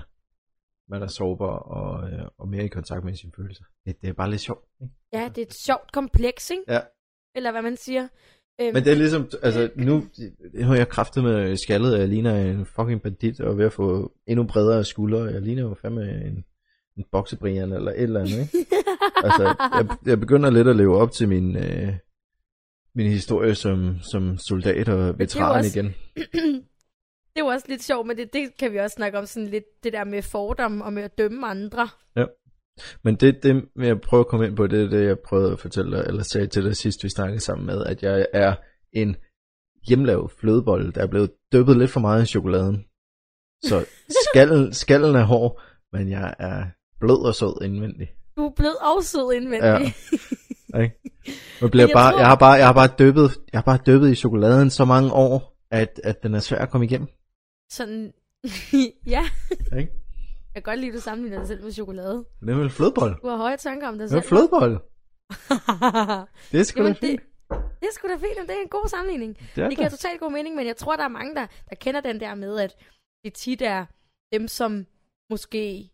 man 0.90 1.02
er 1.02 1.08
sårbar 1.08 1.60
og, 1.60 2.12
øh, 2.12 2.28
og 2.38 2.48
mere 2.48 2.66
i 2.66 2.68
kontakt 2.68 3.04
med 3.06 3.16
sine 3.16 3.32
følelser. 3.38 3.64
Det, 3.86 4.02
det 4.02 4.10
er 4.10 4.14
bare 4.14 4.30
lidt 4.30 4.42
sjovt. 4.42 4.66
Ikke? 4.82 4.94
Ja, 5.14 5.30
det 5.36 5.38
er 5.38 5.46
et 5.46 5.56
sjovt 5.66 5.92
kompleks, 5.92 6.50
ikke? 6.50 6.64
Ja. 6.68 6.82
Eller 7.36 7.52
hvad 7.52 7.62
man 7.62 7.78
siger. 7.78 8.08
Øhm, 8.62 8.74
Men 8.74 8.84
det 8.84 8.92
er 8.92 8.96
ligesom, 8.96 9.30
altså 9.42 9.70
nu, 9.76 10.04
nu 10.54 10.66
har 10.68 10.76
jeg 10.76 10.90
kraftet 10.90 11.24
med 11.24 11.58
skaldet, 11.58 11.94
og 11.94 12.00
jeg 12.00 12.08
ligner 12.08 12.36
en 12.36 12.66
fucking 12.66 13.02
bandit, 13.02 13.40
og 13.40 13.58
ved 13.58 13.66
at 13.66 13.74
få 13.74 14.12
endnu 14.28 14.44
bredere 14.46 14.86
skuldre. 14.86 15.20
Jeg 15.24 15.42
ligner 15.42 15.62
jo 15.62 15.76
fandme 15.82 16.02
en, 16.26 16.44
en 16.98 17.06
boksebrian 17.12 17.72
eller 17.74 17.92
et 17.92 18.02
eller 18.04 18.20
andet, 18.20 18.40
ikke? 18.42 18.66
altså, 19.26 19.44
jeg, 19.60 19.88
jeg 20.06 20.20
begynder 20.20 20.50
lidt 20.50 20.68
at 20.68 20.76
leve 20.76 20.98
op 20.98 21.12
til 21.12 21.28
min, 21.28 21.56
øh, 21.58 21.94
min 22.96 23.12
historie 23.12 23.56
som, 23.56 23.96
som 24.12 24.38
soldat 24.38 24.90
og 24.90 25.20
veteran 25.20 25.58
også- 25.60 25.80
igen. 25.80 25.96
det 27.34 27.42
er 27.42 27.46
jo 27.46 27.46
også 27.46 27.66
lidt 27.70 27.84
sjovt, 27.84 28.08
men 28.08 28.18
det, 28.18 28.34
det 28.34 28.58
kan 28.60 28.72
vi 28.72 28.78
også 28.78 28.94
snakke 28.96 29.18
om 29.18 29.26
sådan 29.26 29.50
lidt, 29.50 29.84
det 29.84 29.94
der 29.94 30.04
med 30.04 30.22
fordom 30.22 30.82
og 30.82 30.94
med 30.94 31.04
at 31.04 31.18
dømme 31.18 31.48
andre. 31.48 31.90
Men 33.04 33.16
det, 33.16 33.44
det 33.44 33.66
jeg 33.78 34.02
prøver 34.02 34.24
at 34.24 34.28
komme 34.28 34.48
ind 34.48 34.56
på, 34.56 34.68
det 34.68 34.84
er 34.84 34.90
det, 34.90 35.08
jeg 35.08 35.20
prøvede 35.20 35.52
at 35.52 35.60
fortælle 35.60 35.98
dig, 35.98 36.06
eller 36.08 36.24
sagde 36.24 36.48
til 36.48 36.64
dig 36.64 36.76
sidst, 36.76 37.04
vi 37.04 37.10
snakkede 37.10 37.40
sammen 37.40 37.66
med, 37.66 37.84
at 37.86 38.04
jeg 38.04 38.26
er 38.34 38.56
en 38.94 39.16
hjemmelavet 39.88 40.32
flødebolle, 40.32 40.92
der 40.92 41.02
er 41.02 41.08
blevet 41.08 41.32
dyppet 41.54 41.78
lidt 41.78 41.92
for 41.92 42.00
meget 42.00 42.24
i 42.24 42.26
chokoladen. 42.26 42.86
Så 43.64 43.86
skallen, 44.32 44.74
skallen 44.74 45.16
er 45.16 45.24
hård, 45.24 45.62
men 45.94 46.10
jeg 46.10 46.34
er 46.40 46.66
blød 47.00 47.26
og 47.26 47.36
sød 47.36 47.62
indvendig. 47.64 48.08
Du 48.38 48.46
er 48.46 48.54
blevet 48.56 48.78
og 48.78 49.04
sød 49.04 49.34
indvendig. 49.34 49.68
Ja. 49.68 49.80
Ikke? 50.84 51.00
Jeg, 51.62 51.72
bliver 51.72 51.86
jeg 51.88 51.94
bare, 51.94 52.12
tror- 52.12 52.20
jeg, 52.20 52.28
har 52.28 52.36
bare, 52.36 52.54
jeg, 52.54 52.66
har 52.66 52.74
bare 52.74 52.90
dyppet, 53.00 53.38
jeg 53.54 53.58
har 53.58 53.64
bare 53.64 53.80
dyppet 53.88 54.12
i 54.12 54.16
chokoladen 54.16 54.70
så 54.70 54.86
mange 54.86 55.14
år, 55.14 55.58
at, 55.72 56.02
at 56.04 56.24
den 56.24 56.34
er 56.36 56.40
svær 56.40 56.58
at 56.58 56.70
komme 56.70 56.86
igennem. 56.86 57.08
Sådan, 57.72 58.14
ja. 59.16 59.24
Ikke? 59.78 59.92
Jeg 60.58 60.64
kan 60.64 60.72
godt 60.72 60.80
lide, 60.80 60.92
at 60.92 60.96
du 60.96 61.02
sammenligner 61.02 61.38
dig 61.40 61.48
selv 61.48 61.64
med 61.64 61.72
chokolade. 61.72 62.26
Det 62.42 62.50
er 62.50 62.56
vel 62.56 62.70
flødebolle. 62.70 63.16
Du 63.22 63.28
har 63.28 63.38
høje 63.38 63.58
tanker 63.58 63.88
om 63.88 63.98
dig 63.98 64.10
Det 64.10 64.16
er 64.16 64.22
selv. 64.22 64.30
flødebolle. 64.30 64.76
Det 66.52 66.60
er 66.60 66.64
sgu 66.64 66.78
da 66.80 66.84
Jamen, 66.84 66.94
det, 66.94 67.10
fint. 67.10 67.22
det 67.80 67.88
er 67.90 67.94
sgu 67.94 68.08
da 68.08 68.14
fint, 68.16 68.50
det 68.50 68.58
er 68.58 68.62
en 68.62 68.68
god 68.70 68.88
sammenligning. 68.88 69.38
Det 69.56 69.64
er 69.64 69.68
Det 69.68 69.78
giver 69.78 69.90
det. 69.90 70.00
totalt 70.00 70.20
god 70.20 70.32
mening, 70.32 70.56
men 70.56 70.68
jeg 70.68 70.78
tror, 70.78 70.96
der 70.96 71.04
er 71.04 71.08
mange, 71.08 71.36
der, 71.36 71.48
der 71.70 71.76
kender 71.76 72.02
den 72.02 72.20
der 72.20 72.36
med, 72.36 72.60
at 72.60 72.76
det 73.24 73.34
tit 73.34 73.62
er 73.62 73.86
dem, 74.34 74.48
som 74.48 74.86
måske 75.30 75.92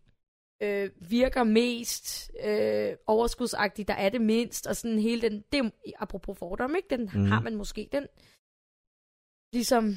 øh, 0.62 0.90
virker 1.10 1.44
mest 1.44 2.30
øh, 2.44 2.92
overskudsagtigt, 3.06 3.88
der 3.88 3.94
er 3.94 4.08
det 4.08 4.20
mindst, 4.20 4.66
og 4.66 4.76
sådan 4.76 4.98
hele 4.98 5.22
den, 5.28 5.44
det 5.52 5.72
apropos 5.98 6.38
fordom, 6.38 6.74
ikke? 6.76 6.88
Den 6.90 7.00
Mhm. 7.12 7.20
mm. 7.20 7.26
har 7.26 7.40
man 7.40 7.54
måske, 7.56 7.88
den 7.92 8.06
ligesom, 9.52 9.96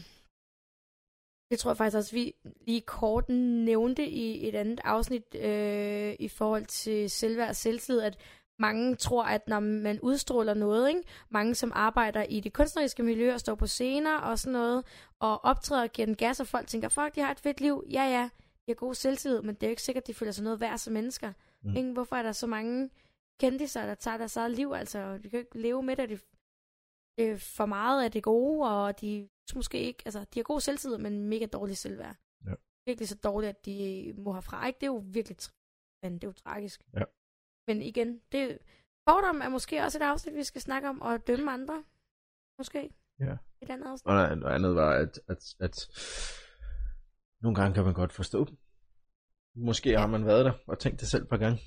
det 1.49 1.59
tror 1.59 1.71
jeg 1.71 1.77
faktisk 1.77 1.97
også, 1.97 2.11
vi 2.11 2.33
lige 2.61 2.81
kort 2.81 3.29
nævnte 3.29 4.07
i 4.07 4.47
et 4.47 4.55
andet 4.55 4.79
afsnit 4.83 5.35
øh, 5.35 6.15
i 6.19 6.27
forhold 6.27 6.65
til 6.65 7.09
selvværd 7.09 7.49
og 7.49 7.55
selvtillid, 7.55 8.01
at 8.01 8.17
mange 8.59 8.95
tror, 8.95 9.23
at 9.23 9.47
når 9.47 9.59
man 9.59 9.99
udstråler 9.99 10.53
noget, 10.53 10.89
ikke? 10.89 11.01
mange 11.29 11.55
som 11.55 11.71
arbejder 11.75 12.23
i 12.23 12.39
det 12.39 12.53
kunstneriske 12.53 13.03
miljø 13.03 13.33
og 13.33 13.39
står 13.39 13.55
på 13.55 13.67
scener 13.67 14.17
og 14.17 14.39
sådan 14.39 14.53
noget, 14.53 14.85
og 15.19 15.45
optræder 15.45 15.83
og 15.83 15.89
giver 15.89 16.05
den 16.05 16.15
gas, 16.15 16.39
og 16.39 16.47
folk 16.47 16.67
tænker, 16.67 16.89
fuck, 16.89 17.15
de 17.15 17.21
har 17.21 17.31
et 17.31 17.39
fedt 17.39 17.61
liv. 17.61 17.83
Ja, 17.91 18.03
ja, 18.03 18.29
de 18.65 18.67
har 18.67 18.73
god 18.73 18.93
selvtillid, 18.93 19.41
men 19.41 19.55
det 19.55 19.63
er 19.63 19.67
jo 19.67 19.71
ikke 19.71 19.81
sikkert, 19.81 20.03
at 20.03 20.07
de 20.07 20.13
føler 20.13 20.31
sig 20.31 20.43
noget 20.43 20.59
værd 20.59 20.77
som 20.77 20.93
mennesker. 20.93 21.33
Mm. 21.63 21.75
Ikke? 21.75 21.91
Hvorfor 21.91 22.15
er 22.15 22.23
der 22.23 22.31
så 22.31 22.47
mange 22.47 22.89
kendiser, 23.39 23.85
der 23.85 23.95
tager 23.95 24.17
deres 24.17 24.37
eget 24.37 24.51
liv? 24.51 24.73
Altså, 24.75 25.17
de 25.17 25.21
kan 25.21 25.31
jo 25.31 25.37
ikke 25.37 25.61
leve 25.61 25.83
med 25.83 25.95
det. 25.95 26.09
Det 26.09 26.21
det 27.17 27.31
er 27.31 27.37
for 27.37 27.65
meget 27.65 28.03
af 28.03 28.11
det 28.11 28.23
gode, 28.23 28.69
og 28.69 29.01
de 29.01 29.29
måske 29.55 29.79
ikke, 29.81 30.01
altså, 30.05 30.19
de 30.33 30.39
har 30.39 30.43
god 30.43 30.61
selvtillid, 30.61 30.97
men 30.97 31.23
mega 31.29 31.45
dårlig 31.45 31.77
selvværd. 31.77 32.15
Ja. 32.45 32.53
Virkelig 32.85 33.07
så 33.09 33.15
dårligt, 33.15 33.49
at 33.49 33.65
de 33.65 34.13
må 34.17 34.33
herfra. 34.33 34.67
Ikke? 34.67 34.77
Det 34.77 34.83
er 34.83 34.91
jo 34.91 35.03
virkelig, 35.05 35.37
men 36.03 36.13
det 36.13 36.23
er 36.23 36.27
jo 36.27 36.33
tragisk. 36.33 36.81
Ja. 36.93 37.03
Men 37.67 37.81
igen, 37.81 38.19
det, 38.31 38.57
fordom 39.09 39.41
er 39.41 39.49
måske 39.49 39.81
også 39.83 39.97
et 39.97 40.01
afsnit, 40.01 40.35
vi 40.35 40.43
skal 40.43 40.61
snakke 40.61 40.89
om, 40.89 41.01
og 41.01 41.27
dømme 41.27 41.51
andre. 41.51 41.83
Måske. 42.57 42.89
Ja. 43.19 43.37
Et 43.61 43.69
andet 43.69 43.87
afsnit. 43.87 44.07
Og 44.07 44.37
noget 44.37 44.55
andet 44.55 44.75
var, 44.75 44.91
at, 44.95 45.19
at, 45.27 45.55
at 45.59 45.87
nogle 47.41 47.55
gange 47.55 47.73
kan 47.75 47.83
man 47.83 47.93
godt 47.93 48.13
forstå 48.13 48.45
dem. 48.45 48.57
Måske 49.55 49.89
ja. 49.89 49.99
har 49.99 50.07
man 50.07 50.25
været 50.25 50.45
der 50.45 50.53
og 50.67 50.79
tænkt 50.79 50.99
det 50.99 51.07
selv 51.07 51.23
et 51.23 51.29
par 51.29 51.37
gange. 51.37 51.59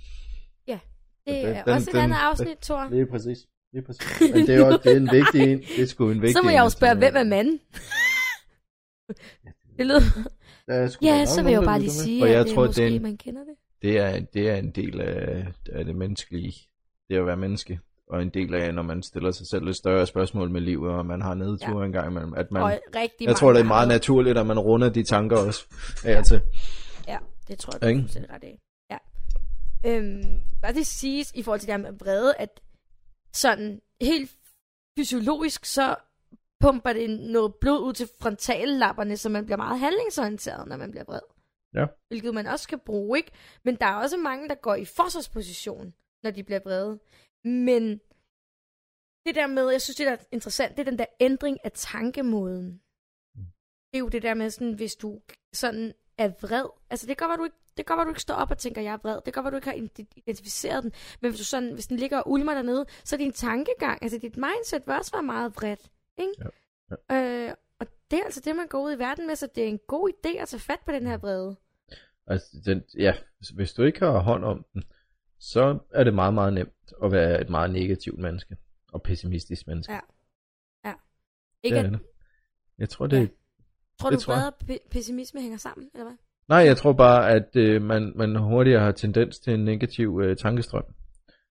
Det 1.27 1.45
den- 1.45 1.47
er 1.57 1.65
den- 1.65 1.75
også 1.75 1.91
et 1.91 1.95
den- 1.95 2.03
andet 2.03 2.17
afsnit, 2.17 2.59
Thor. 2.59 2.81
Det 2.85 3.01
er 3.01 3.07
præcis. 3.11 3.39
Det 3.73 3.79
er 3.79 3.83
præcis. 3.83 4.35
Men 4.35 4.47
det 4.47 4.55
er 4.55 4.65
også 4.65 4.81
det 4.85 4.93
er 4.93 4.97
en 4.97 5.09
vigtig 5.13 5.53
en. 5.53 5.59
Det 5.59 5.83
er 5.83 5.87
sgu 5.87 6.11
en 6.11 6.23
vigtig 6.23 6.33
Så 6.35 6.43
må 6.43 6.49
en 6.49 6.55
jeg 6.55 6.61
jo 6.61 6.67
at 6.67 6.73
spørge, 6.73 6.95
hvem 6.99 7.13
med. 7.13 7.21
er 7.21 7.25
manden? 7.25 7.61
det 9.79 9.87
lyder... 9.87 10.01
Er 10.69 10.97
Ja, 11.03 11.19
nok 11.19 11.29
så 11.29 11.43
vil 11.43 11.51
jeg 11.51 11.61
jo 11.61 11.65
bare 11.67 11.81
lige 11.81 11.91
sige, 11.91 12.23
Og 12.23 12.31
jeg 12.31 12.41
at 12.41 12.47
det 12.47 12.55
tror, 12.55 12.63
er 12.63 12.67
måske, 12.67 12.83
det 12.83 12.95
en, 12.95 13.03
man 13.03 13.17
kender 13.17 13.41
det. 13.45 13.55
det 13.83 13.99
er, 13.99 14.21
det 14.35 14.51
er 14.51 14.57
en 14.57 14.71
del 14.71 15.01
af, 15.01 15.47
af 15.73 15.85
det 15.85 15.97
menneskelige. 15.97 16.55
Det 17.09 17.17
er 17.17 17.21
at 17.21 17.27
være 17.27 17.37
menneske. 17.37 17.81
Og 18.11 18.23
en 18.23 18.29
del 18.29 18.55
af, 18.55 18.75
når 18.75 18.83
man 18.83 19.03
stiller 19.03 19.31
sig 19.31 19.47
selv 19.47 19.65
lidt 19.65 19.77
større 19.77 20.07
spørgsmål 20.07 20.51
med 20.51 20.61
livet, 20.61 20.91
og 20.91 21.07
man 21.07 21.23
har 21.23 21.35
nedtur 21.35 21.81
ja. 21.81 21.87
en 21.87 21.93
gang 21.93 22.11
imellem. 22.11 22.35
At 22.35 22.51
man, 22.53 22.63
og 22.63 22.73
rigtig 22.95 23.27
jeg 23.27 23.37
tror, 23.37 23.53
det 23.53 23.61
er 23.61 23.65
meget 23.65 23.89
naturligt, 23.89 24.39
at 24.39 24.47
man 24.47 24.59
runder 24.59 24.89
de 24.89 25.03
tanker 25.03 25.37
også 25.37 25.65
af 26.05 26.19
og 26.19 26.25
til. 26.25 26.41
Ja, 27.09 27.19
det 27.49 27.59
tror 27.59 27.73
jeg, 27.73 27.97
du 27.97 28.19
er 28.19 28.35
ret 28.35 28.45
af. 28.45 28.59
Ja. 28.91 28.99
Øhm, 29.87 30.41
bare 30.63 30.73
det 30.73 30.87
siges 30.87 31.33
i 31.35 31.43
forhold 31.43 31.61
til 31.61 31.67
det 31.67 31.73
her 31.77 31.83
med 31.91 31.99
vrede, 31.99 32.35
at 32.39 32.61
sådan 33.33 33.83
helt 34.01 34.37
fysiologisk, 34.99 35.65
så 35.65 35.97
pumper 36.61 36.93
det 36.93 37.21
noget 37.21 37.55
blod 37.55 37.81
ud 37.81 37.93
til 37.93 38.09
frontallapperne, 38.21 39.17
så 39.17 39.29
man 39.29 39.45
bliver 39.45 39.57
meget 39.57 39.79
handlingsorienteret, 39.79 40.69
når 40.69 40.77
man 40.77 40.91
bliver 40.91 41.05
vred. 41.05 41.21
Ja. 41.75 41.87
Hvilket 42.09 42.35
man 42.35 42.47
også 42.47 42.69
kan 42.69 42.81
bruge, 42.81 43.19
ikke? 43.19 43.33
Men 43.65 43.77
der 43.77 43.87
er 43.87 43.95
også 43.95 44.17
mange, 44.17 44.49
der 44.49 44.55
går 44.55 44.75
i 44.75 44.85
forsvarsposition, 44.85 45.95
når 46.23 46.31
de 46.31 46.45
bliver 46.45 46.61
vrede. 46.61 47.01
Men 47.45 48.01
det 49.27 49.35
der 49.35 49.47
med, 49.47 49.71
jeg 49.71 49.83
synes, 49.83 49.97
det 49.97 50.07
der 50.07 50.13
er 50.13 50.25
interessant, 50.33 50.77
det 50.77 50.81
er 50.81 50.91
den 50.91 50.99
der 50.99 51.07
ændring 51.21 51.59
af 51.65 51.73
tankemåden. 51.73 52.83
Det 53.91 53.97
er 53.97 53.99
jo 53.99 54.09
det 54.09 54.23
der 54.23 54.35
med, 54.35 54.51
sådan, 54.51 54.73
hvis 54.73 54.97
du 54.97 55.21
sådan 55.53 55.95
er 56.19 56.29
vred. 56.29 56.69
Altså, 56.91 57.07
det 57.07 57.17
kan 57.17 57.29
godt 57.29 57.39
være, 57.39 57.39
du 57.39 57.45
ikke, 57.45 57.57
det 57.81 57.87
kan 57.87 57.97
godt 57.97 58.07
du 58.07 58.11
ikke 58.11 58.21
står 58.21 58.35
op 58.35 58.51
og 58.51 58.59
tænker, 58.59 58.81
jeg 58.83 58.93
er 58.93 58.97
vred. 58.97 59.21
Det 59.27 59.35
kan 59.35 59.43
godt 59.43 59.53
du 59.53 59.57
ikke 59.57 59.69
har 59.69 59.75
ident- 59.77 60.13
identificeret 60.17 60.83
den. 60.83 60.93
Men 61.21 61.31
hvis, 61.31 61.39
du 61.39 61.45
sådan, 61.45 61.73
hvis 61.73 61.87
den 61.87 61.97
ligger 61.97 62.19
og 62.19 62.31
ulmer 62.31 62.55
dernede, 62.55 62.87
så 63.05 63.17
er 63.17 63.19
din 63.19 63.33
tankegang, 63.33 64.03
altså 64.03 64.19
dit 64.19 64.37
mindset 64.37 64.87
vil 64.87 64.95
også 64.95 65.13
være 65.13 65.23
meget 65.23 65.57
vredt. 65.57 65.91
Ikke? 66.19 66.33
Ja. 67.11 67.47
Øh, 67.49 67.55
og 67.79 67.87
det 68.11 68.19
er 68.19 68.25
altså 68.25 68.41
det, 68.41 68.57
man 68.57 68.67
går 68.69 68.81
ud 68.85 68.93
i 68.93 68.99
verden 68.99 69.27
med, 69.27 69.37
så 69.37 69.49
det 69.55 69.65
er 69.65 69.69
en 69.69 69.79
god 69.89 70.11
idé 70.11 70.37
at 70.37 70.49
tage 70.49 70.61
fat 70.61 70.81
på 70.87 70.93
den 70.93 71.07
her 71.07 71.17
vrede. 71.19 71.57
Altså, 72.27 72.49
den, 72.65 72.83
ja, 72.99 73.15
hvis 73.55 73.73
du 73.73 73.83
ikke 73.83 74.01
har 74.01 74.19
hånd 74.19 74.45
om 74.45 74.65
den, 74.75 74.85
så 75.39 75.79
er 75.91 76.05
det 76.05 76.15
meget, 76.15 76.35
meget 76.35 76.53
nemt 76.53 76.93
at 77.05 77.13
være 77.13 77.41
et 77.41 77.49
meget 77.51 77.71
negativt 77.71 78.19
menneske. 78.19 78.57
Og 78.93 79.03
pessimistisk 79.03 79.67
menneske. 79.67 79.93
Ja. 79.93 80.01
Ikke 81.63 81.77
det 81.77 81.83
er 81.83 81.87
at, 81.87 81.93
det. 81.93 82.01
Jeg 82.79 82.89
tror, 82.89 83.07
det 83.07 83.21
Ja. 83.21 83.27
tror 84.01 84.11
det 84.11 84.19
du, 84.19 84.25
tror 84.25 84.55
pessimisme 84.91 85.41
hænger 85.41 85.59
sammen, 85.59 85.91
eller 85.95 86.05
hvad? 86.05 86.17
Nej, 86.51 86.59
jeg 86.59 86.77
tror 86.77 86.93
bare, 86.93 87.31
at 87.31 87.57
øh, 87.57 87.83
man, 87.83 88.13
man 88.17 88.37
hurtigere 88.37 88.81
har 88.81 88.93
tendens 88.93 89.39
til 89.39 89.55
en 89.55 89.65
negativ 89.65 90.21
øh, 90.25 90.37
tankestrøm. 90.37 90.85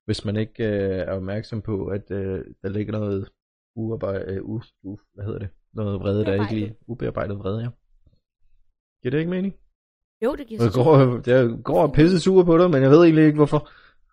hvis 0.05 0.25
man 0.25 0.35
ikke 0.35 0.63
øh, 0.63 0.99
er 0.99 1.11
opmærksom 1.11 1.61
på, 1.61 1.87
at 1.87 2.11
øh, 2.11 2.45
der 2.61 2.69
ligger 2.69 2.91
noget 2.91 3.29
uarbejdet, 3.75 4.27
øh, 4.27 4.43
u, 4.43 4.61
u, 4.83 4.97
hvad 5.13 5.25
hedder 5.25 5.39
det? 5.39 5.49
Noget 5.73 5.99
vrede, 5.99 6.25
der 6.25 6.33
ikke 6.33 6.53
lige 6.53 6.75
ubearbejdet 6.87 7.39
vrede, 7.39 7.61
ja. 7.61 7.69
Giver 9.01 9.11
det 9.11 9.17
ikke 9.19 9.31
mening? 9.31 9.55
Jo, 10.23 10.35
det 10.35 10.47
giver 10.47 10.63
Jeg 10.63 10.71
går, 10.73 11.29
jeg 11.29 11.63
går 11.63 11.81
og 11.81 11.93
pisse 11.93 12.19
sur 12.19 12.43
på 12.43 12.57
dig, 12.57 12.69
men 12.69 12.81
jeg 12.83 12.91
ved 12.91 13.03
egentlig 13.03 13.25
ikke 13.25 13.35
hvorfor. 13.35 13.69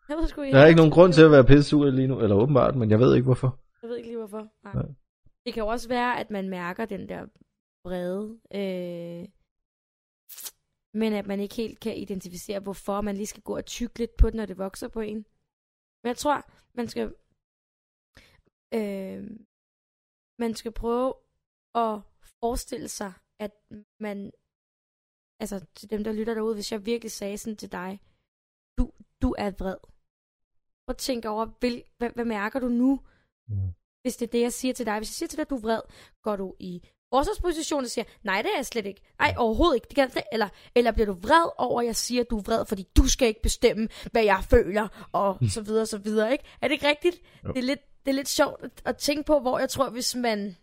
Jeg 0.08 0.16
ved 0.16 0.26
sgu 0.26 0.42
Der 0.42 0.58
er 0.58 0.66
ikke 0.66 0.76
nogen 0.76 0.92
grund 0.92 1.12
til 1.12 1.22
at 1.22 1.30
være 1.30 1.44
pisse 1.44 1.62
sur 1.62 1.90
lige 1.90 2.08
nu, 2.08 2.20
eller 2.20 2.36
åbenbart, 2.36 2.76
men 2.76 2.90
jeg 2.90 2.98
ved 2.98 3.14
ikke 3.14 3.24
hvorfor. 3.24 3.60
Jeg 3.82 3.90
ved 3.90 3.96
ikke 3.96 4.08
lige 4.08 4.18
hvorfor. 4.18 4.46
Nej. 4.64 4.74
Nej. 4.74 4.84
Det 5.44 5.54
kan 5.54 5.62
jo 5.62 5.66
også 5.66 5.88
være, 5.88 6.20
at 6.20 6.30
man 6.30 6.48
mærker 6.48 6.84
den 6.84 7.08
der 7.08 7.26
vrede, 7.84 8.38
øh, 8.54 9.28
men 11.00 11.12
at 11.12 11.26
man 11.26 11.40
ikke 11.40 11.54
helt 11.54 11.80
kan 11.80 11.96
identificere, 11.96 12.60
hvorfor 12.60 13.00
man 13.00 13.16
lige 13.16 13.26
skal 13.26 13.42
gå 13.42 13.56
og 13.56 13.66
tykke 13.66 13.98
lidt 13.98 14.16
på 14.16 14.30
den, 14.30 14.36
når 14.36 14.46
det 14.46 14.58
vokser 14.58 14.88
på 14.88 15.00
en. 15.00 15.26
Men 16.02 16.08
jeg 16.08 16.16
tror, 16.16 16.36
man 16.74 16.88
skal, 16.88 17.06
øh, 18.74 19.22
man 20.38 20.54
skal 20.54 20.72
prøve 20.72 21.14
at 21.74 22.00
forestille 22.40 22.88
sig, 22.88 23.12
at 23.38 23.52
man, 24.00 24.32
altså 25.40 25.66
til 25.74 25.90
dem, 25.90 26.04
der 26.04 26.12
lytter 26.12 26.34
derude, 26.34 26.54
hvis 26.54 26.72
jeg 26.72 26.86
virkelig 26.86 27.12
sagde 27.12 27.38
sådan 27.38 27.56
til 27.56 27.72
dig, 27.72 28.00
du, 28.78 28.92
du 29.22 29.34
er 29.38 29.50
vred. 29.50 29.80
Prøv 30.84 30.92
at 30.92 30.98
tænke 31.08 31.28
over, 31.28 31.46
vil, 31.60 31.84
hvad, 31.98 32.10
hvad 32.10 32.24
mærker 32.24 32.60
du 32.60 32.68
nu? 32.68 33.00
Mm. 33.48 33.72
hvis 34.02 34.16
det 34.16 34.26
er 34.26 34.30
det, 34.30 34.40
jeg 34.40 34.52
siger 34.52 34.74
til 34.74 34.86
dig. 34.86 34.98
Hvis 34.98 35.10
jeg 35.10 35.18
siger 35.18 35.28
til 35.28 35.36
dig, 35.36 35.42
at 35.42 35.50
du 35.50 35.56
er 35.56 35.60
vred, 35.60 35.80
går 36.22 36.36
du 36.36 36.56
i 36.58 36.72
forsvarsposition 37.14 37.84
og 37.84 37.90
siger, 37.90 38.04
nej, 38.22 38.42
det 38.42 38.50
er 38.52 38.58
jeg 38.58 38.66
slet 38.66 38.86
ikke. 38.86 39.00
Nej, 39.18 39.34
overhovedet 39.38 39.74
ikke. 39.74 39.86
Det 39.88 39.94
kan 39.94 40.02
jeg 40.02 40.12
slet. 40.12 40.24
Eller, 40.32 40.48
eller 40.74 40.92
bliver 40.92 41.06
du 41.06 41.12
vred 41.12 41.50
over, 41.58 41.80
at 41.80 41.86
jeg 41.86 41.96
siger, 41.96 42.22
at 42.22 42.30
du 42.30 42.38
er 42.38 42.42
vred, 42.42 42.66
fordi 42.66 42.86
du 42.96 43.08
skal 43.08 43.28
ikke 43.28 43.42
bestemme, 43.42 43.88
hvad 44.12 44.24
jeg 44.24 44.44
føler, 44.50 45.08
og 45.12 45.38
så 45.50 45.60
videre, 45.60 45.86
så 45.86 45.98
videre, 45.98 46.32
ikke? 46.32 46.44
Er 46.60 46.68
det 46.68 46.72
ikke 46.72 46.88
rigtigt? 46.88 47.16
Jo. 47.44 47.48
Det 47.48 47.58
er, 47.58 47.62
lidt, 47.62 47.80
det 48.04 48.10
er 48.10 48.14
lidt 48.14 48.28
sjovt 48.28 48.62
at, 48.62 48.82
at 48.84 48.96
tænke 48.96 49.22
på, 49.22 49.40
hvor 49.40 49.58
jeg 49.58 49.68
tror, 49.68 49.90
hvis 49.90 50.14
man... 50.14 50.56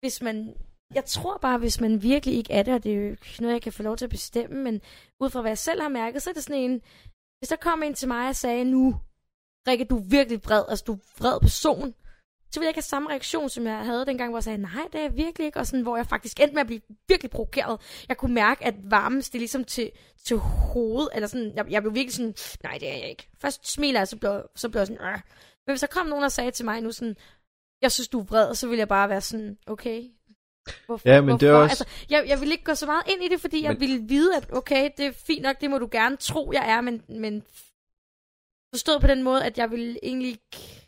Hvis 0.00 0.22
man... 0.22 0.54
Jeg 0.94 1.04
tror 1.04 1.38
bare, 1.38 1.58
hvis 1.58 1.80
man 1.80 2.02
virkelig 2.02 2.34
ikke 2.36 2.52
er 2.52 2.62
det, 2.62 2.74
og 2.74 2.84
det 2.84 2.92
er 2.92 2.96
jo 2.96 3.10
ikke 3.10 3.36
noget, 3.40 3.54
jeg 3.54 3.62
kan 3.62 3.72
få 3.72 3.82
lov 3.82 3.96
til 3.96 4.04
at 4.04 4.10
bestemme, 4.10 4.62
men 4.64 4.80
ud 5.20 5.30
fra 5.30 5.40
hvad 5.40 5.50
jeg 5.50 5.58
selv 5.58 5.80
har 5.80 5.88
mærket, 5.88 6.22
så 6.22 6.30
er 6.30 6.34
det 6.34 6.44
sådan 6.44 6.62
en... 6.62 6.82
Hvis 7.38 7.48
der 7.48 7.56
kom 7.56 7.82
en 7.82 7.94
til 7.94 8.08
mig 8.08 8.28
og 8.28 8.36
sagde, 8.36 8.64
nu, 8.64 9.00
Rikke, 9.68 9.84
du 9.84 9.98
er 9.98 10.02
virkelig 10.02 10.44
vred, 10.44 10.64
altså 10.68 10.84
du 10.84 10.92
er 10.92 10.98
vred 11.18 11.40
person, 11.40 11.94
så 12.52 12.60
ville 12.60 12.64
jeg 12.66 12.70
ikke 12.70 12.76
have 12.76 12.82
samme 12.82 13.08
reaktion, 13.10 13.48
som 13.50 13.66
jeg 13.66 13.78
havde 13.84 14.06
dengang, 14.06 14.30
hvor 14.30 14.38
jeg 14.38 14.44
sagde, 14.44 14.58
nej, 14.58 14.82
det 14.92 14.98
er 14.98 15.02
jeg 15.02 15.16
virkelig 15.16 15.46
ikke, 15.46 15.58
og 15.58 15.66
sådan, 15.66 15.82
hvor 15.82 15.96
jeg 15.96 16.06
faktisk 16.06 16.40
endte 16.40 16.54
med 16.54 16.60
at 16.60 16.66
blive 16.66 16.80
virkelig 17.08 17.30
provokeret. 17.30 17.80
Jeg 18.08 18.16
kunne 18.16 18.34
mærke, 18.34 18.64
at 18.64 18.74
varmen 18.84 19.22
steg 19.22 19.38
ligesom 19.38 19.64
til, 19.64 19.90
til 20.24 20.36
hovedet, 20.36 21.08
eller 21.14 21.26
sådan, 21.28 21.52
jeg, 21.56 21.66
jeg 21.70 21.82
blev 21.82 21.94
virkelig 21.94 22.14
sådan, 22.14 22.34
nej, 22.62 22.78
det 22.80 22.88
er 22.88 22.96
jeg 22.96 23.08
ikke. 23.10 23.28
Først 23.40 23.72
smiler 23.72 24.00
jeg, 24.00 24.08
så 24.08 24.16
blev, 24.16 24.42
så 24.56 24.68
blev 24.68 24.80
jeg 24.80 24.86
sådan, 24.86 25.02
øh. 25.06 25.12
Men 25.66 25.72
hvis 25.72 25.80
der 25.80 25.86
kom 25.86 26.06
nogen, 26.06 26.22
der 26.22 26.28
sagde 26.28 26.50
til 26.50 26.64
mig 26.64 26.80
nu 26.80 26.92
sådan, 26.92 27.16
jeg 27.82 27.92
synes, 27.92 28.08
du 28.08 28.20
er 28.20 28.24
vred, 28.24 28.54
så 28.54 28.66
ville 28.68 28.78
jeg 28.78 28.88
bare 28.88 29.08
være 29.08 29.20
sådan, 29.20 29.58
okay, 29.66 30.04
Hvorfor, 30.86 31.08
Ja, 31.08 31.20
men 31.20 31.40
det 31.40 31.48
er 31.48 31.50
hvorfor? 31.52 31.62
også- 31.62 31.84
Altså, 31.84 32.06
jeg, 32.10 32.24
jeg 32.28 32.40
vil 32.40 32.52
ikke 32.52 32.64
gå 32.64 32.74
så 32.74 32.86
meget 32.86 33.02
ind 33.08 33.24
i 33.24 33.28
det, 33.28 33.40
fordi 33.40 33.62
jeg 33.62 33.70
Men- 33.72 33.80
ville 33.80 34.02
vide, 34.08 34.36
at 34.36 34.52
okay, 34.52 34.90
det 34.96 35.06
er 35.06 35.12
fint 35.12 35.42
nok, 35.42 35.60
det 35.60 35.70
må 35.70 35.78
du 35.78 35.88
gerne 35.92 36.16
tro, 36.16 36.52
jeg 36.52 36.70
er, 36.70 36.80
men, 36.80 37.02
men 37.08 37.42
forstået 38.74 39.00
på 39.00 39.06
den 39.06 39.22
måde, 39.22 39.44
at 39.44 39.58
jeg 39.58 39.70
vil 39.70 39.98
egentlig 40.02 40.28
ikke... 40.28 40.79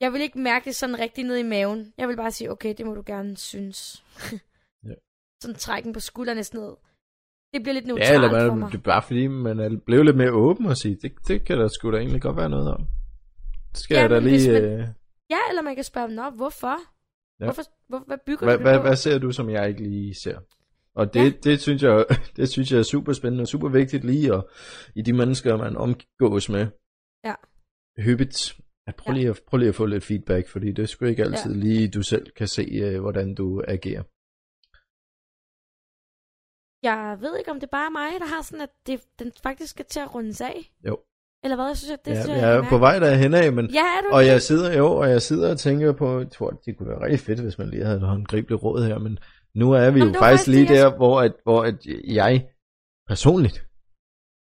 Jeg 0.00 0.12
vil 0.12 0.20
ikke 0.20 0.38
mærke 0.38 0.64
det 0.64 0.74
sådan 0.74 0.98
rigtig 0.98 1.24
ned 1.24 1.36
i 1.36 1.42
maven. 1.42 1.92
Jeg 1.98 2.08
vil 2.08 2.16
bare 2.16 2.30
sige, 2.30 2.50
okay, 2.50 2.74
det 2.78 2.86
må 2.86 2.94
du 2.94 3.02
gerne 3.06 3.36
synes. 3.36 4.04
Ja. 4.84 4.94
Sådan 5.42 5.54
trækken 5.56 5.92
på 5.92 6.00
skuldrene 6.00 6.40
ned. 6.54 6.76
Det 7.54 7.62
bliver 7.62 7.74
lidt 7.74 7.86
neutralt 7.86 8.08
Ja, 8.08 8.14
eller 8.14 8.28
for 8.30 8.46
man, 8.50 8.58
mig. 8.58 8.72
det 8.72 8.78
er 8.78 8.82
bare 8.82 9.02
fordi, 9.02 9.26
man 9.26 9.58
er 9.60 9.78
blevet 9.86 10.04
lidt 10.04 10.16
mere 10.16 10.32
åben 10.32 10.66
og 10.66 10.76
sige, 10.76 10.94
det, 11.02 11.12
det 11.28 11.44
kan 11.46 11.58
der 11.58 11.68
sgu 11.68 11.92
da 11.92 11.96
egentlig 11.96 12.22
godt 12.22 12.36
være 12.36 12.48
noget 12.48 12.74
om. 12.74 12.86
Det 13.72 13.78
skal 13.78 13.94
Ja, 13.94 14.00
jeg 14.00 14.10
da 14.10 14.18
lige... 14.18 14.52
man- 14.52 14.64
Øh, 14.64 14.88
Ja, 15.30 15.38
eller 15.50 15.62
man 15.62 15.74
kan 15.74 15.84
spørge, 15.84 16.08
nå, 16.14 16.30
hvorfor? 16.30 16.76
Ja. 17.40 17.44
Hvorfor, 17.44 17.62
hvor, 17.88 17.98
hvad 18.06 18.18
bygger 18.26 18.46
hvad, 18.46 18.54
du 18.58 18.58
det 18.62 18.70
hvad, 18.70 18.78
på? 18.78 18.82
hvad 18.82 18.96
ser 18.96 19.18
du, 19.18 19.32
som 19.32 19.50
jeg 19.50 19.68
ikke 19.68 19.82
lige 19.82 20.14
ser? 20.14 20.38
Og 20.94 21.14
det, 21.14 21.24
Ja. 21.24 21.30
det, 21.50 21.60
synes 21.60 21.82
jeg, 21.82 22.04
det 22.36 22.48
synes 22.48 22.72
jeg 22.72 22.78
er 22.78 22.82
super 22.82 23.12
spændende 23.12 23.42
og 23.42 23.48
super 23.48 23.68
vigtigt 23.68 24.04
lige 24.04 24.34
at, 24.34 24.44
i 24.96 25.02
de 25.02 25.12
mennesker, 25.12 25.56
man 25.56 25.76
omgås 25.76 26.48
med. 26.48 26.66
Ja. 27.24 27.34
Hyppigt. 27.98 28.56
At 28.90 28.96
prøv, 28.96 29.12
lige 29.14 29.28
at, 29.28 29.40
prøv 29.48 29.58
lige 29.58 29.68
at 29.68 29.74
få 29.74 29.86
lidt 29.86 30.04
feedback, 30.10 30.44
fordi 30.54 30.68
det 30.76 30.82
er 30.82 30.86
sgu 30.86 31.04
ikke 31.04 31.22
altid 31.28 31.52
Ja. 31.52 31.58
ja. 31.58 31.64
lige, 31.64 31.88
du 31.96 32.02
selv 32.12 32.26
kan 32.38 32.48
se, 32.56 32.62
øh, 32.84 33.00
hvordan 33.00 33.34
du 33.40 33.46
agerer. 33.74 34.02
Jeg 36.90 37.00
ved 37.20 37.32
ikke, 37.38 37.50
om 37.50 37.58
det 37.60 37.66
er 37.66 37.76
bare 37.80 37.90
mig, 37.90 38.10
der 38.22 38.26
har 38.34 38.42
sådan, 38.42 38.60
at 38.68 38.72
det, 38.86 39.00
den 39.18 39.32
faktisk 39.42 39.70
skal 39.70 39.84
til 39.84 40.00
at 40.00 40.14
rundes 40.14 40.40
af. 40.40 40.58
Jo. 40.88 40.94
Eller 41.44 41.56
hvad? 41.56 41.66
Jeg 41.66 41.76
synes, 41.76 41.90
at 41.98 42.04
det 42.04 42.10
Ja, 42.16 42.22
synes 42.22 42.38
jeg 42.42 42.56
er 42.56 42.60
kan 42.60 42.68
på 42.74 42.78
vej 42.78 42.98
derhen 42.98 43.34
af, 43.34 43.52
men 43.52 43.66
Ja, 43.70 43.86
er 43.96 44.00
du 44.04 44.08
Og 44.16 44.22
det? 44.22 44.28
jeg 44.28 44.42
sidder 44.42 44.76
jo, 44.78 44.86
og 45.00 45.08
jeg 45.10 45.22
sidder 45.22 45.50
og 45.50 45.58
tænker 45.58 45.92
på, 45.92 46.18
jeg 46.18 46.30
tror, 46.30 46.50
det 46.50 46.76
kunne 46.76 46.88
være 46.88 47.02
rigtig 47.04 47.20
fedt, 47.20 47.40
hvis 47.40 47.58
man 47.58 47.70
lige 47.70 47.84
havde 47.84 47.96
et 47.96 48.02
håndgribeligt 48.12 48.62
råd 48.62 48.82
her, 48.88 48.98
men 48.98 49.18
nu 49.54 49.72
er 49.72 49.90
vi 49.90 49.98
Jamen, 49.98 50.14
jo 50.14 50.20
faktisk 50.20 50.48
lige 50.48 50.68
det, 50.68 50.74
jeg 50.74 50.90
der, 50.90 50.96
hvor, 50.96 51.20
at, 51.20 51.32
hvor 51.42 51.60
at 51.70 51.78
jeg 52.20 52.48
personligt 53.08 53.58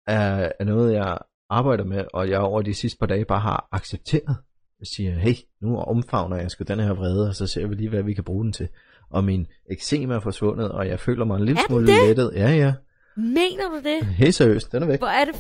er, 0.07 0.53
er 0.61 0.65
noget, 0.65 0.93
jeg 0.95 1.19
arbejder 1.51 1.85
med, 1.85 2.05
og 2.13 2.31
jeg 2.31 2.39
over 2.39 2.63
de 2.63 2.75
sidste 2.75 2.99
par 2.99 3.07
dage 3.07 3.25
bare 3.25 3.41
har 3.41 3.69
accepteret. 3.73 4.37
Jeg 4.81 4.87
siger, 4.87 5.19
hey, 5.19 5.35
nu 5.63 5.77
omfavner 5.77 6.37
jeg 6.37 6.51
sgu 6.51 6.65
den 6.65 6.81
her 6.81 6.93
vrede, 6.93 7.29
og 7.29 7.35
så 7.35 7.47
ser 7.47 7.67
vi 7.67 7.75
lige, 7.75 7.89
hvad 7.89 8.03
vi 8.03 8.15
kan 8.15 8.25
bruge 8.25 8.45
den 8.45 8.53
til. 8.53 8.69
Og 9.11 9.25
min 9.25 9.47
eksem 9.71 10.11
er 10.11 10.21
forsvundet, 10.21 10.73
og 10.73 10.89
jeg 10.89 11.01
føler 11.01 11.25
mig 11.25 11.37
en 11.37 11.45
lille 11.45 11.61
smule 11.67 11.87
det? 11.87 12.07
lettet. 12.07 12.33
Ja, 12.35 12.51
ja. 12.51 12.73
Mener 13.17 13.69
du 13.69 13.81
det? 13.85 14.07
Helt 14.07 14.35
seriøst, 14.35 14.73
den 14.73 14.83
er 14.83 14.87
væk. 14.87 14.99
Hvor 14.99 15.09
er 15.09 15.25
det 15.25 15.35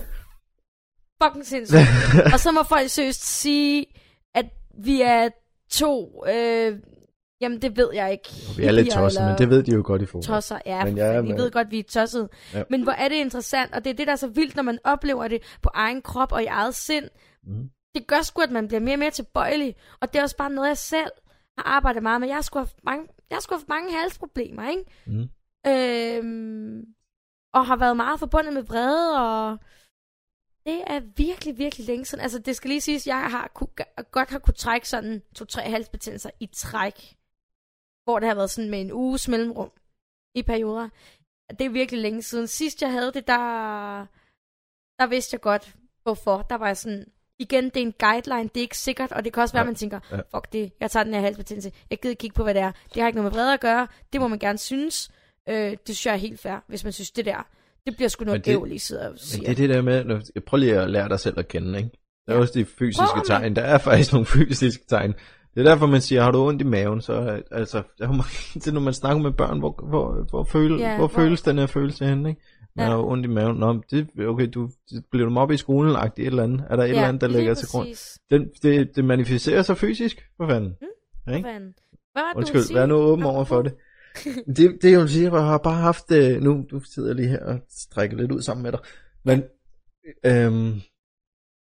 fucking 1.22 1.46
sindssygt. 1.46 1.80
og 2.34 2.40
så 2.40 2.52
må 2.52 2.62
folk 2.62 2.88
seriøst 2.90 3.40
sige, 3.40 3.86
at 4.34 4.46
vi 4.84 5.02
er 5.02 5.28
to... 5.70 6.24
Øh, 6.28 6.78
jamen, 7.40 7.62
det 7.62 7.76
ved 7.76 7.90
jeg 7.94 8.12
ikke. 8.12 8.28
Vi 8.56 8.64
er 8.64 8.70
lidt 8.70 8.88
eller 8.88 9.28
men 9.28 9.38
det 9.38 9.50
ved 9.50 9.62
de 9.62 9.72
jo 9.72 9.82
godt 9.84 10.02
i 10.02 10.06
forhold. 10.06 10.24
Tosser, 10.24 10.58
ja. 10.66 10.84
Men 10.84 10.96
jeg 10.96 11.24
vi 11.24 11.32
ved 11.32 11.50
godt, 11.50 11.70
vi 11.70 11.78
er 11.78 11.82
tosset. 11.82 12.28
Ja. 12.54 12.62
Men 12.70 12.82
hvor 12.82 12.92
er 12.92 13.08
det 13.08 13.16
interessant, 13.16 13.74
og 13.74 13.84
det 13.84 13.90
er 13.90 13.94
det, 13.94 14.06
der 14.06 14.12
er 14.12 14.16
så 14.16 14.28
vildt, 14.28 14.56
når 14.56 14.62
man 14.62 14.78
oplever 14.84 15.28
det 15.28 15.58
på 15.62 15.70
egen 15.74 16.02
krop 16.02 16.32
og 16.32 16.42
i 16.42 16.46
eget 16.46 16.74
sind. 16.74 17.08
Mhm. 17.44 17.70
Det 17.94 18.06
gør 18.06 18.22
sgu, 18.22 18.42
at 18.42 18.50
man 18.50 18.68
bliver 18.68 18.80
mere 18.80 18.94
og 18.94 18.98
mere 18.98 19.10
tilbøjelig. 19.10 19.74
Og 20.00 20.12
det 20.12 20.18
er 20.18 20.22
også 20.22 20.36
bare 20.36 20.50
noget, 20.50 20.68
jeg 20.68 20.78
selv 20.78 21.10
har 21.58 21.64
arbejdet 21.64 22.02
meget 22.02 22.20
med. 22.20 22.28
Jeg 22.28 22.36
har 22.36 22.42
sgu 22.42 22.58
haft 22.58 22.84
mange, 22.84 23.06
jeg 23.30 23.36
har 23.36 23.40
sgu 23.40 23.54
haft 23.54 23.68
mange 23.68 23.92
halsproblemer, 23.92 24.70
ikke? 24.70 24.84
Mhm. 25.06 25.28
Øhm, 25.66 26.84
og 27.54 27.66
har 27.66 27.76
været 27.76 27.96
meget 27.96 28.18
forbundet 28.18 28.52
med 28.52 28.62
vrede, 28.62 29.18
og 29.20 29.58
det 30.66 30.82
er 30.86 31.00
virkelig, 31.16 31.58
virkelig 31.58 31.86
længe 31.86 32.04
siden. 32.04 32.22
Altså, 32.22 32.38
det 32.38 32.56
skal 32.56 32.68
lige 32.68 32.80
siges, 32.80 33.06
jeg 33.06 33.30
har 33.30 33.50
ku, 33.54 33.66
godt 34.10 34.30
har 34.30 34.38
kunne 34.38 34.54
trække 34.54 34.88
sådan 34.88 35.22
to-tre 35.34 35.62
halsbetændelser 35.62 36.30
i 36.40 36.46
træk, 36.46 37.16
hvor 38.10 38.18
det 38.18 38.28
har 38.28 38.34
været 38.34 38.50
sådan 38.50 38.70
med 38.70 38.80
en 38.80 38.92
uges 38.92 39.28
mellemrum 39.28 39.70
i 40.34 40.42
perioder. 40.42 40.88
Det 41.58 41.60
er 41.66 41.70
virkelig 41.70 42.00
længe 42.00 42.22
siden. 42.22 42.46
Sidst 42.46 42.82
jeg 42.82 42.92
havde 42.92 43.12
det, 43.12 43.26
der, 43.26 43.36
der 44.98 45.06
vidste 45.06 45.34
jeg 45.34 45.40
godt, 45.40 45.74
hvorfor. 46.02 46.46
Der 46.50 46.54
var 46.56 46.66
jeg 46.66 46.76
sådan, 46.76 47.04
igen, 47.38 47.64
det 47.64 47.76
er 47.76 47.80
en 47.80 47.94
guideline, 47.98 48.42
det 48.54 48.56
er 48.56 48.60
ikke 48.60 48.78
sikkert, 48.78 49.12
og 49.12 49.24
det 49.24 49.32
kan 49.32 49.42
også 49.42 49.52
være, 49.54 49.60
Ja. 49.60 49.64
at 49.64 49.66
man 49.68 49.74
tænker, 49.74 50.00
Ja. 50.10 50.16
fuck 50.16 50.52
det, 50.52 50.72
jeg 50.80 50.90
tager 50.90 51.04
den 51.04 51.14
her 51.14 51.20
halsbetændelse, 51.20 51.72
jeg 51.90 51.98
gider 52.00 52.14
kigge 52.14 52.34
på, 52.34 52.42
hvad 52.42 52.54
det 52.54 52.62
er. 52.62 52.72
Det 52.94 53.02
har 53.02 53.06
ikke 53.08 53.16
noget 53.20 53.32
med 53.32 53.40
vrede 53.40 53.54
at 53.54 53.60
gøre, 53.60 53.86
det 54.12 54.20
må 54.20 54.28
man 54.28 54.38
gerne 54.38 54.58
synes. 54.58 55.10
Øh, 55.48 55.54
det 55.70 55.80
synes 55.84 56.06
jeg 56.06 56.12
er 56.12 56.16
helt 56.18 56.40
fair, 56.40 56.56
hvis 56.66 56.84
man 56.84 56.92
synes, 56.92 57.10
det 57.10 57.24
der, 57.24 57.46
det 57.86 57.96
bliver 57.96 58.08
sgu 58.08 58.24
noget 58.24 58.38
Men 58.38 58.44
det- 58.44 58.50
ævl, 58.52 58.72
I 58.72 58.78
sidder 58.78 59.08
og 59.12 59.18
siger. 59.18 59.42
Men 59.48 59.56
det 59.56 59.62
er 59.62 59.66
det 59.68 59.74
der 59.76 59.82
med, 59.82 60.04
når, 60.04 60.20
prøv 60.46 60.56
lige 60.58 60.78
at 60.80 60.90
lære 60.90 61.08
dig 61.08 61.20
selv 61.20 61.38
at 61.38 61.48
kende, 61.48 61.78
ikke? 61.78 61.90
Der 62.26 62.32
er 62.32 62.36
Ja. 62.36 62.40
også 62.42 62.58
de 62.58 62.64
fysiske 62.64 63.04
Prøv, 63.14 63.24
tegn. 63.26 63.56
Der 63.56 63.62
er 63.62 63.78
faktisk 63.78 64.12
nogle 64.12 64.26
fysiske 64.36 64.84
tegn. 64.88 65.14
Det 65.54 65.60
er 65.60 65.64
derfor, 65.70 65.86
man 65.86 66.00
siger, 66.00 66.22
har 66.22 66.30
du 66.30 66.38
ondt 66.48 66.62
i 66.62 66.64
maven, 66.64 67.00
så 67.00 67.42
altså, 67.50 67.82
der 67.98 68.04
er 68.04 68.12
mange- 68.12 68.60
det 68.64 68.74
når 68.74 68.80
man 68.80 68.94
snakker 68.94 69.22
med 69.22 69.30
børn, 69.32 69.58
hvor, 69.58 69.84
hvor, 69.88 70.26
hvor, 70.30 70.44
føle, 70.44 70.76
Ja, 70.82 70.88
ja, 70.90 70.96
hvor, 70.96 71.06
hvor- 71.08 71.22
føles 71.22 71.42
den 71.42 71.58
her 71.58 71.66
følelse 71.66 72.06
henne, 72.06 72.28
ikke? 72.28 72.40
Man 72.76 72.86
Ja. 72.86 72.90
har 72.92 73.02
ondt 73.02 73.24
i 73.26 73.28
maven. 73.28 73.56
Nå, 73.56 73.82
det, 73.90 74.08
okay, 74.26 74.48
du, 74.54 74.70
bliver 75.10 75.24
du 75.26 75.30
mobbet 75.32 75.54
i 75.54 75.58
skolen, 75.58 75.96
et 75.96 76.12
eller 76.16 76.42
andet? 76.42 76.64
Er 76.70 76.76
der 76.76 76.82
et 76.84 76.88
eller 76.90 77.06
andet, 77.08 77.20
der 77.20 77.28
ligger 77.28 77.54
til 77.54 77.68
grund? 77.68 77.88
Den, 78.30 78.48
det, 78.62 78.96
det 78.96 79.04
manifesterer 79.04 79.62
sig 79.62 79.76
fysisk, 79.76 80.28
for 80.36 80.46
fanden. 80.48 80.74
Hvad 81.24 81.36
Ikke? 81.36 81.48
fanden? 81.48 81.74
Hvad 82.12 82.22
var 82.22 82.28
det, 82.32 82.36
Undskyld, 82.36 82.62
sige? 82.62 82.78
vær 82.78 82.86
nu 82.86 82.94
åben 82.94 83.24
over 83.24 83.44
for 83.44 83.62
det. 83.62 83.74
det, 84.56 84.78
det 84.82 84.90
jeg 84.92 85.00
vil 85.00 85.08
sige, 85.08 85.34
jeg 85.34 85.42
har 85.44 85.58
bare 85.58 85.74
haft, 85.80 86.12
øh, 86.12 86.40
nu 86.42 86.64
du 86.70 86.80
sidder 86.80 87.14
lige 87.14 87.28
her 87.28 87.44
og 87.44 87.58
strækker 87.70 88.16
lidt 88.16 88.32
ud 88.32 88.42
sammen 88.42 88.62
med 88.62 88.72
dig, 88.72 88.80
men 89.24 89.42
øhm, 90.26 90.80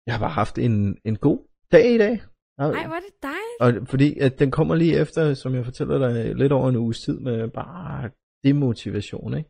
jeg 0.05 0.13
har 0.13 0.19
bare 0.19 0.29
haft 0.29 0.57
en, 0.57 0.97
en 1.05 1.15
god 1.15 1.39
dag 1.71 1.93
i 1.93 1.97
dag. 1.97 2.21
Og- 2.57 2.73
Ej, 2.73 2.87
hvor 2.87 2.95
er 2.95 2.99
det 2.99 3.23
dejligt. 3.23 3.81
og 3.81 3.87
fordi 3.87 4.19
at 4.19 4.39
den 4.39 4.51
kommer 4.51 4.75
lige 4.75 4.97
efter, 4.99 5.33
som 5.33 5.55
jeg 5.55 5.65
fortæller 5.65 5.97
dig, 5.97 6.35
lidt 6.35 6.51
over 6.51 6.69
en 6.69 6.75
uges 6.75 7.01
tid 7.01 7.19
med 7.19 7.47
bare 7.47 8.09
demotivation, 8.43 9.37
ikke? 9.37 9.49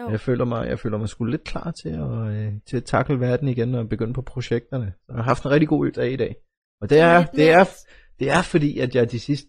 Jo. 0.00 0.08
Jeg 0.10 0.20
føler 0.20 0.44
mig, 0.44 0.68
jeg 0.68 0.78
føler 0.78 0.98
mig 0.98 1.08
sgu 1.08 1.24
lidt 1.24 1.44
klar 1.44 1.70
til 1.70 1.88
at, 1.88 2.10
øh, 2.36 2.52
til 2.66 2.76
at 2.76 2.84
takle 2.84 3.20
verden 3.20 3.48
igen 3.48 3.74
og 3.74 3.88
begynde 3.88 4.12
på 4.14 4.22
projekterne. 4.22 4.92
Så 5.06 5.12
jeg 5.12 5.16
har 5.16 5.22
haft 5.22 5.44
en 5.44 5.50
rigtig 5.50 5.68
god 5.68 5.90
dag 5.90 6.12
i 6.12 6.16
dag. 6.16 6.36
Og 6.80 6.90
det 6.90 6.98
er, 6.98 7.24
det 7.26 7.50
er, 7.50 7.64
det 8.18 8.30
er 8.30 8.42
fordi, 8.42 8.78
at 8.78 8.94
jeg 8.94 9.10
de 9.10 9.20
sidste 9.20 9.48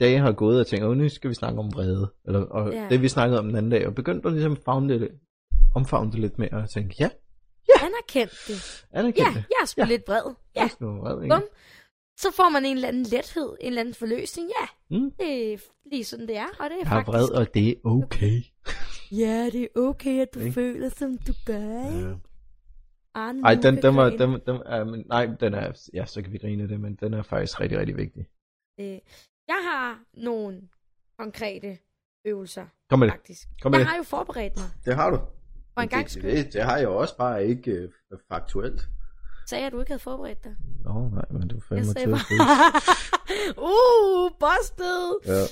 dage 0.00 0.18
har 0.18 0.32
gået 0.32 0.60
og 0.60 0.66
tænkt, 0.66 0.84
"Åh, 0.84 0.96
nu 0.96 1.08
skal 1.08 1.30
vi 1.30 1.34
snakke 1.34 1.58
om 1.58 1.72
vrede. 1.74 2.12
Eller, 2.26 2.40
og 2.40 2.72
Ja. 2.72 2.86
det 2.90 3.02
vi 3.02 3.08
snakkede 3.08 3.38
om 3.38 3.46
den 3.46 3.56
anden 3.56 3.70
dag, 3.72 3.86
og 3.86 3.94
begyndt 3.94 4.26
at 4.26 4.32
ligesom 4.32 4.56
favne 4.56 4.94
det, 5.00 5.08
omfavne 5.74 6.10
det 6.12 6.20
lidt 6.20 6.38
mere 6.38 6.52
og 6.62 6.70
tænke, 6.70 6.94
ja, 7.00 7.08
ja, 7.68 7.86
anerkendt 7.86 8.32
det. 8.48 8.86
Anerkend 8.92 9.26
Ja, 9.26 9.30
det. 9.30 9.36
jeg 9.36 9.58
er 9.62 9.66
sgu 9.66 9.80
Ja. 9.82 9.86
lidt 9.86 10.02
vred. 10.08 10.34
Ja, 10.56 10.60
Jeg 10.60 10.70
skal 10.70 10.86
være 10.86 10.96
vred, 10.96 11.22
ikke? 11.22 11.34
bum. 11.34 11.42
Så 12.18 12.32
får 12.36 12.48
man 12.48 12.64
en 12.64 12.76
eller 12.76 12.88
anden 12.88 13.02
lethed, 13.02 13.48
en 13.60 13.66
eller 13.66 13.80
anden 13.80 13.94
forløsning. 13.94 14.48
Ja, 14.60 14.96
Mm. 14.96 15.10
det 15.10 15.52
er 15.52 15.58
lige 15.90 16.04
sådan, 16.04 16.28
det 16.28 16.36
er. 16.36 16.46
Og 16.46 16.70
det 16.70 16.72
er 16.72 16.76
Jeg 16.76 16.80
er 16.80 16.84
faktisk... 16.88 17.08
vred, 17.08 17.30
og 17.30 17.54
det 17.54 17.68
er 17.68 17.74
okay. 17.84 18.40
Ja, 19.22 19.46
det 19.52 19.62
er 19.62 19.68
okay, 19.76 20.20
at 20.20 20.28
du 20.34 20.52
føler, 20.52 20.88
som 20.88 21.18
du 21.18 21.32
gør. 21.46 21.94
ikke? 21.96 22.08
Ja. 22.08 22.14
Arne 23.14 23.42
Ej, 23.42 23.54
den, 23.54 23.82
den 23.82 23.96
var, 23.96 24.10
den, 24.10 24.30
den, 24.46 24.62
er, 24.66 24.84
men, 24.84 25.04
nej, 25.06 25.26
den 25.40 25.54
er, 25.54 25.88
ja, 25.94 26.04
så 26.06 26.22
kan 26.22 26.32
vi 26.32 26.38
grine 26.38 26.68
det, 26.68 26.80
men 26.80 26.94
den 26.94 27.14
er 27.14 27.22
faktisk 27.22 27.60
rigtig, 27.60 27.78
rigtig 27.78 27.96
vigtig. 27.96 28.26
Øh, 28.80 28.98
jeg 29.48 29.60
har 29.70 30.00
nogle 30.14 30.62
konkrete 31.18 31.78
øvelser, 32.24 32.66
Kom 32.90 32.98
med 32.98 33.06
det. 33.06 33.12
faktisk. 33.14 33.48
Kom 33.62 33.70
med 33.70 33.78
jeg 33.78 33.84
det. 33.84 33.90
har 33.90 33.96
jo 33.96 34.02
forberedt 34.02 34.56
mig. 34.56 34.66
Det 34.84 34.94
har 34.94 35.10
du. 35.10 35.16
For 35.74 35.80
en 35.80 35.88
gang 35.88 36.08
det, 36.10 36.22
det, 36.22 36.52
det, 36.52 36.62
har 36.62 36.76
jeg 36.76 36.84
jo 36.84 36.96
også 36.96 37.16
bare 37.16 37.46
ikke 37.46 37.70
øh, 37.72 38.18
faktuelt. 38.28 38.88
Sagde 39.46 39.62
jeg, 39.62 39.66
at 39.66 39.72
du 39.72 39.80
ikke 39.80 39.90
havde 39.90 40.02
forberedt 40.02 40.44
dig. 40.44 40.54
Nå, 40.84 41.08
nej, 41.08 41.24
men 41.30 41.48
du 41.48 41.60
fandme 41.68 41.94
til 41.94 42.00
at 42.00 42.20
uh, 43.72 44.30
busted! 44.40 45.26
Ja. 45.26 45.46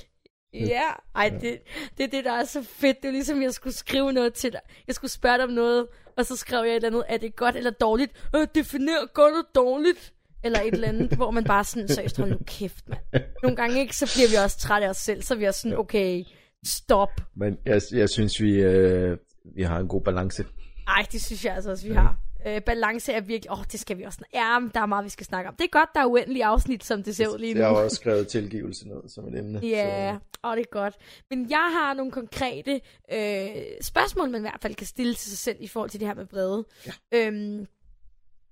Ja, 0.55 0.82
ej, 1.14 1.28
det, 1.28 1.59
det 1.99 2.05
er 2.05 2.09
det, 2.09 2.24
der 2.24 2.32
er 2.32 2.45
så 2.45 2.62
fedt. 2.62 3.03
Det 3.03 3.09
er 3.09 3.12
ligesom, 3.12 3.42
jeg 3.42 3.55
skulle 3.55 3.74
skrive 3.74 4.12
noget 4.12 4.34
til 4.34 4.53
dig. 4.53 4.61
Jeg 4.86 4.95
skulle 4.95 5.11
spørge 5.11 5.36
dig 5.36 5.45
om 5.45 5.51
noget, 5.51 5.86
og 6.16 6.26
så 6.26 6.36
skrev 6.36 6.64
jeg 6.64 6.70
et 6.70 6.76
eller 6.76 6.88
andet, 6.88 7.05
er 7.09 7.16
det 7.16 7.36
godt 7.36 7.57
eller 7.57 7.70
dårligt? 7.70 8.12
Øh, 8.36 8.47
definer 8.55 9.12
godt 9.14 9.34
og 9.34 9.55
dårligt. 9.55 10.12
Eller 10.45 10.61
et 10.61 10.74
eller 10.74 10.88
andet, 10.88 11.12
hvor 11.16 11.30
man 11.30 11.45
bare 11.45 11.64
sådan, 11.64 11.88
seriøst, 11.88 12.16
hold 12.16 12.30
nu 12.30 12.38
kæft, 12.47 12.88
mand. 12.88 13.24
Nogle 13.42 13.57
gange 13.57 13.80
ikke, 13.80 13.97
så 13.97 14.12
bliver 14.14 14.28
vi 14.28 14.45
også 14.45 14.59
trætte 14.59 14.86
af 14.86 14.90
os 14.90 14.97
selv, 14.97 15.22
så 15.22 15.34
er 15.34 15.38
vi 15.38 15.45
også 15.45 15.61
sådan, 15.61 15.78
okay, 15.78 16.24
stop. 16.66 17.20
Men 17.36 17.57
jeg, 17.66 17.80
jeg 17.92 18.09
synes, 18.11 18.40
vi, 18.40 18.55
øh, 18.55 19.18
vi 19.57 19.62
har 19.62 19.78
en 19.78 19.88
god 19.88 20.03
balance. 20.03 20.45
Ej, 20.88 21.07
det 21.12 21.22
synes 21.22 21.45
jeg 21.45 21.55
altså 21.55 21.70
også, 21.70 21.88
vi 21.88 21.95
har. 21.95 22.16
Øh, 22.47 22.61
balance 22.61 23.12
er 23.12 23.20
virkelig... 23.20 23.51
Åh, 23.51 23.59
oh, 23.59 23.64
det 23.72 23.80
skal 23.80 23.99
vi 23.99 24.03
også... 24.03 24.18
Ja, 24.34 24.59
men 24.59 24.70
der 24.74 24.80
er 24.80 24.86
meget, 24.86 25.05
vi 25.05 25.11
skal 25.11 25.26
snakke 25.26 25.49
om. 25.49 25.57
Det 25.57 25.64
er 25.64 25.68
godt, 25.68 25.88
der 25.95 26.01
er 26.01 26.07
uendelige 26.07 26.45
afsnit, 26.45 26.84
som 26.84 27.03
det 27.03 27.16
ser 27.16 27.28
ud 27.28 27.38
lige 27.38 27.55
nu. 27.55 27.61
Jeg 27.61 27.68
har 27.68 27.76
også 27.76 27.97
skrevet 28.03 28.28
tilgivelse 28.28 28.88
ned 28.88 29.09
som 29.09 29.28
et 29.28 29.38
emne. 29.38 29.59
Ja, 29.59 30.18
og 30.42 30.57
det 30.57 30.62
er 30.62 30.70
godt. 30.70 30.95
Men 31.30 31.51
jeg 31.51 31.70
har 31.72 31.95
nogle 31.95 32.12
konkrete 32.12 32.80
øh, 33.12 33.62
spørgsmål, 33.80 34.30
man 34.30 34.40
i 34.40 34.47
hvert 34.49 34.61
fald 34.62 34.74
kan 34.74 34.86
stille 34.86 35.14
til 35.14 35.30
sig 35.30 35.38
selv 35.38 35.57
i 35.61 35.68
forhold 35.68 35.90
til 35.90 36.01
det 36.01 36.09
her 36.09 36.14
med 36.14 36.26
brede. 36.26 36.64
Ja. 36.86 36.92
Øhm, 37.12 37.66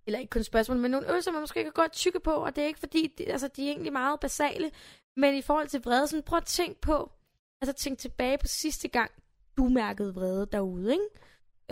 eller 0.07 0.19
ikke 0.19 0.31
kun 0.31 0.43
spørgsmål, 0.43 0.79
men 0.79 0.91
nogle 0.91 1.11
øvelser, 1.11 1.33
man 1.33 1.41
måske 1.41 1.63
kan 1.63 1.73
godt 1.73 1.93
tykke 1.93 2.21
på, 2.21 2.31
og 2.31 2.57
det 2.57 2.63
er 2.63 2.69
ikke 2.69 2.81
fordi, 2.81 3.15
det, 3.19 3.29
altså, 3.29 3.49
de 3.57 3.67
er 3.67 3.71
egentlig 3.71 3.93
meget 3.93 4.21
basale, 4.21 4.71
men 5.17 5.35
i 5.35 5.43
forhold 5.43 5.69
til 5.69 5.83
vrede, 5.85 6.07
sådan 6.07 6.23
prøv 6.23 6.37
at 6.37 6.45
tænke 6.45 6.81
på, 6.81 7.13
altså 7.61 7.73
tænk 7.73 7.99
tilbage 7.99 8.39
på 8.39 8.47
sidste 8.47 8.89
gang, 8.89 9.11
du 9.57 9.69
mærkede 9.69 10.15
vrede 10.15 10.47
derude, 10.53 10.93
ikke? 10.93 11.05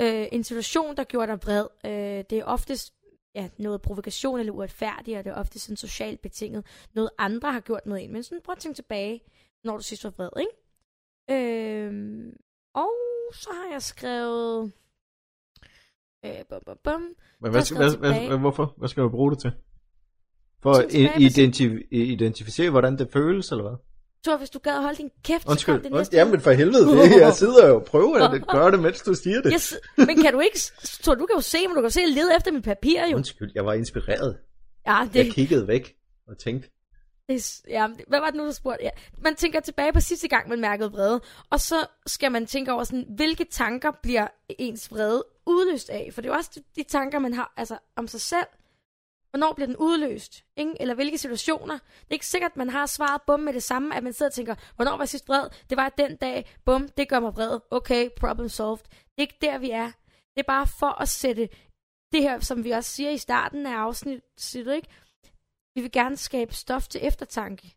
Øh, 0.01 0.27
en 0.33 0.45
situation, 0.45 0.97
der 0.97 1.05
gjorde 1.05 1.33
dig 1.33 1.43
vred, 1.43 1.67
øh, 1.85 2.25
det 2.31 2.39
er 2.39 2.45
oftest 2.45 2.95
ja, 3.35 3.49
noget 3.59 3.83
provokation 3.83 4.41
eller 4.41 4.53
uretfærdigt, 4.53 5.19
og 5.19 5.25
det 5.25 5.31
er 5.31 5.35
ofte 5.35 5.59
sådan 5.59 5.77
socialt 5.77 6.21
betinget. 6.21 6.67
Noget 6.95 7.11
andre 7.19 7.53
har 7.53 7.61
gjort 7.61 7.87
mod 7.87 7.99
en. 7.99 8.13
Men 8.13 8.23
sådan, 8.23 8.41
prøv 8.45 8.53
at 8.53 8.59
tænke 8.59 8.77
tilbage, 8.77 9.21
når 9.65 9.77
du 9.77 9.83
sidst 9.83 10.05
var 10.05 10.11
vred, 10.11 10.31
ikke? 10.41 10.53
Øhm, 11.31 12.37
og 12.75 12.91
så 13.35 13.51
har 13.53 13.73
jeg 13.73 13.83
skrevet... 13.83 14.73
Øh, 16.25 16.45
bum, 16.49 16.61
bum, 16.67 16.77
bum. 16.85 17.01
Men 17.01 17.17
hvad, 17.39 17.51
hvad, 17.51 17.91
tilbage. 17.91 18.29
hvad, 18.29 18.39
hvorfor? 18.39 18.75
Hvad 18.77 18.89
skal 18.89 19.03
du 19.03 19.09
bruge 19.09 19.31
det 19.31 19.39
til? 19.39 19.53
For 20.63 20.73
at 20.73 20.85
identif- 20.95 21.89
identificere, 21.91 22.71
hvordan 22.71 22.99
det 22.99 23.11
føles, 23.13 23.51
eller 23.51 23.69
hvad? 23.69 23.77
Thor, 24.25 24.37
hvis 24.37 24.51
du 24.51 24.59
gad 24.59 24.73
at 24.73 24.83
holde 24.83 24.99
din 24.99 25.11
kæft, 25.25 25.43
så 25.43 25.47
kom 25.47 25.53
Undskyld. 25.53 25.75
det 25.75 25.83
Undskyld. 25.83 25.99
næste. 25.99 26.17
Jamen 26.17 26.41
for 26.41 26.51
helvede, 26.51 26.87
det, 26.87 27.21
jeg 27.27 27.35
sidder 27.35 27.69
jo 27.69 27.75
og 27.77 27.85
prøver 27.85 28.29
at 28.29 28.47
gøre 28.49 28.71
det, 28.71 28.81
mens 28.81 29.01
du 29.01 29.15
siger 29.15 29.41
det. 29.43 29.53
Yes, 29.55 29.75
men 29.97 30.23
kan 30.23 30.33
du 30.33 30.41
ikke... 30.41 30.59
Thor, 31.03 31.15
du 31.15 31.27
kan 31.27 31.37
jo 31.37 31.41
se, 31.41 31.59
men 31.69 31.77
du 31.77 31.81
kan 31.83 31.91
se, 31.91 32.01
leder 32.07 32.37
efter 32.37 32.53
mit 32.53 32.65
papir, 32.65 33.07
jo. 33.11 33.17
Undskyld, 33.17 33.51
jeg 33.55 33.67
var 33.67 33.73
inspireret. 33.73 34.37
Ja, 34.87 35.09
det, 35.13 35.17
Jeg 35.25 35.33
kiggede 35.33 35.69
væk 35.69 35.95
og 36.29 36.39
tænkte, 36.39 36.69
Det, 37.29 37.61
ja, 37.69 37.87
hvad 38.09 38.21
var 38.21 38.27
det 38.27 38.35
nu, 38.35 38.47
du 38.47 38.53
spurgte? 38.53 38.85
Ja. 38.85 38.91
Man 39.23 39.35
tænker 39.35 39.61
tilbage 39.61 39.93
på 39.93 40.01
sidste 40.01 40.29
gang, 40.29 40.49
man 40.49 40.61
mærkede 40.61 40.91
vrede, 40.93 41.21
og 41.51 41.61
så 41.61 41.75
skal 42.07 42.33
man 42.33 42.47
tænke 42.47 42.73
over, 42.73 42.85
sådan, 42.85 43.07
hvilke 43.17 43.45
tanker 43.51 43.91
bliver 44.03 44.27
ens 44.59 44.91
vrede 44.93 45.25
udløst 45.47 45.91
af? 45.91 46.11
For 46.15 46.21
det 46.21 46.29
er 46.29 46.33
jo 46.33 46.37
også 46.39 46.51
de, 46.55 46.63
de 46.83 46.89
tanker, 46.89 47.19
man 47.19 47.35
har 47.35 47.53
altså, 47.57 47.77
om 47.97 48.09
sig 48.09 48.21
selv. 48.21 48.47
Hvornår 49.31 49.53
bliver 49.53 49.67
den 49.67 49.77
udløst? 49.77 50.45
Ikke? 50.57 50.73
Eller 50.81 50.95
hvilke 50.95 51.19
situationer? 51.19 51.75
Det 51.79 52.11
er 52.11 52.13
ikke 52.13 52.27
sikkert, 52.27 52.51
at 52.51 52.57
man 52.57 52.71
har 52.71 52.87
svaret 52.87 53.23
bum 53.27 53.41
med 53.41 53.53
det 53.53 53.63
samme, 53.63 53.97
at 53.97 54.03
man 54.03 54.13
sidder 54.13 54.31
og 54.31 54.35
tænker, 54.35 54.55
hvornår 54.77 54.91
var 54.91 54.99
jeg 54.99 55.09
sidst 55.09 55.29
vred? 55.29 55.49
Det 55.71 55.77
var 55.77 55.89
den 55.89 56.17
dag, 56.17 56.57
bum, 56.65 56.89
det 56.89 57.09
gør 57.09 57.21
mig 57.21 57.35
vred. 57.35 57.61
Okay, 57.71 58.11
problem 58.17 58.49
solved. 58.49 58.85
Det 58.85 59.19
er 59.19 59.23
ikke 59.23 59.39
der, 59.41 59.59
vi 59.59 59.71
er. 59.71 59.91
Det 60.35 60.41
er 60.41 60.43
bare 60.47 60.67
for 60.67 61.01
at 61.03 61.09
sætte 61.09 61.49
det 62.13 62.23
her, 62.23 62.41
som 62.41 62.65
vi 62.65 62.71
også 62.71 62.91
siger 62.91 63.11
i 63.11 63.19
starten 63.19 63.67
af 63.67 63.77
afsnittet, 63.77 64.75
ikke? 64.75 64.89
Vi 65.75 65.81
vil 65.81 65.93
gerne 65.93 66.17
skabe 66.17 66.55
stof 66.55 66.89
til 66.89 67.01
eftertanke. 67.07 67.77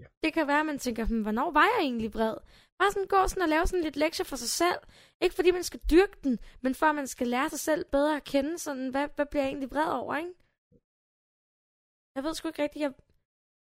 Ja. 0.00 0.04
Det 0.24 0.32
kan 0.32 0.46
være, 0.46 0.60
at 0.60 0.66
man 0.66 0.78
tænker, 0.78 1.04
hm, 1.04 1.22
hvornår 1.22 1.50
var 1.50 1.64
jeg 1.64 1.80
egentlig 1.80 2.14
vred? 2.14 2.36
Bare 2.78 2.92
sådan 2.92 3.08
gå 3.14 3.20
sådan 3.28 3.42
og 3.42 3.48
lave 3.54 3.66
sådan 3.66 3.82
lidt 3.84 3.96
lektier 3.96 4.24
for 4.30 4.36
sig 4.36 4.48
selv. 4.62 4.80
Ikke 5.24 5.34
fordi 5.38 5.50
man 5.50 5.64
skal 5.70 5.80
dyrke 5.92 6.16
den, 6.24 6.38
men 6.64 6.74
for 6.74 6.86
at 6.86 6.94
man 7.00 7.06
skal 7.06 7.26
lære 7.34 7.50
sig 7.50 7.60
selv 7.68 7.84
bedre 7.96 8.16
at 8.16 8.24
kende, 8.24 8.58
sådan, 8.58 8.88
hvad, 8.90 9.08
hvad 9.16 9.26
bliver 9.26 9.42
jeg 9.42 9.48
egentlig 9.50 9.70
vred 9.70 9.90
over, 10.00 10.14
ikke? 10.22 10.34
Jeg 12.16 12.22
ved 12.24 12.34
sgu 12.34 12.48
ikke 12.48 12.62
rigtigt, 12.62 12.82
jeg... 12.82 12.92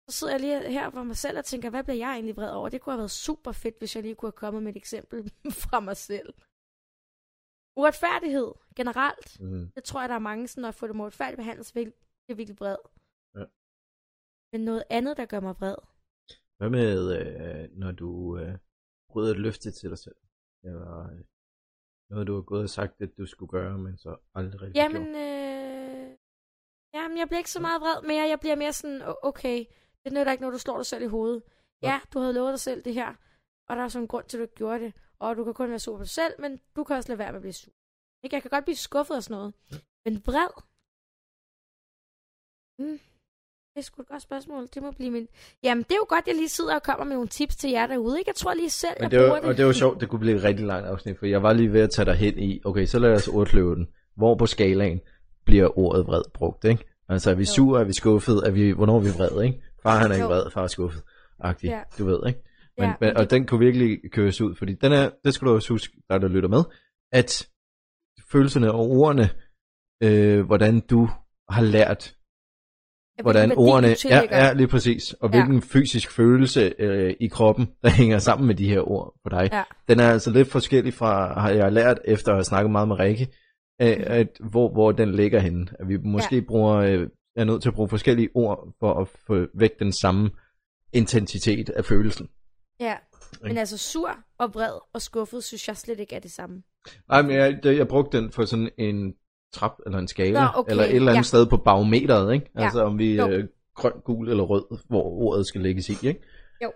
Så 0.09 0.17
sidder 0.19 0.33
jeg 0.35 0.41
lige 0.41 0.73
her 0.79 0.91
for 0.91 1.03
mig 1.03 1.17
selv 1.17 1.39
og 1.39 1.45
tænker, 1.45 1.71
hvad 1.71 1.85
bliver 1.85 1.97
jeg 2.05 2.13
egentlig 2.13 2.37
vred 2.37 2.51
over? 2.59 2.69
Det 2.69 2.81
kunne 2.81 2.93
have 2.93 2.99
været 3.05 3.11
super 3.27 3.53
fedt, 3.53 3.79
hvis 3.79 3.95
jeg 3.97 4.03
lige 4.03 4.15
kunne 4.15 4.27
have 4.33 4.43
kommet 4.45 4.63
med 4.63 4.71
et 4.73 4.77
eksempel 4.77 5.19
fra 5.65 5.81
mig 5.81 5.97
selv. 5.97 6.35
Uretfærdighed 7.81 8.51
generelt. 8.77 9.41
mm, 9.41 9.71
Det 9.77 9.85
tror 9.85 10.01
jeg, 10.01 10.09
der 10.09 10.15
er 10.15 10.29
mange, 10.31 10.49
sådan, 10.49 10.63
når 10.63 10.69
jeg 10.69 10.75
får 10.75 10.87
det 10.87 10.97
uretfærdigt 10.97 11.37
behandlet, 11.37 11.67
så 11.67 11.75
vil 11.75 11.93
jeg 12.29 12.37
virkelig 12.37 12.61
vred. 12.61 12.77
Ja. 13.39 13.45
Men 14.53 14.61
noget 14.65 14.85
andet, 14.91 15.17
der 15.17 15.27
gør 15.27 15.41
mig 15.41 15.55
vred. 15.61 15.77
hvad 16.59 16.71
med, 16.71 16.99
øh, 17.19 17.79
når 17.83 17.93
du 17.93 18.39
øh, 18.39 18.55
bryder 19.13 19.31
et 19.35 19.41
løfte 19.41 19.71
til 19.71 19.91
dig 19.91 19.99
selv? 19.99 20.17
Eller 20.65 20.91
øh, 21.13 21.21
noget, 22.11 22.27
du 22.27 22.35
har 22.35 22.43
gået 22.43 22.63
og 22.63 22.71
sagt, 22.71 23.01
at 23.01 23.11
du 23.19 23.27
skulle 23.27 23.51
gøre, 23.51 23.79
men 23.79 23.99
så 23.99 24.17
aldrig 24.35 24.61
rigtig 24.63 24.77
Jamen, 24.77 25.05
gjort? 25.05 25.17
øh... 25.17 26.17
Jamen, 26.95 27.19
jeg 27.19 27.27
bliver 27.29 27.39
ikke 27.39 27.51
så 27.51 27.61
meget 27.61 27.81
vred 27.81 28.03
mere. 28.03 28.29
Jeg 28.29 28.41
bliver 28.41 28.57
mere 28.57 28.73
sådan, 28.73 29.03
"O- 29.03 29.21
okay, 29.23 29.59
det 30.05 30.13
nytter 30.13 30.33
ikke, 30.33 30.43
når 30.45 30.51
du 30.51 30.59
slår 30.59 30.77
dig 30.77 30.87
selv 30.87 31.03
i 31.03 31.07
hovedet. 31.07 31.43
Ja, 31.83 32.01
du 32.13 32.19
havde 32.19 32.35
lovet 32.35 32.51
dig 32.53 32.61
selv 32.61 32.83
det 32.85 32.95
her, 32.95 33.15
og 33.69 33.77
der 33.77 33.83
er 33.83 33.89
sådan 33.89 34.05
en 34.05 34.09
grund 34.09 34.27
til, 34.27 34.37
at 34.37 34.41
du 34.41 34.43
ikke 34.43 34.55
gjorde 34.55 34.81
det. 34.85 34.93
Og 35.19 35.37
du 35.37 35.45
kan 35.45 35.55
kun 35.55 35.71
være 35.71 35.79
sur 35.79 35.97
på 35.97 36.03
dig 36.03 36.09
selv, 36.09 36.35
men 36.41 36.61
du 36.77 36.85
kan 36.85 36.97
også 36.97 37.09
lade 37.09 37.19
være 37.19 37.33
med 37.33 37.37
at 37.39 37.43
blive 37.43 37.53
sur. 37.53 37.73
Ikke? 38.23 38.35
Jeg 38.37 38.43
kan 38.43 38.51
godt 38.51 38.65
blive 38.65 38.77
skuffet 38.77 39.17
og 39.17 39.23
sådan 39.23 39.37
noget. 39.39 39.55
Men 40.05 40.15
vred? 40.27 40.53
Mm. 42.79 42.99
Det 43.75 43.81
er 43.81 43.85
sgu 43.85 44.03
et 44.03 44.09
godt 44.09 44.23
spørgsmål. 44.23 44.69
Det 44.75 44.83
må 44.83 44.91
blive 44.91 45.11
min... 45.11 45.29
Jamen, 45.63 45.83
det 45.83 45.91
er 45.93 45.97
jo 45.97 46.07
godt, 46.09 46.21
at 46.21 46.27
jeg 46.27 46.37
lige 46.37 46.49
sidder 46.49 46.75
og 46.75 46.83
kommer 46.83 47.05
med 47.05 47.15
nogle 47.15 47.29
tips 47.29 47.57
til 47.57 47.71
jer 47.71 47.87
derude. 47.87 48.19
Ikke? 48.19 48.29
Jeg 48.29 48.35
tror 48.35 48.55
lige 48.55 48.71
selv, 48.71 48.95
Men 49.01 49.11
det 49.11 49.19
var, 49.21 49.35
det. 49.35 49.45
og 49.45 49.57
det 49.57 49.67
var 49.67 49.73
sjovt, 49.73 50.01
det 50.01 50.09
kunne 50.09 50.19
blive 50.19 50.37
et 50.37 50.45
rigtig 50.45 50.67
langt 50.67 50.87
afsnit, 50.89 51.19
for 51.19 51.27
jeg 51.27 51.43
var 51.43 51.53
lige 51.53 51.73
ved 51.73 51.81
at 51.81 51.91
tage 51.91 52.07
dig 52.07 52.15
hen 52.15 52.39
i, 52.39 52.61
okay, 52.65 52.87
så 52.87 52.99
lad 52.99 53.13
os 53.13 53.29
ordkløve 53.29 53.75
den. 53.75 53.87
Hvor 54.17 54.35
på 54.35 54.47
skalaen 54.47 55.01
bliver 55.45 55.79
ordet 55.79 56.07
vred 56.07 56.23
brugt, 56.35 56.65
ikke? 56.65 56.85
Altså, 57.09 57.31
er 57.31 57.35
vi 57.35 57.45
sure, 57.45 57.81
er 57.81 57.85
vi 57.85 57.93
skuffet, 57.93 58.37
er 58.47 58.51
vi, 58.51 58.71
hvornår 58.71 58.97
er 58.97 59.01
vi 59.01 59.09
vred, 59.09 59.43
ikke? 59.45 59.63
Far 59.83 59.97
han 59.99 60.11
er 60.11 60.15
ikke 60.15 60.27
vred, 60.27 60.51
far 60.51 60.63
er 60.63 60.67
skuffet, 60.67 61.03
agtig, 61.41 61.69
Ja. 61.69 61.81
du 61.99 62.05
ved, 62.05 62.19
ikke? 62.27 62.41
Men, 62.79 62.85
Ja, 62.87 62.95
men 63.01 63.07
men, 63.09 63.17
og 63.17 63.23
det- 63.23 63.31
den 63.31 63.47
kunne 63.47 63.61
virkelig 63.61 63.99
køres 64.13 64.41
ud, 64.41 64.55
fordi 64.55 64.75
den 64.75 64.93
er, 64.93 65.11
det 65.25 65.35
skal 65.35 65.49
du 65.49 65.55
også 65.55 65.73
huske, 65.73 65.97
der 66.09 66.19
der 66.19 66.29
lytter 66.29 66.49
med, 66.49 66.63
at 67.13 67.49
følelserne 68.33 68.73
og 68.73 68.81
ordene, 68.91 69.31
øh, 70.03 70.47
hvordan 70.47 70.81
du 70.81 71.09
har 71.49 71.63
lært, 71.63 72.15
hvordan 73.23 73.53
ordene 73.57 73.89
er, 74.11 74.27
er 74.31 74.55
lige 74.55 74.69
præcis, 74.69 75.13
og 75.13 75.31
Ja. 75.33 75.39
hvilken 75.39 75.63
fysisk 75.63 76.11
følelse 76.11 76.75
øh, 76.79 77.15
i 77.21 77.27
kroppen, 77.29 77.67
der 77.83 77.91
hænger 77.91 78.19
sammen 78.19 78.47
med 78.47 78.55
de 78.55 78.69
her 78.69 78.91
ord 78.91 79.15
for 79.23 79.29
dig. 79.31 79.49
Ja. 79.53 79.63
Den 79.89 80.01
er 80.01 80.11
altså 80.11 80.31
lidt 80.31 80.49
forskellig 80.49 80.95
fra, 80.95 81.41
har 81.41 81.51
jeg 81.51 81.73
lært 81.73 81.99
efter 82.05 82.29
at 82.33 82.37
have 82.37 82.45
snakket 82.45 82.71
meget 82.71 82.89
med 82.89 82.99
Rikke, 82.99 83.29
at, 83.79 83.99
at 83.99 84.29
hvor, 84.51 84.73
hvor 84.73 84.93
den 84.93 85.15
ligger 85.15 85.41
henne. 85.41 85.67
At 85.81 85.89
vi 85.89 85.97
måske 85.97 86.37
ja. 86.37 86.43
bruger, 86.49 86.77
øh, 86.77 87.07
er 87.37 87.45
nødt 87.45 87.63
til 87.63 87.69
at 87.69 87.75
bruge 87.75 87.89
forskellige 87.89 88.29
ord 88.35 88.75
for 88.81 89.01
at 89.01 89.09
få 89.27 89.47
væk 89.55 89.79
den 89.79 89.93
samme 89.93 90.31
intensitet 90.93 91.69
af 91.71 91.85
følelsen. 91.85 92.29
Ja, 92.81 92.95
men 93.43 93.59
altså 93.59 93.79
sur 93.79 94.11
og 94.39 94.55
vred 94.55 94.73
og 94.95 95.03
skuffet, 95.03 95.45
synes 95.45 95.69
jeg 95.69 95.77
slet 95.77 96.01
ikke 96.01 96.15
er 96.15 96.21
det 96.21 96.31
samme. 96.31 96.63
Nej, 97.09 97.23
men 97.23 97.31
jeg, 97.37 97.59
jeg 97.65 97.89
brugte 97.89 98.19
den 98.19 98.33
for 98.33 98.45
sådan 98.45 98.71
en 98.79 99.15
trap 99.53 99.73
eller 99.87 99.99
en 99.99 100.09
skala, 100.09 100.41
Nå, 100.41 100.47
okay, 100.55 100.71
eller 100.71 100.85
et 100.85 100.95
eller 100.95 101.09
andet 101.13 101.19
ja. 101.19 101.23
sted 101.23 101.47
på 101.47 101.57
barometeret, 101.57 102.35
ikke? 102.35 102.51
Ja. 102.59 102.65
Altså 102.65 102.83
om 102.83 102.99
vi 102.99 103.17
er 103.17 103.29
øh, 103.29 103.45
grøn, 103.77 103.93
gul 104.05 104.29
eller 104.29 104.43
rød, 104.43 104.65
hvor 104.89 105.03
ordet 105.03 105.47
skal 105.47 105.61
lægges 105.61 105.89
i, 105.89 106.07
ikke? 106.07 106.21
Jo. 106.65 106.71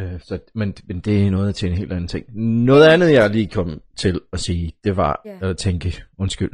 Øh, 0.00 0.20
så, 0.20 0.38
men, 0.54 0.74
men 0.88 1.00
det 1.00 1.26
er 1.26 1.30
noget 1.30 1.54
til 1.54 1.68
en 1.68 1.74
helt 1.74 1.92
anden 1.92 2.08
ting. 2.08 2.26
Noget 2.64 2.84
andet, 2.86 3.12
jeg 3.12 3.30
lige 3.30 3.48
kom 3.48 3.80
til 3.96 4.20
at 4.32 4.40
sige, 4.40 4.72
det 4.84 4.96
var 4.96 5.22
Ja. 5.24 5.48
at 5.50 5.56
tænke, 5.56 6.02
undskyld. 6.18 6.50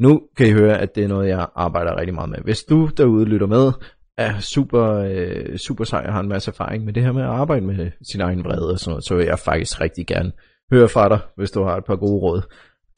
Nu 0.00 0.22
kan 0.36 0.46
I 0.46 0.52
høre, 0.52 0.78
at 0.78 0.94
det 0.94 1.04
er 1.04 1.08
noget, 1.08 1.28
jeg 1.28 1.46
arbejder 1.54 1.96
rigtig 1.96 2.14
meget 2.14 2.30
med. 2.30 2.38
Hvis 2.44 2.64
du 2.64 2.86
derude 2.96 3.24
lytter 3.24 3.46
med, 3.46 3.72
er 4.18 4.38
super, 4.38 4.84
øh, 4.94 5.56
super 5.56 5.84
sej 5.84 6.04
og 6.06 6.12
har 6.12 6.20
en 6.20 6.28
masse 6.28 6.50
erfaring 6.50 6.84
med 6.84 6.92
det 6.92 7.02
her 7.02 7.12
med 7.12 7.22
at 7.22 7.28
arbejde 7.28 7.66
med 7.66 7.90
sin 8.12 8.20
egen 8.20 8.44
vrede 8.44 8.70
og 8.72 8.78
sådan 8.78 8.90
noget, 8.90 9.04
så 9.04 9.14
vil 9.14 9.26
jeg 9.26 9.38
faktisk 9.38 9.80
rigtig 9.80 10.06
gerne 10.06 10.32
høre 10.72 10.88
fra 10.88 11.08
dig, 11.08 11.18
hvis 11.36 11.50
du 11.50 11.62
har 11.62 11.76
et 11.76 11.84
par 11.84 11.96
gode 11.96 12.20
råd. 12.20 12.42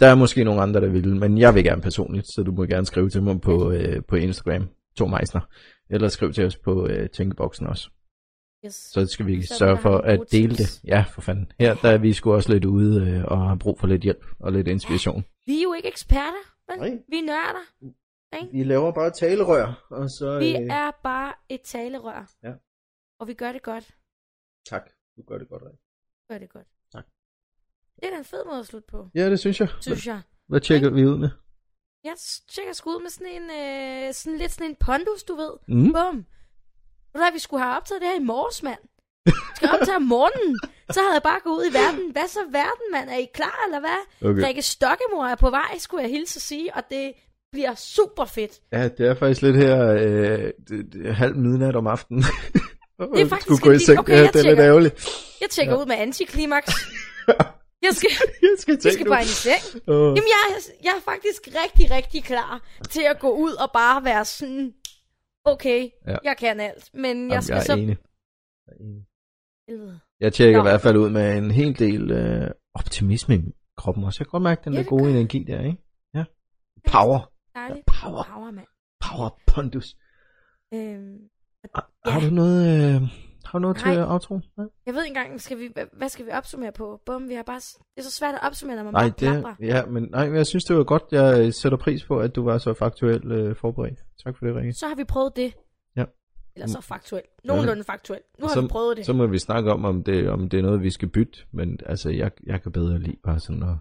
Der 0.00 0.06
er 0.06 0.14
måske 0.14 0.44
nogle 0.44 0.62
andre, 0.62 0.80
der 0.80 0.88
vil, 0.88 1.16
men 1.16 1.38
jeg 1.38 1.54
vil 1.54 1.64
gerne 1.64 1.82
personligt, 1.82 2.26
så 2.26 2.42
du 2.42 2.52
må 2.52 2.64
gerne 2.64 2.86
skrive 2.86 3.10
til 3.10 3.22
mig 3.22 3.40
på, 3.40 3.72
øh, 3.72 4.02
på 4.08 4.16
Instagram, 4.16 4.68
Tor 4.96 5.06
Meisner, 5.06 5.40
eller 5.90 6.08
skriv 6.08 6.32
til 6.32 6.46
os 6.46 6.56
på 6.56 6.86
øh, 6.86 7.10
Tænkeboksen 7.10 7.66
også. 7.66 7.90
Yes. 8.66 8.74
Så 8.74 9.06
skal 9.06 9.26
vi 9.26 9.42
Så 9.42 9.54
sørge 9.58 9.78
for 9.78 9.98
at 9.98 10.20
dele 10.32 10.54
tips. 10.56 10.80
det. 10.80 10.88
Ja, 10.88 11.04
for 11.14 11.20
fanden. 11.20 11.52
Her 11.60 11.74
der 11.74 11.90
er 11.90 11.98
vi 11.98 12.12
sgu 12.12 12.32
også 12.32 12.52
lidt 12.52 12.64
ude 12.64 13.10
øh, 13.10 13.24
og 13.24 13.48
har 13.48 13.56
brug 13.56 13.80
for 13.80 13.86
lidt 13.86 14.02
hjælp 14.02 14.24
og 14.40 14.52
lidt 14.52 14.68
inspiration. 14.68 15.24
Vi 15.46 15.58
er 15.58 15.62
jo 15.62 15.72
ikke 15.72 15.88
eksperter, 15.88 16.44
vel? 16.68 16.78
Nej. 16.78 16.98
Vi 17.08 17.16
er 17.18 17.22
nørder. 17.22 17.64
Vi 18.52 18.64
laver 18.64 18.92
bare 18.92 19.10
talerør, 19.10 19.86
og 19.90 20.10
så... 20.10 20.38
Vi 20.38 20.54
er 20.54 20.90
bare 21.02 21.32
et 21.48 21.60
talerør. 21.60 22.30
Ja. 22.42 22.52
Og 23.20 23.28
vi 23.28 23.34
gør 23.34 23.52
det 23.52 23.62
godt. 23.62 23.94
Tak, 24.66 24.90
du 25.16 25.22
gør 25.22 25.38
det 25.38 25.48
godt, 25.48 25.62
Rik. 25.62 25.78
Gør 26.28 26.38
det 26.38 26.50
godt. 26.50 26.66
Det 28.00 28.06
er 28.06 28.10
da 28.10 28.18
en 28.18 28.24
fed 28.24 28.44
måde 28.46 28.58
at 28.60 28.66
slutte 28.66 28.86
på, 28.90 29.06
Ja, 29.14 29.30
det 29.30 29.40
synes 29.40 29.60
jeg. 29.60 29.68
synes 29.80 30.06
jeg. 30.06 30.20
Hvad 30.48 30.60
tjekker 30.60 30.90
vi 30.90 31.06
ud 31.06 31.18
med? 31.18 31.28
Jeg 32.04 32.12
tjekker 32.54 32.72
sgu 32.72 32.90
ud 32.96 33.02
med 33.02 33.10
sådan 33.10 33.32
en, 33.32 33.42
øh, 33.50 34.14
sådan 34.14 34.38
lidt 34.38 34.52
sådan 34.52 34.66
en 34.70 34.76
pondus, 34.80 35.22
du 35.22 35.34
ved. 35.36 35.50
Mm. 35.68 35.92
Bum. 35.92 36.16
Ved 37.12 37.14
du 37.14 37.18
hvad, 37.24 37.32
vi 37.32 37.38
skulle 37.38 37.62
have 37.62 37.76
optaget 37.76 38.00
det 38.02 38.08
her 38.10 38.16
i 38.16 38.24
morges, 38.24 38.62
mand. 38.62 38.78
Vi 39.26 39.32
skal 39.56 39.68
optage 39.74 39.96
om 39.96 40.02
morgenen. 40.02 40.58
Så 40.90 41.00
havde 41.00 41.12
jeg 41.12 41.22
bare 41.22 41.40
gået 41.44 41.56
ud 41.58 41.64
i 41.70 41.74
verden. 41.74 42.12
Hvad 42.12 42.28
så 42.28 42.40
verden, 42.52 42.86
mand? 42.92 43.08
Er 43.10 43.16
I 43.16 43.26
klar, 43.34 43.58
eller 43.66 43.80
hvad? 43.80 44.28
Okay. 44.30 44.46
Rikke 44.46 44.62
Stokkemor 44.62 45.26
er 45.26 45.34
på 45.34 45.50
vej, 45.50 45.78
skulle 45.78 46.02
jeg 46.02 46.10
hilse 46.10 46.38
at 46.38 46.42
sige, 46.42 46.74
og 46.74 46.82
det 46.90 47.12
bliver 47.52 47.74
super 47.74 48.24
fedt. 48.24 48.60
Ja, 48.72 48.88
det 48.88 49.06
er 49.06 49.14
faktisk 49.14 49.42
lidt 49.42 49.56
her 49.56 49.86
øh, 49.92 50.50
det, 50.68 50.92
det 50.92 51.14
halv 51.14 51.36
midnat 51.36 51.76
om 51.76 51.86
aftenen. 51.86 52.22
Det 52.22 53.20
er 53.20 53.28
faktisk 53.32 53.46
Skulle 53.46 53.60
gå 53.62 53.70
i 53.70 53.74
en- 53.74 53.80
seng. 53.80 53.98
okay, 53.98 54.12
ja, 54.12 54.18
jeg 54.22 54.32
det 54.32 54.40
er 54.44 54.48
lidt 54.50 54.58
ærgerligt. 54.60 55.08
Jeg 55.40 55.50
tjekker 55.50 55.74
ja. 55.74 55.80
ud 55.80 55.86
med 55.86 55.96
antiklimaks. 55.96 56.72
Jeg 57.86 57.92
skal, 57.94 58.10
jeg 58.42 58.48
skal 58.58 58.78
jeg 58.84 58.92
skal 58.92 59.06
bare 59.06 59.20
ind 59.20 59.28
i 59.36 59.40
seng. 59.46 59.82
Åh. 59.88 59.94
Jamen, 60.16 60.16
jeg, 60.36 60.42
jeg 60.84 60.92
er 60.98 61.00
faktisk 61.00 61.42
rigtig, 61.64 61.90
rigtig 61.96 62.24
klar 62.24 62.62
til 62.90 63.02
at 63.10 63.18
gå 63.18 63.30
ud 63.30 63.52
og 63.52 63.70
bare 63.72 64.04
være 64.04 64.24
sådan, 64.24 64.74
okay, 65.44 65.88
Ja. 66.06 66.10
ja. 66.12 66.16
jeg 66.24 66.36
kan 66.36 66.60
alt, 66.60 66.90
men 66.94 67.16
jeg 67.22 67.28
Jamen, 67.30 67.42
skal 67.42 67.54
jeg 67.54 67.60
er 67.60 67.64
så... 67.64 67.72
enig. 67.72 67.96
Jeg 68.66 68.74
er 68.80 68.84
enig. 68.84 69.06
Jeg 70.20 70.32
tjekker 70.32 70.58
Nå. 70.58 70.64
i 70.64 70.70
hvert 70.70 70.80
fald 70.80 70.96
ud 70.96 71.10
med 71.10 71.38
en 71.38 71.50
hel 71.50 71.78
del 71.78 72.10
øh, 72.10 72.50
optimisme 72.74 73.34
i 73.36 73.40
kroppen 73.76 74.04
også. 74.04 74.16
Jeg 74.20 74.26
kan 74.26 74.30
godt 74.30 74.42
mærke 74.42 74.62
den 74.64 74.72
Ja, 74.74 74.78
der 74.78 74.84
gode 74.84 75.02
gør 75.04 75.10
energi 75.10 75.44
der, 75.44 75.60
ikke? 75.60 75.78
Ja. 76.14 76.24
Power. 76.92 77.32
Dejligt. 77.54 77.86
Power. 77.86 78.22
Power, 78.24 78.50
mand. 78.50 78.66
Power 79.00 79.38
pondus. 79.46 79.96
Øhm, 80.74 81.18
Har, 81.74 81.90
Ja. 82.06 82.10
har 82.10 82.20
du 82.20 82.34
noget, 82.34 82.94
øh, 82.94 83.02
har 83.50 83.58
du 83.58 83.62
noget 83.62 83.76
til 83.76 83.88
Nej. 83.88 84.12
outro? 84.12 84.40
Ja. 84.58 84.62
jeg 84.86 84.94
ved 84.94 85.04
ikke 85.04 85.18
engang, 85.18 85.40
skal 85.40 85.58
vi, 85.58 85.72
hvad- 85.92 86.08
skal 86.08 86.26
vi 86.26 86.30
opsummere 86.30 86.72
på? 86.72 87.00
Bum, 87.06 87.28
vi 87.28 87.34
har 87.34 87.42
bare... 87.42 87.56
Det 87.60 87.98
er 87.98 88.02
så 88.02 88.10
svært 88.10 88.34
at 88.34 88.40
opsummere, 88.42 88.76
når 88.76 88.84
man 88.84 88.92
Nej, 88.92 89.02
bare 89.02 89.08
det, 89.10 89.16
plapper. 89.42 89.54
ja, 89.60 89.86
men, 89.86 90.02
nej, 90.10 90.26
men 90.26 90.36
jeg 90.36 90.46
synes, 90.46 90.64
det 90.64 90.76
var 90.76 90.84
godt. 90.84 91.02
Jeg 91.12 91.40
øh, 91.46 91.52
sætter 91.52 91.78
pris 91.78 92.04
på, 92.04 92.20
at 92.20 92.34
du 92.36 92.44
var 92.44 92.58
så 92.58 92.74
faktuelt 92.74 93.24
øh, 93.24 93.56
forberedt. 93.56 93.98
Tak 94.24 94.36
for 94.38 94.46
det, 94.46 94.56
Rikke. 94.56 94.72
Så 94.72 94.86
har 94.88 94.94
vi 94.94 95.04
prøvet 95.04 95.36
det. 95.36 95.54
Ja. 95.96 96.04
Eller 96.54 96.66
så 96.68 96.80
faktuelt. 96.80 97.26
Nogenlunde 97.44 97.84
faktuelt. 97.84 98.24
Nu 98.38 98.46
har 98.46 98.54
Så- 98.54 98.60
vi 98.60 98.68
prøvet 98.68 98.96
det. 98.96 99.06
Så 99.06 99.12
må 99.12 99.26
vi 99.26 99.38
snakke 99.38 99.72
om, 99.72 99.84
om 99.84 100.04
det, 100.04 100.28
om 100.28 100.48
det 100.48 100.58
er 100.58 100.62
noget, 100.62 100.82
vi 100.82 100.90
skal 100.90 101.08
bytte. 101.08 101.38
Men 101.52 101.78
altså, 101.86 102.10
jeg, 102.10 102.30
jeg 102.46 102.62
kan 102.62 102.72
bedre 102.72 102.98
lide 102.98 103.16
bare 103.24 103.40
sådan 103.40 103.62
at... 103.62 103.74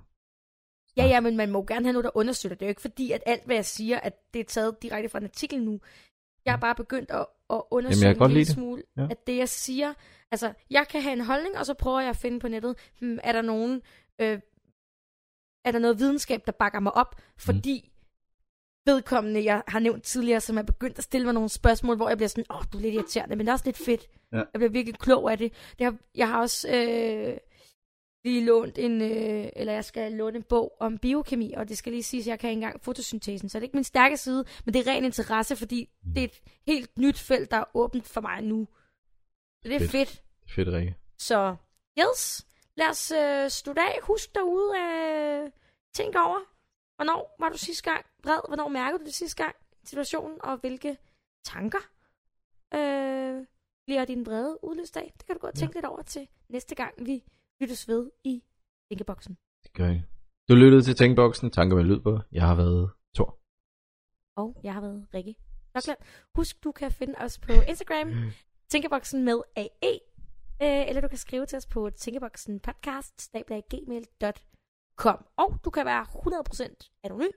Ja, 0.97 1.05
ja, 1.07 1.19
men 1.19 1.37
man 1.37 1.51
må 1.51 1.63
gerne 1.67 1.85
have 1.85 1.93
noget, 1.93 2.03
der 2.03 2.17
understøtter 2.17 2.55
det. 2.55 2.59
Det 2.59 2.65
er 2.65 2.67
jo 2.67 2.71
ikke 2.71 2.81
fordi, 2.81 3.11
at 3.11 3.23
alt, 3.25 3.45
hvad 3.45 3.55
jeg 3.55 3.65
siger, 3.65 3.99
at 3.99 4.13
det 4.33 4.39
er 4.39 4.43
taget 4.43 4.81
direkte 4.81 5.09
fra 5.09 5.17
en 5.19 5.23
artikel 5.23 5.63
nu. 5.63 5.79
Jeg 6.49 6.53
har 6.53 6.61
bare 6.61 6.75
begyndt 6.75 7.11
at, 7.11 7.25
at 7.49 7.61
undersøge 7.71 8.07
Jamen, 8.07 8.19
jeg 8.19 8.25
en 8.25 8.31
lille 8.31 8.45
det. 8.45 8.53
smule, 8.53 8.83
Ja. 8.97 9.07
at 9.11 9.27
det, 9.27 9.37
jeg 9.37 9.49
siger... 9.49 9.93
Altså, 10.31 10.53
jeg 10.69 10.87
kan 10.87 11.01
have 11.01 11.13
en 11.13 11.21
holdning, 11.21 11.57
og 11.57 11.65
så 11.65 11.73
prøver 11.73 11.99
jeg 11.99 12.09
at 12.09 12.15
finde 12.17 12.39
på 12.39 12.47
nettet, 12.47 12.75
hmm, 12.99 13.19
er 13.23 13.31
der 13.31 13.41
nogen... 13.41 13.81
Øh, 14.21 14.39
er 15.65 15.71
der 15.71 15.79
noget 15.79 15.99
videnskab, 15.99 16.41
der 16.45 16.51
bakker 16.51 16.79
mig 16.79 16.95
op? 16.95 17.15
Fordi 17.37 17.91
vedkommende, 18.85 19.43
jeg 19.43 19.63
har 19.67 19.79
nævnt 19.79 20.03
tidligere, 20.03 20.41
som 20.41 20.57
er 20.57 20.61
begyndt 20.61 20.97
at 20.97 21.03
stille 21.03 21.25
mig 21.25 21.33
nogle 21.33 21.49
spørgsmål, 21.49 21.95
hvor 21.95 22.09
jeg 22.09 22.17
bliver 22.17 22.27
sådan, 22.29 22.45
åh, 22.49 22.57
oh, 22.57 22.63
du 22.73 22.77
er 22.77 22.81
lidt 22.81 22.93
irriterende, 22.93 23.35
men 23.35 23.45
det 23.45 23.49
er 23.49 23.53
også 23.53 23.65
lidt 23.65 23.77
fedt. 23.77 24.07
Ja. 24.31 24.37
Jeg 24.37 24.47
bliver 24.53 24.69
virkelig 24.69 24.99
klog 24.99 25.31
af 25.31 25.37
det. 25.37 25.53
har, 25.79 25.95
jeg 26.15 26.27
har 26.27 26.41
også 26.41 26.67
øh, 26.69 27.37
lige 28.23 28.45
lånt 28.45 28.77
en, 28.77 29.01
øh, 29.01 29.49
eller 29.55 29.73
jeg 29.73 29.85
skal 29.85 30.11
låne 30.11 30.37
en 30.37 30.43
bog 30.43 30.77
om 30.79 30.97
biokemi, 30.97 31.53
og 31.53 31.69
det 31.69 31.77
skal 31.77 31.91
lige 31.91 32.03
siges, 32.03 32.27
at 32.27 32.29
jeg 32.31 32.39
kan 32.39 32.49
ikke 32.49 32.57
engang 32.57 32.81
fotosyntesen, 32.83 33.49
så 33.49 33.57
det 33.57 33.61
er 33.63 33.67
ikke 33.67 33.77
min 33.77 33.83
stærke 33.83 34.17
side, 34.17 34.45
men 34.65 34.73
det 34.73 34.87
er 34.87 34.91
ren 34.91 35.05
interesse, 35.05 35.55
fordi 35.55 35.89
Mm. 36.03 36.13
det 36.13 36.23
er 36.23 36.27
et 36.27 36.41
helt 36.67 36.97
nyt 36.97 37.19
felt, 37.19 37.51
der 37.51 37.57
er 37.57 37.63
åbent 37.73 38.07
for 38.07 38.21
mig 38.21 38.41
nu. 38.41 38.67
Så 39.63 39.69
det 39.69 39.75
er 39.75 39.79
Fedt. 39.79 39.91
fedt. 39.91 40.23
fedt. 40.55 40.67
Rikke. 40.67 40.95
Så, 41.17 41.55
yes, 41.99 42.47
lad 42.77 42.89
os 42.89 43.11
øh, 43.11 43.49
slutte 43.49 43.81
af. 43.81 43.99
Husk 44.03 44.35
derude, 44.35 44.77
øh, 44.79 45.51
tænk 45.93 46.15
over, 46.15 46.39
hvornår 46.95 47.35
var 47.39 47.49
du 47.49 47.57
sidste 47.57 47.91
gang 47.91 48.05
vred, 48.23 48.39
hvornår 48.47 48.67
mærkede 48.67 48.99
du 48.99 49.05
det 49.05 49.13
sidste 49.13 49.43
gang 49.43 49.55
situationen, 49.83 50.37
og 50.43 50.57
hvilke 50.57 50.97
tanker 51.45 51.79
øh, 52.73 53.45
bliver 53.85 54.05
din 54.05 54.25
vrede 54.25 54.63
udløst 54.63 54.97
af. 54.97 55.13
Det 55.17 55.25
kan 55.25 55.35
du 55.35 55.39
godt 55.39 55.55
Ja. 55.55 55.59
tænke 55.59 55.75
lidt 55.75 55.85
over 55.85 56.01
til 56.01 56.27
næste 56.49 56.75
gang, 56.75 56.93
vi 57.05 57.23
lyttes 57.61 57.87
ved 57.87 58.11
i 58.23 58.43
Tænkeboksen. 58.89 59.37
Det 59.63 59.73
gør 59.73 59.85
jeg. 59.85 60.03
Du 60.49 60.55
lyttede 60.55 60.81
til 60.81 60.95
Tænkboksen. 60.95 61.51
Tanker 61.51 61.75
med 61.77 61.83
lyd 61.83 61.99
på. 61.99 62.19
Jeg 62.31 62.47
har 62.47 62.55
været 62.55 62.91
Thor. 63.15 63.39
Og 64.35 64.59
jeg 64.63 64.73
har 64.73 64.81
været 64.81 65.07
Rikke 65.13 65.35
Stockland. 65.69 65.99
Husk, 66.35 66.63
du 66.63 66.71
kan 66.71 66.91
finde 66.91 67.15
os 67.17 67.39
på 67.39 67.51
Instagram, 67.67 68.13
Tænkeboksen 68.71 69.25
med 69.25 69.41
AE, 69.55 69.99
øh, 70.61 70.87
eller 70.89 71.01
du 71.01 71.07
kan 71.07 71.17
skrive 71.17 71.45
til 71.45 71.57
os 71.57 71.65
på 71.65 71.89
tænkeboksen 71.89 72.59
podcast, 72.59 73.31
gmail.com. 73.69 75.25
Og 75.37 75.59
du 75.65 75.69
kan 75.69 75.85
være 75.85 76.03
100% 76.03 76.99
anonym, 77.03 77.31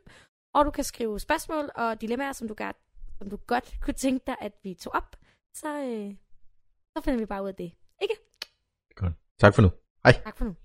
og 0.55 0.65
du 0.65 0.71
kan 0.71 0.85
skrive 0.85 1.21
spørgsmål 1.21 1.71
og 1.75 2.01
dilemmaer, 2.01 2.33
som 2.33 2.49
du, 2.49 2.55
godt, 2.55 2.77
som 3.19 3.31
du 3.31 3.37
godt 3.37 3.75
kunne 3.81 3.95
tænke 3.95 4.27
dig, 4.27 4.37
at 4.41 4.53
vi 4.63 4.75
tog 4.75 4.95
op. 4.95 5.17
Så, 5.55 5.85
øh, 5.85 6.15
så 6.97 7.03
finder 7.05 7.19
vi 7.19 7.27
bare 7.27 7.43
ud 7.43 7.49
af 7.49 7.55
det. 7.55 7.73
Ikke? 8.03 8.15
Godt. 8.95 9.13
Tak 9.39 9.55
for 9.55 9.63
nu. 9.63 9.71
Hej. 10.05 10.15
Tak 10.25 10.37
for 10.37 10.45
nu. 10.45 10.57